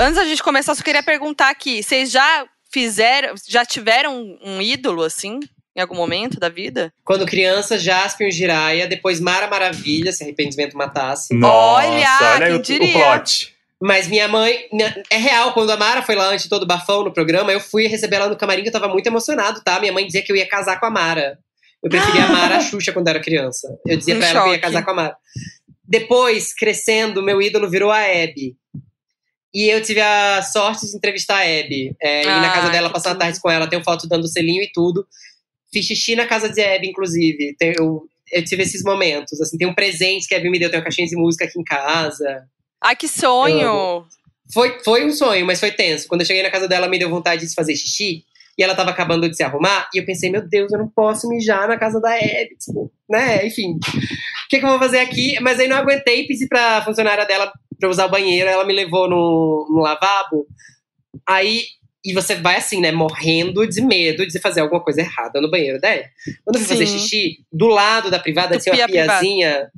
[0.00, 4.60] Antes da gente começar, eu só queria perguntar aqui: vocês já fizeram, já tiveram um
[4.62, 5.40] ídolo, assim,
[5.76, 6.92] em algum momento da vida?
[7.04, 11.34] Quando criança, Jaspion Jiraya, depois Mara Maravilha, se arrependimento matasse.
[11.34, 12.92] Nossa, Olha, olha o, o diria?
[12.92, 13.54] plot.
[13.82, 14.68] Mas minha mãe.
[14.72, 17.60] minha- é real, quando a Mara foi lá antes de todo bafão no programa, eu
[17.60, 19.80] fui receber ela no camarim que eu tava muito emocionado, tá?
[19.80, 21.38] Minha mãe dizia que eu ia casar com a Mara.
[21.82, 23.68] Eu preferia a Mara à Xuxa quando era criança.
[23.86, 24.66] Eu dizia Em pra ela que eu ia choque.
[24.66, 25.16] casar com a Mara.
[25.84, 28.54] Depois, crescendo, meu ídolo virou a Abby.
[29.52, 31.94] E eu tive a sorte de entrevistar a Abby.
[32.00, 34.28] É, ir na Ah, casa dela, que passar a tarde com ela, tenho foto dando
[34.28, 35.04] selinho e tudo.
[35.72, 37.56] Fiz xixi na casa de Abby, inclusive.
[37.60, 39.40] Eu, eu tive esses momentos.
[39.40, 41.58] Assim, tem um presente que a Abby me deu, tem uma caixinha de música aqui
[41.58, 42.44] em casa.
[42.82, 44.06] Ai, que sonho!
[44.52, 46.08] Foi, foi um sonho, mas foi tenso.
[46.08, 48.24] Quando eu cheguei na casa dela, me deu vontade de fazer xixi.
[48.58, 49.88] E ela tava acabando de se arrumar.
[49.94, 52.56] E eu pensei, meu Deus, eu não posso mijar na casa da Abby.
[52.60, 53.46] Tipo, né?
[53.46, 53.72] Enfim.
[53.74, 55.38] O que, que eu vou fazer aqui?
[55.40, 57.50] Mas aí não aguentei, pedi pra funcionária dela
[57.80, 58.48] pra eu usar o banheiro.
[58.48, 60.46] Ela me levou no, no lavabo.
[61.26, 61.64] Aí.
[62.02, 62.90] E você vai assim, né?
[62.90, 66.02] Morrendo de medo de fazer alguma coisa errada no banheiro dela.
[66.44, 69.20] Quando eu fui fazer xixi, do lado da privada Tupia tinha uma a privada.
[69.20, 69.70] piazinha.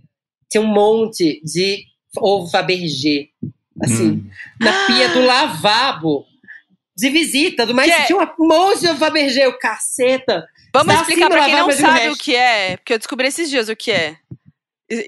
[0.49, 1.83] Tinha um monte de
[2.16, 3.27] ovo Fabergé.
[3.83, 4.31] Assim Hum.
[4.61, 6.24] na pia do lavabo
[6.97, 10.47] de visita, do mais Que é- tinha uma monte de Fabergé, o caceta.
[10.73, 13.51] Vamos Está explicar assim, pra quem não sabe o que é, porque eu descobri esses
[13.51, 14.16] dias o que é.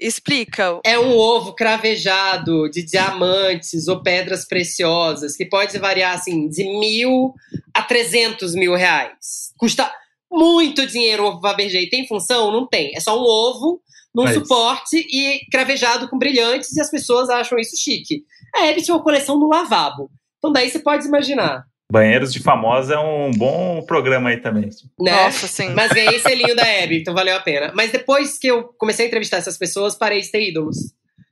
[0.01, 0.79] Explica.
[0.83, 7.33] É um ovo cravejado de diamantes ou pedras preciosas, que pode variar assim de mil
[7.73, 9.51] a 300 mil reais.
[9.57, 9.91] Custa
[10.31, 11.85] muito dinheiro o ovo Fabergé.
[11.89, 12.51] Tem função?
[12.51, 12.95] Não tem.
[12.95, 13.81] É só um ovo
[14.13, 18.23] num Mas- suporte e cravejado com brilhantes e as pessoas acham isso chique.
[18.55, 20.09] A Hebe tinha uma coleção no lavabo.
[20.37, 24.69] Então daí você pode imaginar, Banheiros de famosa é um bom programa aí também.
[24.99, 25.11] né?
[25.11, 25.69] Nossa, sim.
[25.73, 27.71] Mas ganhei selinho da Hebe, então valeu a pena.
[27.75, 30.77] Mas depois que eu comecei a entrevistar essas pessoas, parei de ter ídolos.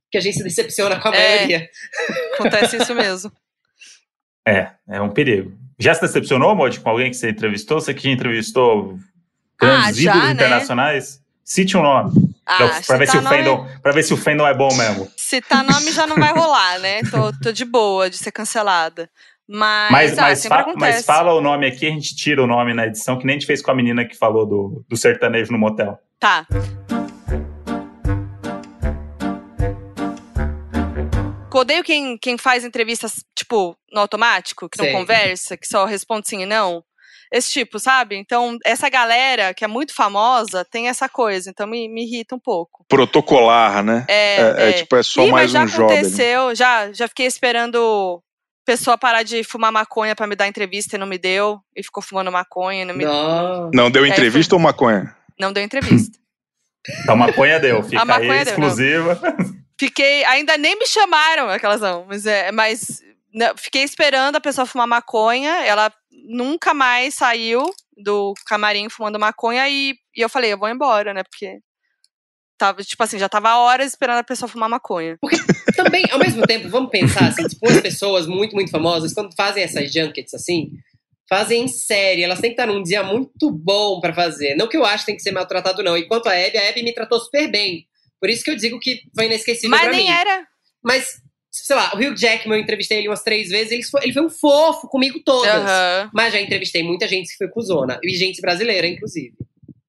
[0.06, 1.36] Porque a gente se decepciona com a É.
[1.38, 1.70] maioria.
[2.36, 3.32] Acontece isso mesmo.
[4.46, 5.54] É, é um perigo.
[5.80, 7.80] Já se decepcionou, Mod, com alguém que você entrevistou?
[7.80, 9.00] Você que entrevistou
[9.58, 10.34] grandes Ah, já, ídolos né?
[10.34, 11.22] internacionais?
[11.46, 12.12] Cite um nome.
[12.46, 14.54] Ah, pra, pra ver se citar o fandom, nome, pra ver se o fandom é
[14.54, 15.10] bom mesmo.
[15.16, 17.00] citar nome já não vai rolar, né?
[17.10, 19.10] Tô, tô de boa de ser cancelada.
[19.48, 20.98] Mas, Mas, ah, mas, sempre fa- acontece.
[20.98, 23.40] mas fala o nome aqui, a gente tira o nome na edição, que nem a
[23.40, 25.98] gente fez com a menina que falou do, do sertanejo no motel.
[26.20, 26.48] Tá.
[31.54, 36.42] Odeio quem, quem faz entrevistas, tipo, no automático, que não conversa, que só responde sim
[36.42, 36.84] e não.
[37.32, 38.16] Esse tipo, sabe?
[38.16, 42.40] Então, essa galera que é muito famosa tem essa coisa, então me, me irrita um
[42.40, 42.84] pouco.
[42.88, 44.06] Protocolar, né?
[44.08, 44.74] É, É, é é.
[44.74, 45.94] tipo, é só Ih, mais mas já um job.
[45.94, 48.22] aconteceu, já, já fiquei esperando
[48.66, 51.60] pessoa parar de fumar maconha pra me dar entrevista e não me deu.
[51.76, 53.72] E ficou fumando maconha e não me Não.
[53.74, 55.16] Não deu aí entrevista ou maconha?
[55.40, 56.18] não deu entrevista.
[57.02, 58.68] Então, maconha deu, fica A maconha aí deu, não.
[58.68, 59.22] exclusiva.
[59.80, 63.02] Fiquei, ainda nem me chamaram, aquelas não, mas, é, mas
[63.34, 65.90] não, fiquei esperando a pessoa fumar maconha, ela
[66.28, 67.64] nunca mais saiu
[67.96, 71.58] do camarim fumando maconha e, e eu falei, eu vou embora, né, porque
[72.64, 75.20] tava, tipo assim, já tava horas esperando a pessoa fumar maconha.
[75.76, 79.64] Também, ao mesmo tempo, vamos pensar assim, tipo, as pessoas muito, muito famosas, quando fazem
[79.64, 80.72] essas junkets assim,
[81.28, 84.56] fazem em série, elas têm que estar num dia muito bom pra fazer.
[84.56, 85.98] Não que eu acho que tem que ser maltratado, não.
[85.98, 87.86] Enquanto a Abby, a Abby me tratou super bem.
[88.20, 90.12] Por isso que eu digo que foi inesquecível Mas pra nem mim.
[90.12, 90.48] era.
[90.82, 91.08] Mas,
[91.52, 94.26] sei lá, o Hugh Jackman, eu entrevistei ele umas três vezes, ele foi, ele foi
[94.26, 95.52] um fofo comigo todas.
[95.54, 96.10] Aham.
[96.14, 98.00] Mas já entrevistei muita gente que foi cuzona.
[98.02, 99.34] E gente brasileira, inclusive.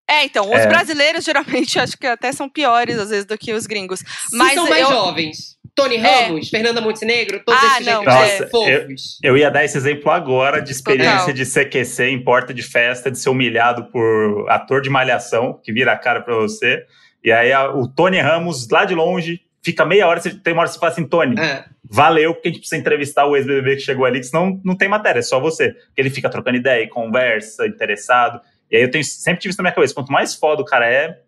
[0.09, 0.67] É, então, os É.
[0.67, 4.01] brasileiros geralmente acho que até são piores às vezes do que os gringos.
[4.01, 5.55] Se Mas são mais eu- jovens.
[5.75, 6.27] Tony É.
[6.27, 8.49] Ramos, Fernanda Montenegro, todos Ah, esses não, entrevistei, é.
[8.49, 9.19] fofos.
[9.25, 11.33] Eu ia dar esse exemplo agora de experiência Total.
[11.35, 15.91] de CQC em porta de festa, de ser humilhado por ator de malhação, que vira
[15.91, 16.85] a cara pra você.
[17.25, 20.61] E aí a- o Tony Ramos, lá de longe, fica meia hora, você, tem uma
[20.61, 21.65] hora que você fala assim, Tony, É.
[21.91, 24.87] valeu, porque a gente precisa entrevistar o ex-BBB que chegou ali, que senão não tem
[24.89, 25.71] matéria, é só você.
[25.73, 28.41] Porque ele fica trocando ideia, conversa, interessado.
[28.70, 30.86] E aí eu tenho, sempre tive isso na minha cabeça, quanto mais foda o cara
[30.91, 31.20] é,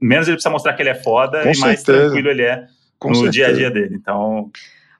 [0.00, 1.98] menos ele precisa mostrar que ele é foda Com e mais certeza.
[2.06, 2.66] tranquilo ele é
[2.98, 3.32] Com no certeza.
[3.32, 3.94] dia a dia dele.
[3.94, 4.50] Então,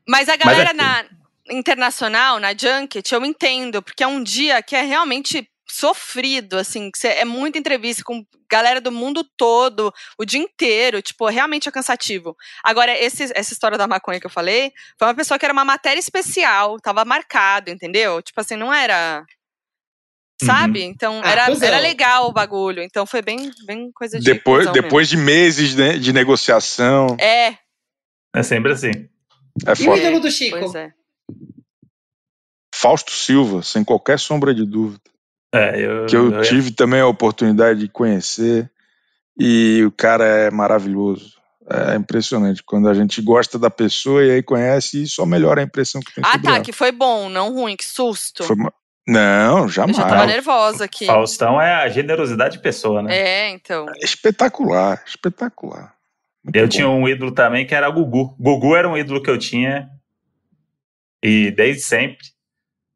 [0.09, 1.04] Mas a Mas galera assim- na
[1.50, 7.06] internacional, na Junket, eu entendo, porque é um dia que é realmente sofrido, assim, que
[7.06, 12.36] é muita entrevista com galera do mundo todo, o dia inteiro, tipo, realmente é cansativo.
[12.62, 15.64] Agora, esse- essa história da maconha que eu falei, foi uma pessoa que era uma
[15.64, 18.20] matéria especial, tava marcado, entendeu?
[18.22, 19.24] Tipo assim, não era...
[20.47, 20.82] Sabe?
[20.82, 21.69] Então, Ah, era, cuzão.
[21.69, 22.82] era legal o bagulho.
[22.82, 27.16] Então, foi bem, bem coisa de Depois, depois de meses né, de negociação.
[27.20, 27.56] É,
[28.35, 28.90] é sempre assim.
[29.66, 30.59] É E o ídolo do Chico?
[30.59, 30.93] pois é.
[32.74, 35.01] Fausto Silva, sem qualquer sombra de dúvida.
[35.55, 38.70] É, eu, Que eu eu- tive também a oportunidade de conhecer.
[39.39, 41.40] E o cara é maravilhoso.
[41.70, 42.62] É impressionante.
[42.62, 46.12] Quando a gente gosta da pessoa e aí conhece, e só melhora a impressão que
[46.12, 46.64] tem Ah, sobre tá, ela.
[46.64, 48.43] que foi bom, não ruim, que susto.
[48.44, 48.56] Foi
[49.06, 49.96] Não, eu jamais.
[49.96, 51.06] já tava nervosa aqui.
[51.06, 53.16] Faustão é a generosidade de pessoa, né?
[53.16, 53.86] É, então.
[54.00, 55.94] Espetacular, espetacular.
[56.44, 56.68] Muito Eu bom.
[56.68, 58.34] tinha um ídolo também que era Gugu.
[58.38, 59.88] Gugu era um ídolo que eu tinha
[61.22, 62.26] e desde sempre.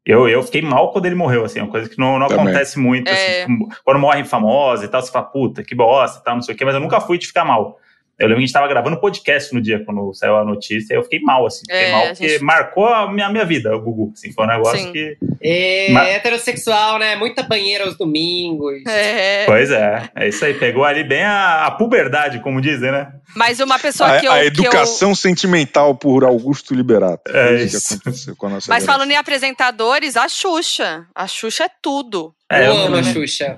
[0.05, 3.09] Eu, eu fiquei mal quando ele morreu, assim, uma coisa que não, não acontece muito,
[3.09, 3.43] É.
[3.43, 6.55] assim, quando morrem famosos e tal, você fala, puta, que bosta e tal, não sei
[6.55, 7.77] o quê, mas eu nunca fui de ficar mal.
[8.19, 10.97] Eu lembro que a gente tava gravando podcast no dia quando saiu a notícia, e
[10.97, 13.75] eu fiquei mal, assim, fiquei É, mal, porque gente- marcou a minha, a minha vida,
[13.75, 14.91] o Gugu, assim, foi um negócio Sim.
[14.91, 15.17] que...
[15.39, 17.15] É, Mas- heterossexual, né?
[17.15, 18.83] Muita banheira aos domingos.
[18.87, 23.11] É, Pois é, é isso aí, pegou ali bem a, a puberdade, como dizem, né?
[23.35, 24.31] mas uma pessoa A, que eu.
[24.31, 27.29] a que eu- educação sentimental por Augusto Liberato.
[27.35, 27.87] É isso.
[27.89, 28.93] que aconteceu com a nossa Mas geração.
[28.95, 31.05] falando em apresentadores, a Xuxa.
[31.13, 32.33] A Xuxa é tudo.
[32.51, 33.57] É, eu eu amo a Xuxa.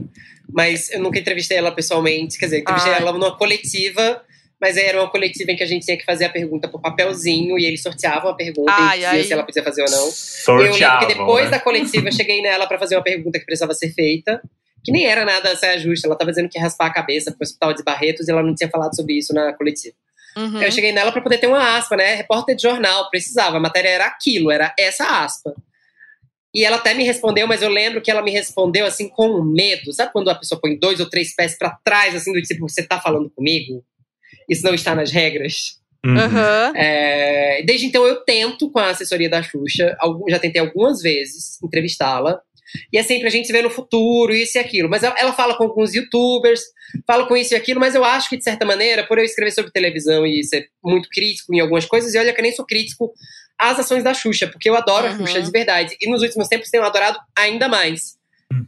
[0.52, 2.38] Mas eu nunca entrevistei ela pessoalmente.
[2.38, 3.02] Quer dizer, entrevistei Ai.
[3.02, 4.22] ela numa coletiva,
[4.60, 6.81] mas aí era uma coletiva em que a gente tinha que fazer a pergunta por
[6.81, 9.23] papelzinho e eles sorteavam a pergunta Ai, e diziam ai.
[9.23, 10.06] se ela podia fazer ou não.
[10.06, 11.52] eu Sorteavam, lembro que depois né?
[11.52, 14.41] da coletiva eu cheguei nela pra fazer uma pergunta que precisava ser feita.
[14.84, 16.07] Que nem era nada saia justa.
[16.07, 18.56] Ela tava dizendo que ia raspar a cabeça pro hospital de Barretos e ela não
[18.56, 19.95] tinha falado sobre isso na coletiva.
[20.38, 20.61] Uhum.
[20.61, 22.15] Eu cheguei nela pra poder ter uma aspa, né?
[22.15, 23.57] Repórter de jornal, precisava.
[23.57, 25.53] A matéria era aquilo, era essa aspa.
[26.53, 29.94] E ela até me respondeu, mas eu lembro que ela me respondeu assim com medo.
[29.94, 32.81] Sabe quando a pessoa põe dois ou três pés para trás, assim, do tipo, você
[32.81, 33.84] tá falando comigo?
[34.49, 35.80] Isso não está nas regras.
[36.05, 36.76] Uhum.
[36.76, 39.97] É, desde então eu tento com a assessoria da Xuxa,
[40.30, 42.39] já tentei algumas vezes entrevistá-la.
[42.93, 44.89] E é sempre a gente se vê no futuro, isso e aquilo.
[44.89, 46.61] Mas ela, fala com alguns youtubers,
[47.05, 49.51] fala com isso e aquilo, mas eu acho que, de certa maneira, por eu escrever
[49.51, 52.65] sobre televisão e ser muito crítico em algumas coisas, e olha que eu nem sou
[52.65, 53.11] crítico
[53.59, 55.26] às ações da Xuxa, porque eu adoro a Uhum.
[55.26, 55.95] Xuxa de verdade.
[55.99, 58.19] E nos últimos tempos tenho adorado ainda mais.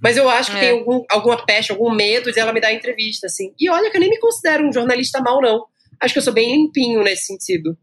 [0.02, 0.60] Mas eu acho que É.
[0.62, 3.54] tem algum, alguma peste, algum medo de ela me dar entrevista, assim.
[3.60, 5.66] E olha que eu nem me considero um jornalista mal, não.
[6.00, 7.78] Acho que eu sou bem limpinho nesse sentido.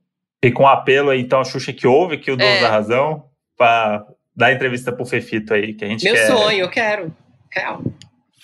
[0.44, 2.60] Fica um apelo aí, então, a Xuxa que ouve, que o dono É.
[2.60, 3.24] da razão,
[3.56, 4.04] pra
[4.34, 6.26] dar entrevista pro Fefito aí, que a gente Meu quer.
[6.28, 7.14] sonho, eu quero.
[7.52, 7.82] Real.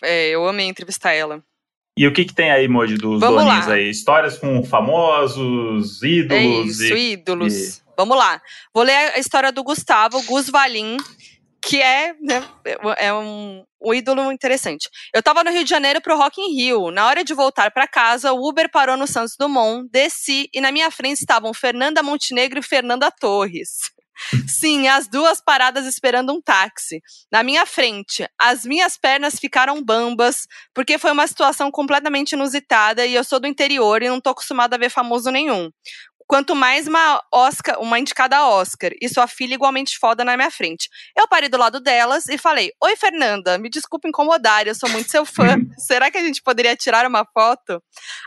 [0.02, 1.43] É, eu amei entrevistar ela.
[1.97, 3.74] E o que que tem aí, Moji, dos Vamos doninhos lá.
[3.74, 3.89] aí?
[3.89, 7.12] Histórias com famosos, É ídolos isso, e...
[7.12, 7.82] ídolos.
[7.97, 8.43] Vamos lá.
[8.74, 10.97] Vou ler a história do Gustavo, Gus Valim,
[11.66, 12.47] que é, né,
[12.99, 14.89] é um, um ídolo interessante.
[15.15, 16.91] Eu tava no Rio de Janeiro pro Rock in Rio.
[16.91, 20.70] Na hora de voltar pra casa, o Uber parou no Santos Dumont, desci e na
[20.70, 23.95] minha frente estavam Fernanda Montenegro e Fernanda Torres.
[24.49, 27.03] Sim, as duas paradas esperando um táxi.
[27.31, 33.15] Na minha frente, as minhas pernas ficaram bambas, porque foi uma situação completamente inusitada e
[33.15, 35.70] eu sou do interior e não tô acostumada a ver famoso nenhum.
[36.27, 40.51] Quanto mais uma Oscar, uma indicada a Oscar e sua filha igualmente foda na minha
[40.51, 40.89] frente.
[41.17, 45.11] Eu parei do lado delas e falei: Oi, Fernanda, me desculpa incomodar, eu sou muito
[45.11, 45.57] seu fã.
[45.79, 47.83] Será que a gente poderia tirar uma foto?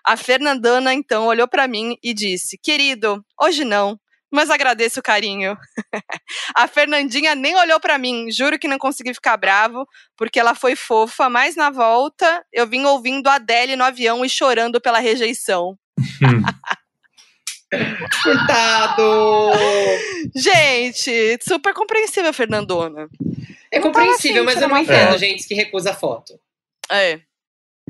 [0.06, 4.00] A Fernandana então olhou pra mim e disse: Querido, hoje não.
[4.32, 5.58] Mas agradeço o carinho.
[6.54, 9.88] a Fernandinha nem olhou pra mim, juro que não consegui ficar bravo,
[10.18, 14.30] porque ela foi fofa, mas na volta eu vim ouvindo a Adele no avião e
[14.30, 15.78] chorando pela rejeição.
[18.24, 19.22] Coitado!
[20.36, 23.08] Gente, super compreensível, Fernandona.
[23.72, 25.20] É compreensível, mas eu não entendo foto.
[25.20, 26.40] gente que recusa foto.
[26.90, 27.20] É.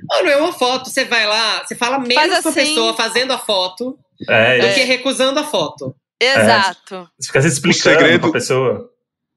[0.10, 0.90] Não é uma foto.
[0.90, 2.54] Você vai lá, você fala menos Faz com a assim.
[2.66, 3.98] pessoa fazendo a foto
[4.28, 4.74] É, do É.
[4.74, 5.96] que recusando a foto.
[6.20, 7.08] Exato.
[7.20, 8.90] Você fica se explicando segredo- pra pessoa.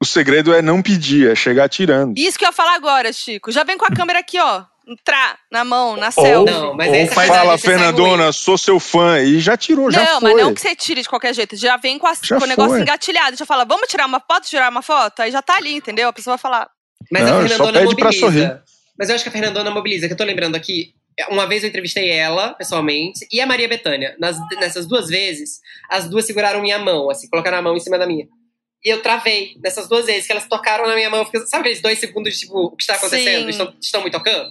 [0.03, 2.17] O segredo é não pedir, é chegar tirando.
[2.17, 3.53] Isso que eu ia falar agora, Chico.
[3.53, 4.65] Já vem com a câmera aqui, ó.
[4.86, 6.52] Entrar na mão, na Ou- selfie.
[6.52, 9.20] Não, mas Ou Fala, Fernandona, sou seu fã.
[9.20, 10.32] E já tirou, já não, foi.
[10.35, 11.55] mas não que você tire de qualquer jeito.
[11.57, 12.81] Já vem com, a- Já com o negócio foi.
[12.81, 13.36] engatilhado.
[13.36, 15.20] Já fala, vamos tirar uma foto, tirar uma foto?
[15.20, 16.09] Aí já tá ali, entendeu?
[16.09, 16.69] A pessoa vai falar.
[17.12, 18.27] Mas Não, a só Fernandona pede pra mobiliza.
[18.27, 18.62] sorrir.
[18.98, 20.93] Mas eu acho que a Fernandona mobiliza, que eu tô lembrando aqui.
[21.28, 24.16] Uma vez eu entrevistei ela, pessoalmente, e a Maria Bethânia.
[24.19, 27.98] Nas- nessas duas vezes, as duas seguraram minha mão, assim, colocaram a mão em cima
[27.98, 28.27] da minha.
[28.82, 31.20] E eu travei nessas duas vezes, que elas tocaram na minha mão.
[31.20, 33.51] eu fiquei- sabe aqueles dois segundos de tipo, o que está acontecendo?
[33.51, 34.48] Estão, estão me tocando?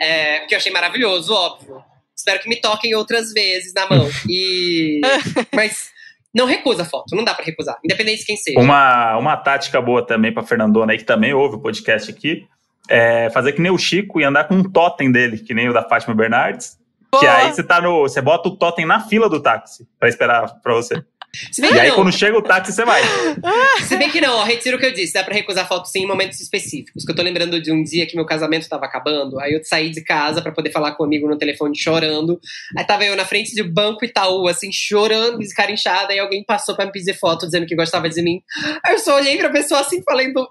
[0.00, 1.84] É, porque eu achei maravilhoso, óbvio.
[2.16, 4.08] Espero que me toquem outras vezes na mão.
[4.28, 5.00] E.
[5.54, 5.90] Mas
[6.34, 8.58] não recusa a foto, não dá pra recusar, independente de quem seja.
[8.58, 12.46] Uma, uma tática boa também pra Fernandona aí, que também ouve o podcast aqui,
[12.88, 15.72] é fazer que nem o Chico e andar com um totem dele, que nem o
[15.72, 16.78] da Fátima Bernardes.
[17.12, 17.36] Que Boa.
[17.36, 18.02] aí você tá no.
[18.02, 21.02] Você bota o totem na fila do táxi pra esperar pra você.
[21.52, 23.02] Se bem E que aí, não, quando chega o táxi, você vai.
[23.86, 25.12] Se bem que não, ó, retiro o que eu disse.
[25.12, 27.04] Dá pra recusar foto sim em momentos específicos.
[27.04, 29.38] Que eu tô lembrando de um dia que meu casamento tava acabando.
[29.40, 32.40] Aí eu saí de casa pra poder falar com um amigo no telefone chorando.
[32.76, 36.12] Aí tava eu na frente de banco Itaú, assim, chorando, descarinchada.
[36.12, 38.42] Aí alguém passou pra me pedir foto dizendo que gostava de mim.
[38.84, 40.48] Aí eu só olhei pra pessoa assim, falando.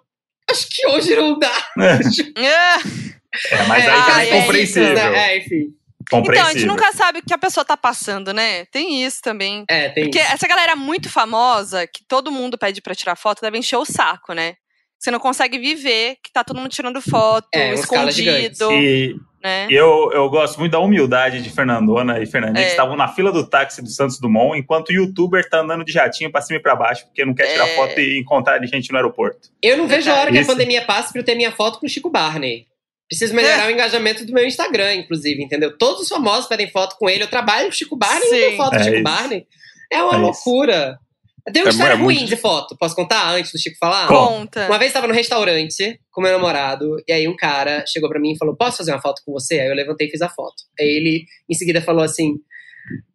[0.49, 1.51] Acho que hoje não dá.
[1.77, 1.93] É,
[3.67, 4.93] mas É, aí tá ah, é compreensível.
[4.93, 5.33] isso, né?
[5.33, 5.78] É, enfim.
[6.11, 8.65] Então, a gente nunca sabe o que a pessoa tá passando, né?
[8.65, 9.63] Tem isso também.
[9.69, 10.31] É, tem Porque isso.
[10.33, 14.33] essa galera muito famosa, que todo mundo pede pra tirar foto, deve encher o saco,
[14.33, 14.55] né?
[14.97, 19.65] Você não consegue viver que tá todo mundo tirando foto, É, escondido, E né?
[19.69, 22.65] eu, eu gosto muito da humildade de Fernandona e Fernandinha, É.
[22.65, 25.91] que estavam na fila do táxi do Santos Dumont, enquanto o youtuber tá andando de
[25.93, 27.75] jatinho pra cima e pra baixo, porque não quer tirar É.
[27.77, 29.47] foto e encontrar gente no aeroporto.
[29.63, 31.85] Eu não vejo a hora que a pandemia passe pra eu ter minha foto com
[31.85, 32.65] o Chico Barney.
[33.09, 35.75] Preciso melhorar o engajamento do meu Instagram, inclusive, entendeu?
[35.77, 37.23] Todos os famosos pedem foto com ele.
[37.23, 39.03] Eu trabalho com o Chico Barney e foto do É Chico isso.
[39.03, 39.47] Barney.
[39.91, 40.21] É uma É isso.
[40.25, 40.99] loucura.
[41.47, 42.77] Eu tenho uma É história é ruim muito- de foto.
[42.77, 44.07] Posso contar antes do Chico falar?
[44.07, 44.67] Conta.
[44.67, 48.33] Uma vez estava no restaurante com meu namorado, e aí um cara chegou pra mim
[48.33, 49.59] e falou: Posso fazer uma foto com você?
[49.59, 50.61] Aí eu levantei e fiz a foto.
[50.79, 52.35] Aí ele, em seguida, falou assim: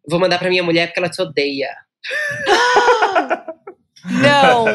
[0.09, 1.69] Vou mandar pra minha mulher porque ela te odeia.
[4.09, 4.65] Não.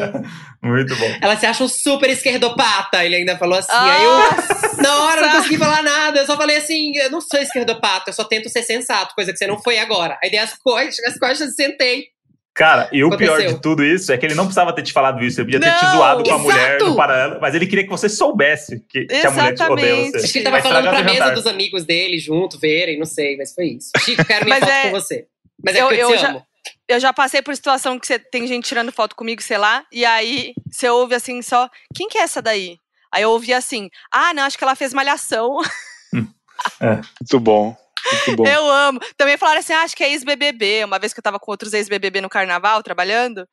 [0.63, 1.11] Muito bom.
[1.21, 3.03] Ela se acha um super esquerdopata.
[3.03, 3.71] Ele ainda falou assim.
[3.71, 6.19] Aí eu, na hora, não consegui falar nada.
[6.19, 9.37] Eu só falei assim: Eu não sou esquerdopata, eu só tento ser sensato, coisa que
[9.39, 10.17] você não foi agora.
[10.23, 12.05] Aí dei as costas, as costas e sentei.
[12.53, 15.23] Cara, e o pior de tudo isso é que ele não precisava ter te falado
[15.23, 16.43] isso, ele podia ter te Não, zoado com a exato!
[16.43, 19.87] mulher no paralelo, mas ele queria que você soubesse que, que a mulher te odeia
[19.87, 20.11] Exatamente.
[20.11, 20.17] você.
[20.25, 21.33] Acho que ele tava Vai falando pra mesa jantar.
[21.33, 23.89] dos amigos dele junto, verem, não sei, mas foi isso.
[24.03, 25.25] Chico, quero minha Mas foto é- com você.
[25.63, 26.43] Mas é Eu- eu, eu te já- amo.
[26.87, 30.05] Eu já passei por situação que você tem gente tirando foto comigo, sei lá, e
[30.05, 32.77] aí você ouve assim só, quem que é essa daí?
[33.13, 35.57] Aí eu ouvi assim, ah, não, acho que ela fez malhação.
[36.81, 37.75] Muito bom.
[38.11, 38.47] Muito bom.
[38.47, 38.99] Eu amo.
[39.17, 40.83] Também falaram assim, ah, acho que é ex-BBB.
[40.85, 43.47] Uma vez que eu tava com outros ex-BBB no carnaval, trabalhando.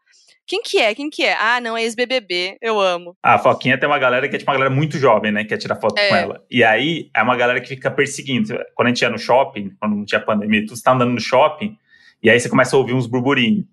[0.46, 0.94] Quem que é?
[0.94, 1.36] Quem que é?
[1.38, 2.56] Ah, não, é ex-BBB.
[2.62, 3.14] Eu amo.
[3.22, 5.42] A Foquinha tem uma galera que é tipo uma galera muito jovem, né?
[5.42, 6.08] Que quer tirar foto É.
[6.08, 6.44] com ela.
[6.50, 8.58] E aí é uma galera que fica perseguindo.
[8.74, 11.76] Quando a gente ia no shopping, quando não tinha pandemia, tu tá andando no shopping,
[12.22, 13.64] e aí você começa a ouvir uns burburinhos.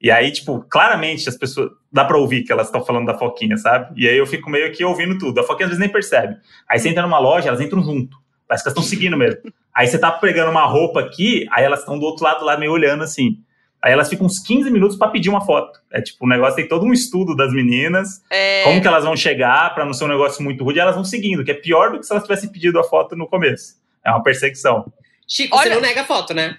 [0.00, 1.70] E aí, tipo, claramente as pessoas.
[1.92, 4.00] Dá pra ouvir que elas estão falando da Foquinha, sabe?
[4.02, 5.38] E aí eu fico meio que ouvindo tudo.
[5.40, 6.36] A Foquinha às vezes nem percebe.
[6.68, 8.16] Aí você entra numa loja, elas entram junto.
[8.48, 9.40] Parece que elas estão seguindo mesmo.
[9.74, 12.72] Aí você tá pegando uma roupa aqui, aí elas estão do outro lado lá meio
[12.72, 13.38] olhando assim.
[13.80, 15.80] Aí elas ficam uns 15 minutos pra pedir uma foto.
[15.92, 19.16] É tipo, o negócio tem todo um estudo das meninas, É, como que elas vão
[19.16, 21.90] chegar pra não ser um negócio muito rude, e elas vão seguindo, que é pior
[21.92, 23.74] do que se elas tivessem pedido a foto no começo.
[24.04, 24.92] É uma perseguição.
[25.28, 26.58] Chico, você Olha- não nega foto, né?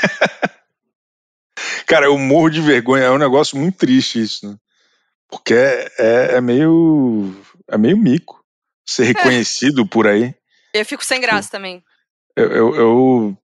[1.86, 3.04] Cara, eu morro de vergonha.
[3.04, 4.56] É um negócio muito triste isso, né?
[5.28, 7.34] Porque é, é- é meio.
[7.68, 8.42] É meio mico
[8.86, 10.34] ser reconhecido por aí.
[10.74, 11.82] eu fico sem graça também.
[12.36, 13.38] Eu, eu- eu,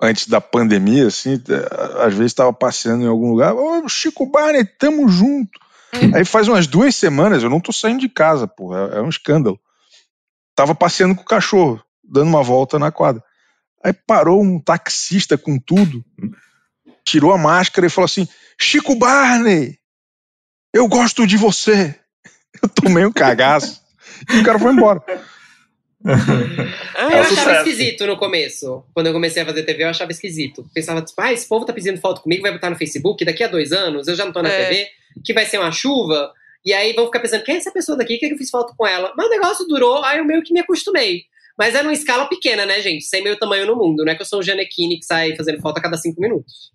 [0.00, 1.42] antes da pandemia, assim,
[2.00, 3.54] às vezes estava passeando em algum lugar.
[3.54, 5.58] Ô, Chico Barney, tamo junto.
[5.94, 6.14] Hum.
[6.14, 8.90] Aí faz umas duas semanas, eu não tô saindo de casa, porra.
[8.94, 9.58] É, é um escândalo.
[10.54, 13.22] Tava passeando com o cachorro, dando uma volta na quadra.
[13.86, 16.04] Aí parou um taxista com tudo,
[17.04, 18.26] tirou a máscara e falou assim:
[18.60, 19.78] Chico Barney,
[20.74, 21.94] eu gosto de você.
[22.60, 23.80] Eu tomei um cagaço.
[24.32, 25.00] e o cara foi embora.
[26.02, 28.82] Eu É achava esquisito no começo.
[28.94, 30.64] Quando eu comecei a fazer TV, eu achava esquisito.
[30.74, 33.48] Pensava, tipo, ah, esse povo tá pedindo foto comigo, vai botar no Facebook, daqui a
[33.48, 34.68] dois anos, eu já não tô na É.
[34.68, 34.88] TV,
[35.22, 36.32] que vai ser uma chuva.
[36.64, 38.14] E aí vão ficar pensando, quem é essa pessoa daqui?
[38.14, 39.12] Por que que eu fiz foto com ela?
[39.16, 41.24] Mas o negócio durou, aí eu meio que me acostumei.
[41.58, 43.04] Mas é numa escala pequena, né, gente?
[43.04, 44.04] Sem meu tamanho no mundo.
[44.04, 46.70] Não é que eu sou um Janequine que sai fazendo foto a cada cinco minutos.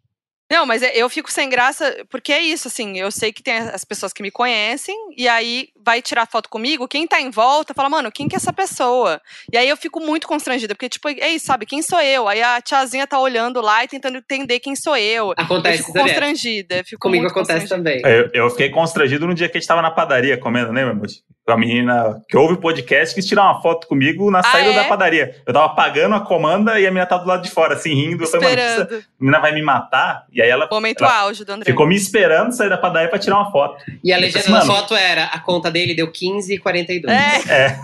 [0.52, 3.54] Não, mas é- eu fico sem graça, porque é isso, assim, eu sei que tem
[3.58, 7.74] as pessoas que me conhecem, e aí vai tirar foto comigo, quem tá em volta
[7.74, 9.20] fala, mano, quem que é essa pessoa?
[9.52, 12.28] E aí eu fico muito constrangida, porque, tipo, é isso, sabe, quem sou eu?
[12.28, 15.28] Aí a tiazinha tá olhando lá e tentando entender quem sou eu.
[15.28, 16.08] Eu Acontece fico direto.
[16.08, 18.02] constrangida, eu fico Comigo muito acontece também.
[18.04, 21.16] Eu, eu fiquei constrangido no dia que a gente tava na padaria comendo, lembra, Muti?
[21.44, 24.70] Com a menina que ouve o podcast quis tirar uma foto comigo na Ah, saída
[24.72, 24.76] é?
[24.76, 25.36] da padaria.
[25.46, 28.24] Eu tava pagando a comanda e a menina tava do lado de fora, assim, rindo.
[28.24, 29.04] Eu falei, mano, essa Esperando.
[29.20, 30.26] menina vai me matar?
[30.32, 31.72] E aí ela Momento ela auge do André.
[31.72, 33.84] ficou me esperando sair da padaria pra tirar uma foto.
[34.04, 37.10] E a legenda da foto era: a conta dele deu 15,42.
[37.50, 37.80] É,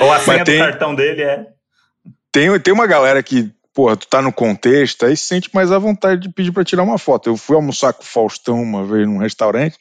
[0.00, 1.46] Ou a senha tem- do cartão dele é.
[2.32, 5.78] Tem, tem uma galera que, porra, tu tá no contexto, aí se sente mais à
[5.78, 7.28] vontade de pedir pra tirar uma foto.
[7.28, 9.76] Eu fui almoçar com o Faustão uma vez num restaurante,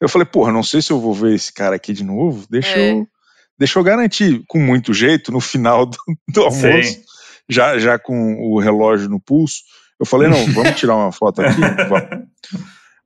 [0.00, 2.76] eu falei, porra, não sei se eu vou ver esse cara aqui de novo, deixa,
[2.76, 2.90] É.
[2.92, 3.06] eu,
[3.56, 5.96] deixa eu garantir, com muito jeito, no final do,
[6.28, 7.02] do almoço, Sim.
[7.48, 9.58] já, já com o relógio no pulso,
[10.00, 11.60] eu falei, não, vamos tirar uma foto aqui?
[11.88, 12.26] Vamos.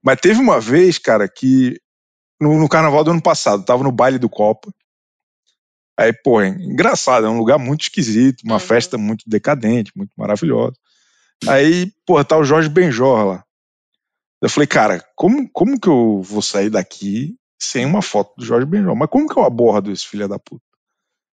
[0.02, 1.78] Mas teve uma vez, cara, que
[2.40, 4.72] no, no carnaval do ano passado, tava no baile do Copa.
[5.98, 8.60] Aí, pô, é engraçado, é um lugar muito esquisito, uma Uhum.
[8.60, 10.74] festa muito decadente, muito maravilhosa.
[11.48, 13.44] Aí, pô, tá o Jorge Benjor lá.
[14.42, 18.66] Eu falei, cara, como, como que eu vou sair daqui sem uma foto do Jorge
[18.66, 18.94] Benjor?
[18.94, 20.62] Mas como que eu abordo esse filho da puta?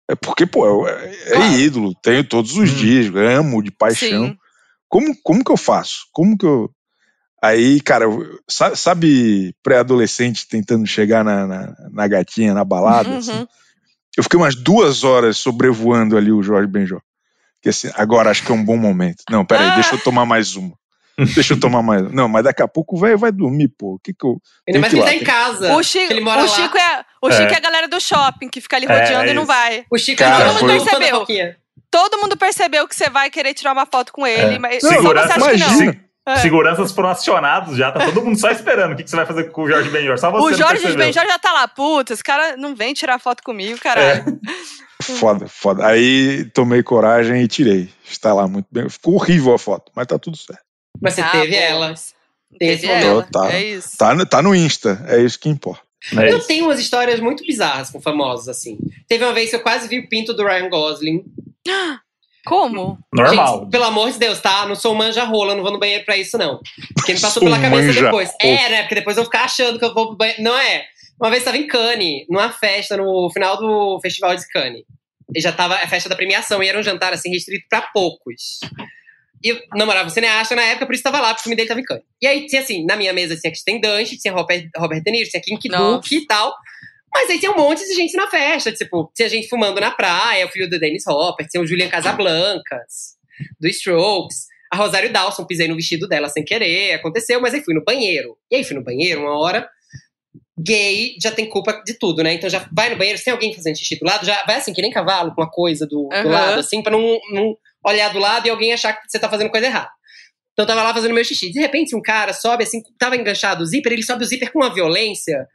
[0.09, 1.53] É porque, pô, é, é Claro.
[1.53, 2.75] ídolo, tenho todos os Hum.
[2.75, 4.27] dias, amo de paixão.
[4.27, 4.37] sim.
[4.87, 6.01] Como, como que eu faço?
[6.11, 6.69] Como que eu.
[7.43, 8.05] Aí, cara,
[8.75, 13.09] sabe, pré-adolescente tentando chegar na, na, na gatinha, na balada?
[13.09, 13.17] Uhum.
[13.17, 13.47] assim?
[14.15, 16.99] Eu fiquei umas duas horas sobrevoando ali o Jorge Benjó.
[17.61, 19.23] Que assim, agora acho que é um bom momento.
[19.29, 19.75] Não, peraí, Ah.
[19.75, 20.73] deixa eu tomar mais uma.
[21.35, 22.11] Deixa eu tomar mais.
[22.11, 23.95] Não, mas daqui a pouco o velho vai dormir, pô.
[23.95, 24.41] O que que eu.
[24.67, 25.75] Ainda Tem mais que que ir ele lá, tá em casa.
[25.75, 26.47] O Chico, ele mora o lá.
[26.49, 27.31] Chico é, o É.
[27.31, 29.85] Chico é a galera do shopping, que fica ali É, rodeando é e não vai.
[29.91, 31.55] O Chico Cara, é foi- fã da Percebeu?
[31.91, 34.59] Todo mundo percebeu que você vai querer tirar uma foto com ele, É.
[34.59, 35.95] mas Não, só você acha que não.
[36.27, 36.35] É.
[36.37, 38.93] Seguranças foram acionados já, tá todo mundo só esperando.
[38.93, 40.17] O que, que você vai fazer com o Jorge Benjor?
[40.19, 40.95] Só você O Jorge.
[40.95, 44.39] Benjor já tá lá, puta, esse cara não vem tirar foto comigo, caralho.
[45.01, 45.83] Foda, foda.
[45.87, 47.89] Aí tomei coragem e tirei.
[48.07, 48.87] Está lá muito bem.
[48.87, 50.61] Ficou horrível a foto, mas tá tudo certo.
[51.01, 51.95] Mas você Ah, teve boa, ela.
[52.59, 53.51] Teve ela, Tá.
[53.51, 53.97] é isso.
[53.97, 55.81] Tá, no- tá no Insta, é isso que importa.
[56.15, 56.47] É Eu isso.
[56.47, 58.77] tenho umas histórias muito bizarras com famosos, assim.
[59.07, 61.23] Teve uma vez que eu quase vi o pinto do Ryan Gosling.
[62.45, 62.97] Como?
[63.13, 63.59] Normal.
[63.59, 64.65] Gente, pelo amor de Deus, tá?
[64.65, 66.59] Não sou um manja-rola, não vou no banheiro pra isso, não.
[66.95, 68.31] Porque me passou Sou pela cabeça manja- depois.
[68.41, 68.81] É, né?
[68.83, 70.41] Porque depois eu vou ficar achando que eu vou pro banheiro.
[70.41, 70.85] Não é.
[71.19, 74.83] Uma vez eu tava em Cannes, numa festa, no final do Festival de Cannes.
[75.35, 78.59] E já tava a festa da premiação, e era um jantar, assim, restrito pra poucos.
[79.43, 81.67] E eu namorava um cineasta na época, por isso tava lá, porque o filme dele
[81.67, 82.03] tava em Cannes.
[82.21, 85.29] E aí tinha assim, na minha mesa tinha Kristen Dunst, tinha Robert, Robert De Niro,
[85.29, 85.57] tinha Kim.
[85.69, 86.53] Duke e tal.
[87.13, 90.45] Mas aí tinha um monte de gente na festa, tipo, tinha gente fumando na praia,
[90.45, 93.17] o filho do Dennis Hopper, tinha o Julian Casablancas,
[93.59, 94.49] do Strokes.
[94.71, 98.37] A Rosário Dawson, pisei no vestido dela sem querer, aconteceu, mas aí fui no banheiro.
[98.49, 99.69] E aí fui no banheiro uma hora.
[100.57, 102.33] Gay já tem culpa de tudo, né?
[102.33, 104.71] Então já vai no banheiro, se tem alguém fazendo xixi do lado, já vai assim,
[104.71, 106.29] que nem cavalo, com uma coisa do, do Aham.
[106.29, 109.49] lado, assim, pra não, não olhar do lado e alguém achar que você tá fazendo
[109.49, 109.89] coisa errada.
[110.53, 111.49] Então eu tava lá fazendo meu xixi.
[111.51, 114.59] De repente, um cara sobe assim, tava enganchado o zíper, ele sobe o zíper com
[114.59, 115.47] uma violência.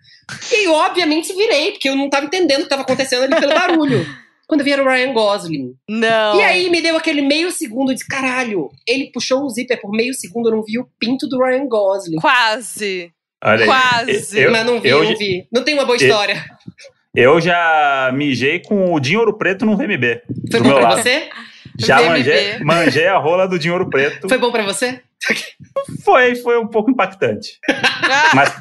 [0.53, 3.53] E eu, obviamente, virei, porque eu não tava entendendo o que tava acontecendo ali pelo
[3.55, 4.05] barulho.
[4.49, 5.75] Quando eu vi era o Ryan Gosling.
[5.89, 6.39] Não.
[6.39, 8.71] E aí me deu aquele meio segundo de caralho.
[8.87, 12.17] Ele puxou o zíper por meio segundo, eu não vi o pinto do Ryan Gosling.
[12.21, 13.11] Quase.
[13.45, 13.67] Olha aí.
[13.67, 14.39] Quase.
[14.41, 15.47] Eu- Mas não vi, eu- não vi.
[15.53, 16.45] Não tem uma boa eu- história.
[17.15, 20.21] Eu já mijei com o Dinho Ouro Preto no VMB.
[20.51, 21.03] Foi lado.
[21.03, 21.29] você?
[21.79, 22.09] Já VMB.
[22.09, 24.29] manjei, manjei a rola do Dinho Ouro Preto.
[24.29, 25.03] Foi bom pra você?
[26.05, 27.59] Foi, foi um pouco impactante.
[28.35, 28.53] Mas,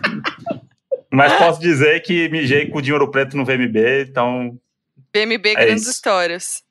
[1.11, 4.57] mas posso dizer que mijei com o Dinho Ouro Preto no VMB, então,
[5.13, 5.91] BMB É Grandes isso.
[5.91, 6.63] Histórias.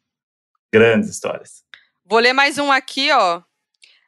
[0.73, 1.63] grandes histórias.
[2.05, 3.41] Vou ler mais um aqui, ó.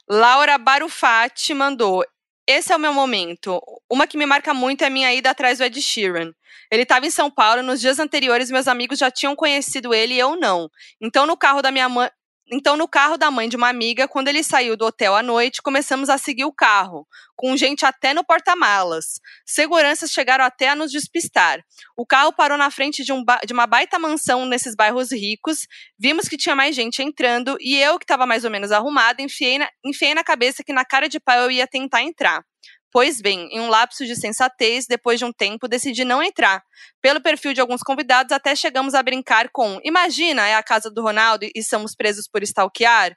[0.08, 2.04] Laura Barufati mandou.
[2.46, 3.60] Esse é o meu momento.
[3.90, 6.32] Uma que me marca muito é a minha ida atrás do Ed Sheeran.
[6.70, 10.18] Ele estava em São Paulo, nos dias anteriores meus amigos já tinham conhecido ele e
[10.18, 10.68] eu não.
[11.00, 12.08] Então no carro da minha mãe,
[12.50, 15.62] então no carro da mãe de uma amiga, quando ele saiu do hotel à noite,
[15.62, 19.20] começamos a seguir o carro, com gente até no porta-malas.
[19.44, 21.60] Seguranças chegaram até a nos despistar.
[21.96, 25.66] O carro parou na frente de, um de uma baita mansão nesses bairros ricos
[25.98, 29.58] Vimos que tinha mais gente entrando e eu, que estava mais ou menos arrumada, enfiei
[29.58, 32.44] na, enfiei na cabeça que na cara de pau eu ia tentar entrar.
[32.92, 36.62] Pois bem, em um lapso de sensatez, depois de um tempo, decidi não entrar.
[37.02, 41.02] Pelo perfil de alguns convidados, até chegamos a brincar com: Imagina, é a casa do
[41.02, 43.16] Ronaldo e somos presos por stalkear?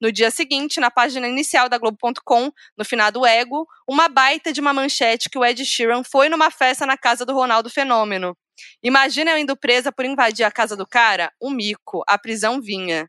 [0.00, 4.72] No dia seguinte, na página inicial da Globo.com, no finado Ego, uma baita de uma
[4.72, 8.36] manchete que o Ed Sheeran foi numa festa na casa do Ronaldo Fenômeno.
[8.82, 11.32] Imagina eu indo presa por invadir a casa do cara?
[11.40, 12.02] Um mico.
[12.06, 13.08] A prisão vinha.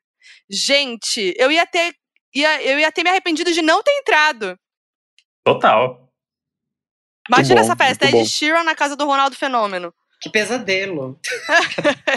[0.50, 1.94] Gente, eu ia ter.
[2.34, 4.58] Ia, eu ia ter me arrependido de não ter entrado.
[5.44, 6.08] Total.
[7.30, 8.26] Imagina bom, essa festa, Ed bom.
[8.26, 9.94] Sheeran na casa do Ronaldo Fenômeno.
[10.22, 11.20] Que pesadelo.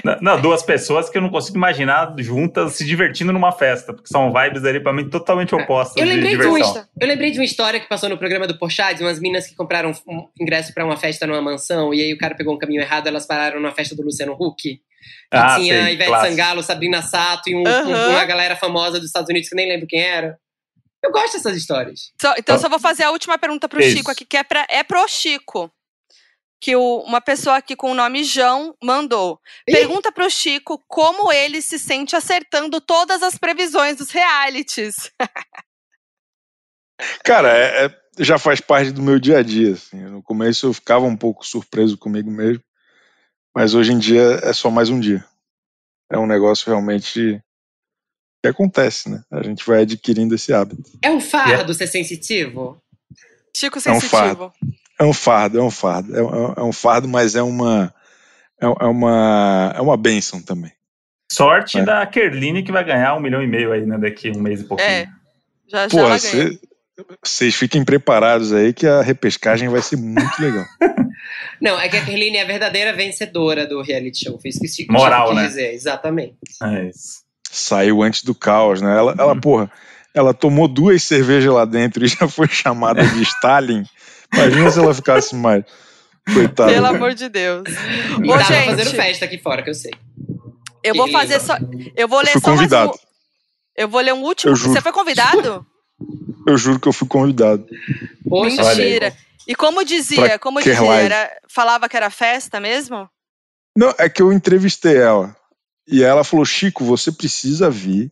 [0.05, 4.09] Não, Não, duas pessoas que eu não consigo imaginar juntas se divertindo numa festa, porque
[4.09, 6.87] são vibes ali pra mim totalmente opostas Eu de lembrei, de, um, diversão.
[7.01, 9.55] eu lembrei de uma história que passou no programa do Porchat, de umas minas que
[9.55, 12.83] compraram um ingresso pra uma festa numa mansão, e aí o cara pegou um caminho
[12.83, 14.61] errado, elas pararam na festa do Luciano Huck.
[14.63, 14.81] Que
[15.33, 16.31] Ah, tinha sei, Ivete clássico.
[16.31, 17.89] Sangalo, Sabrina Sato e um- Aham.
[17.89, 20.39] um- uma galera famosa dos Estados Unidos que nem lembro quem era.
[21.05, 22.13] Eu gosto dessas histórias.
[22.19, 22.59] Só- então, Ah.
[22.59, 23.97] só vou fazer a última pergunta pro Isso.
[23.99, 25.71] Chico aqui, que é, pra, é pro Chico.
[26.61, 29.39] Que o- uma pessoa aqui com o nome João mandou.
[29.69, 29.73] Ih!
[29.73, 34.95] Pergunta pro Chico como ele se sente acertando todas as previsões dos realities.
[37.25, 39.73] Cara, é- é- já faz parte do meu dia a dia.
[39.75, 40.01] assim.
[40.05, 42.63] No começo eu ficava um pouco surpreso comigo mesmo,
[43.55, 45.25] mas hoje em dia é só mais um dia.
[46.11, 47.43] É um negócio realmente
[48.45, 49.23] que acontece, né?
[49.31, 50.83] A gente vai adquirindo esse hábito.
[51.01, 52.79] É um fardo ser sensitivo?
[53.57, 54.53] Chico É um sensitivo.
[55.01, 57.93] É um fardo, é um fardo, é, é- é um fardo, mas é uma
[58.61, 60.73] é, é uma é uma bênção também.
[61.33, 61.85] Sorte É.
[61.85, 63.97] da Kerline que vai ganhar um milhão e meio aí, né?
[63.99, 64.89] Daqui um mês e pouquinho.
[64.89, 65.09] É.
[65.67, 66.19] Já, já Porra,
[67.25, 70.67] vocês fiquem preparados aí que a repescagem vai ser muito legal.
[71.61, 74.39] Não, é que a Kerline é a verdadeira vencedora do reality show.
[74.39, 75.47] Foi isso que o Chico Moral, quis né?
[75.47, 76.37] dizer, exatamente.
[76.63, 77.24] É isso.
[77.57, 78.97] Saiu antes do caos, né?
[78.97, 79.71] Ela, ela porra,
[80.13, 83.85] ela tomou duas cervejas lá dentro e já foi chamada de Stalin.
[84.33, 85.65] Imagina se ela ficasse mais.
[86.33, 86.73] Coitada.
[86.73, 87.65] Pelo amor de Deus.
[88.23, 88.67] E Ô, gente.
[88.67, 89.93] fazendo festa aqui fora, que eu sei.
[90.83, 91.57] Eu vou fazer só.
[91.95, 92.91] Eu vou Eu ler fui só mais convidado.
[92.91, 92.95] um.
[93.77, 94.53] Eu vou ler um último.
[94.53, 94.57] Eu.
[94.57, 95.67] Você foi convidado?
[96.47, 97.65] Eu juro que eu fui convidado.
[98.29, 98.63] Poxa.
[98.65, 99.15] Mentira.
[99.47, 103.09] E como dizia, Pra como dizia, era, falava que era festa mesmo?
[103.77, 105.37] Não, é que eu entrevistei ela.
[105.87, 108.11] E ela falou: Chico, você precisa vir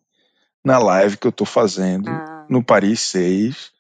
[0.65, 2.47] na live que eu tô fazendo Ah.
[2.49, 3.71] no Paris 6.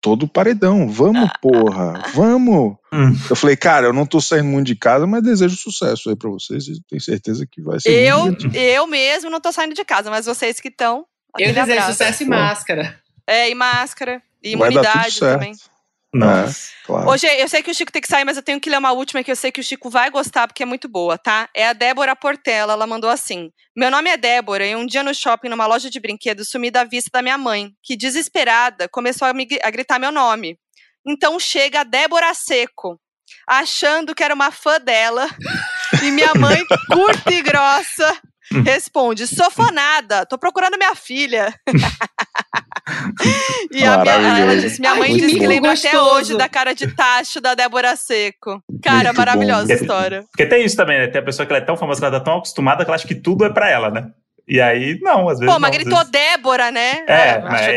[0.00, 0.86] Todo paredão.
[0.88, 1.38] Vamos, Ah.
[1.40, 2.02] porra.
[2.12, 2.76] Vamos.
[2.92, 3.16] Hum.
[3.30, 6.28] Eu falei, cara, eu não tô saindo muito de casa, mas desejo sucesso aí pra
[6.28, 6.66] vocês.
[6.68, 10.26] E tenho certeza que vai ser Eu, eu mesmo não tô saindo de casa, mas
[10.26, 11.06] vocês que estão.
[11.38, 11.92] eu desejo abraço.
[11.92, 13.00] sucesso e máscara.
[13.26, 14.22] É, e máscara.
[14.42, 15.32] E Vai dar tudo imunidade certo.
[15.38, 15.52] também.
[16.14, 16.70] Nossa.
[16.70, 17.10] É, claro.
[17.10, 18.92] Hoje eu sei que o Chico tem que sair, mas eu tenho que ler uma
[18.92, 21.48] última que eu sei que o Chico vai gostar porque é muito boa, tá?
[21.52, 25.12] É a Débora Portela, ela mandou assim: Meu nome é Débora e um dia no
[25.12, 29.34] shopping, numa loja de brinquedos, sumi da vista da minha mãe, que desesperada começou a,
[29.34, 30.56] me, a gritar meu nome.
[31.04, 32.98] Então chega a Débora Seco,
[33.46, 35.28] achando que era uma fã dela,
[36.00, 38.20] e minha mãe, curta e grossa,
[38.64, 41.52] responde: Sofonada, tô procurando minha filha.
[43.72, 46.14] e a minha, ela disse: Minha mãe que disse que lembra até gostoso.
[46.16, 48.62] hoje da cara de tacho da Débora Seco.
[48.82, 49.72] Cara, Muito maravilhosa bom.
[49.72, 50.24] a história.
[50.30, 51.06] Porque tem isso também, né?
[51.06, 52.96] Tem a pessoa que ela é tão famosa que ela tá tão acostumada que ela
[52.96, 54.10] acha que tudo é pra ela, né?
[54.46, 55.52] E aí, não, às vezes.
[55.54, 57.04] Pô, mas não, gritou vezes- Débora, né?
[57.08, 57.30] É,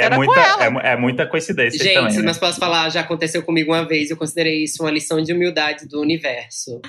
[0.03, 2.17] é, com muita, é, é muita coincidência Gente, também.
[2.17, 2.23] né?
[2.25, 5.87] mas posso falar, já aconteceu comigo uma vez, eu considerei isso uma lição de humildade
[5.87, 6.81] do universo.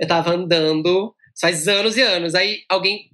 [0.00, 3.09] Eu tava andando, faz anos e anos, aí alguém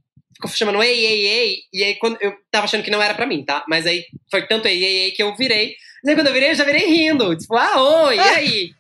[0.55, 3.45] chamando ei, ei, ei, e aí quando eu tava achando que não era pra mim,
[3.45, 3.65] tá?
[3.69, 5.75] Mas aí foi tanto ei, ei, ei que eu virei.
[6.03, 8.71] Mas aí quando eu virei, eu já virei rindo, tipo, ah, oi, e aí?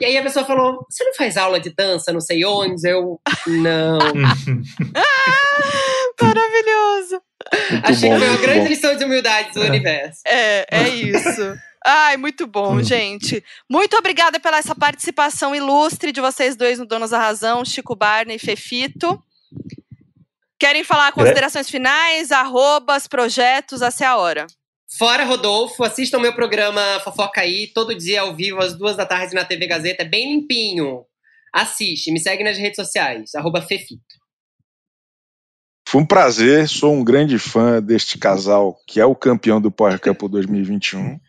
[0.00, 2.88] E aí a pessoa falou, você não faz aula de dança, não sei onde?
[2.88, 3.98] Eu, não.
[6.20, 7.20] Maravilhoso.
[7.70, 8.66] Muito Achei bom, que foi uma grande bom.
[8.68, 10.20] lição de humildade do universo.
[10.26, 11.54] É, é isso.
[11.84, 12.82] Ai, muito bom, Hum.
[12.84, 13.42] gente.
[13.68, 18.36] Muito obrigada pela essa participação ilustre de vocês dois no Donos da Razão, Chico Barney
[18.36, 19.22] e Fefito.
[20.60, 24.46] Querem falar considerações finais, arrobas, projetos, essa é a hora.
[24.98, 29.06] Fora Rodolfo, assistam o meu programa Fofoca aí, todo dia ao vivo, às duas da
[29.06, 31.06] tarde na TV Gazeta, é bem limpinho.
[31.50, 34.20] Assiste, me segue nas redes sociais, arroba Fefito.
[35.88, 39.98] Foi um prazer, sou um grande fã deste casal, que é o campeão do Power
[39.98, 41.18] Cup 2021.
[41.18, 41.20] Com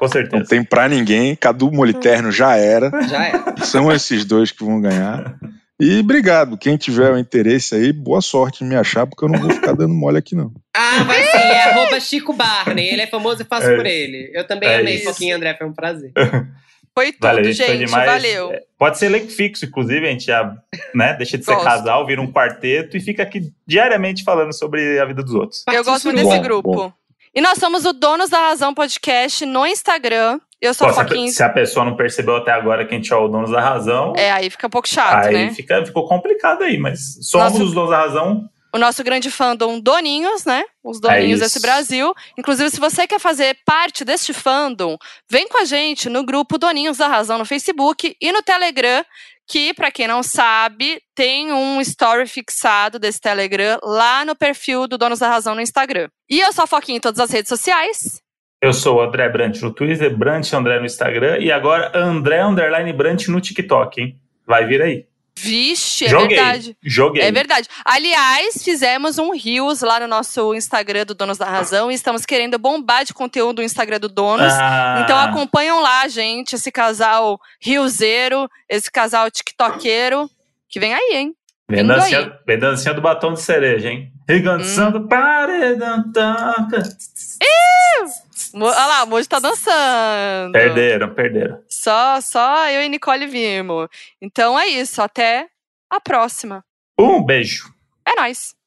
[0.00, 0.44] Não certeza.
[0.48, 2.90] tem pra ninguém, Cadu Moliterno já era.
[3.06, 3.32] Já é.
[3.64, 5.38] São esses dois que vão ganhar.
[5.80, 9.38] E obrigado, quem tiver o interesse aí, boa sorte em me achar, porque eu não
[9.38, 10.52] vou ficar dando mole aqui não.
[10.80, 14.30] Ah, vai sim, é arroba Chico Barney, ele é famoso e faço É por ele.
[14.32, 15.04] Eu também É amei, isso.
[15.12, 16.12] Foquinha e André, foi um prazer.
[16.94, 17.78] Foi tudo, Valeu, gente.
[17.86, 18.10] demais.
[18.10, 18.50] Valeu.
[18.52, 20.52] É, Pode ser elenco fixo, inclusive, a gente já
[20.92, 21.64] né, deixa de ser Gosto.
[21.64, 25.62] casal, vira um quarteto e fica aqui diariamente falando sobre a vida dos outros.
[25.72, 26.72] Eu gosto desse Bom, grupo.
[26.74, 26.92] bom.
[27.32, 30.40] E nós somos o Donos da Razão Podcast no Instagram.
[30.60, 31.30] Eu sou Pô, se, a, Foquinha.
[31.30, 34.12] se a pessoa não percebeu até agora que a gente é o dono da razão,
[34.16, 35.54] É, aí fica um pouco chato, aí né?
[35.54, 37.64] fica, ficou complicado aí, mas somos Nossa.
[37.64, 38.48] os donos da razão.
[38.74, 40.64] o nosso grande fandom Doninhos, né?
[40.84, 41.60] Os Doninhos É desse.
[41.60, 42.12] Brasil.
[42.36, 44.96] Inclusive, se você quer fazer parte deste fandom,
[45.30, 49.04] vem com a gente no grupo Doninhos da Razão no Facebook e no Telegram,
[49.50, 54.98] que, pra quem não sabe, tem um story fixado desse Telegram lá no perfil do
[54.98, 56.08] Donos da Razão no Instagram.
[56.28, 58.20] E eu sou a Foquinha em todas as redes sociais.
[58.60, 62.92] Eu sou o André Brant no Twitter, Brant André no Instagram e agora André Underline
[62.92, 64.18] Brant no TikTok, hein?
[64.46, 65.06] Vai vir aí.
[65.40, 66.36] Vixe, é Joguei.
[66.36, 66.76] verdade.
[66.82, 67.22] Joguei.
[67.22, 67.68] É verdade.
[67.84, 72.58] Aliás, fizemos um Reels lá no nosso Instagram do Donos da Razão e estamos querendo
[72.58, 74.52] bombar de conteúdo no Instagram do Donos.
[74.52, 80.28] Ah, Então acompanham lá, gente, esse casal riozeiro, esse casal tiktokeiro,
[80.68, 81.34] que vem aí, hein?
[81.70, 84.10] Vem dancinha, vem dancinha do batom de cereja, hein?
[84.12, 84.20] Hum.
[84.28, 86.82] Regançando paredão toca.
[86.82, 90.52] Mo- Olha lá, o Moji tá dançando.
[90.52, 91.62] Perderam, perderam.
[91.68, 93.88] Só, só eu e Nicole vimos.
[94.20, 95.48] Então é isso, até
[95.90, 96.64] a próxima.
[96.98, 97.72] Um beijo.
[98.06, 98.57] É nóis.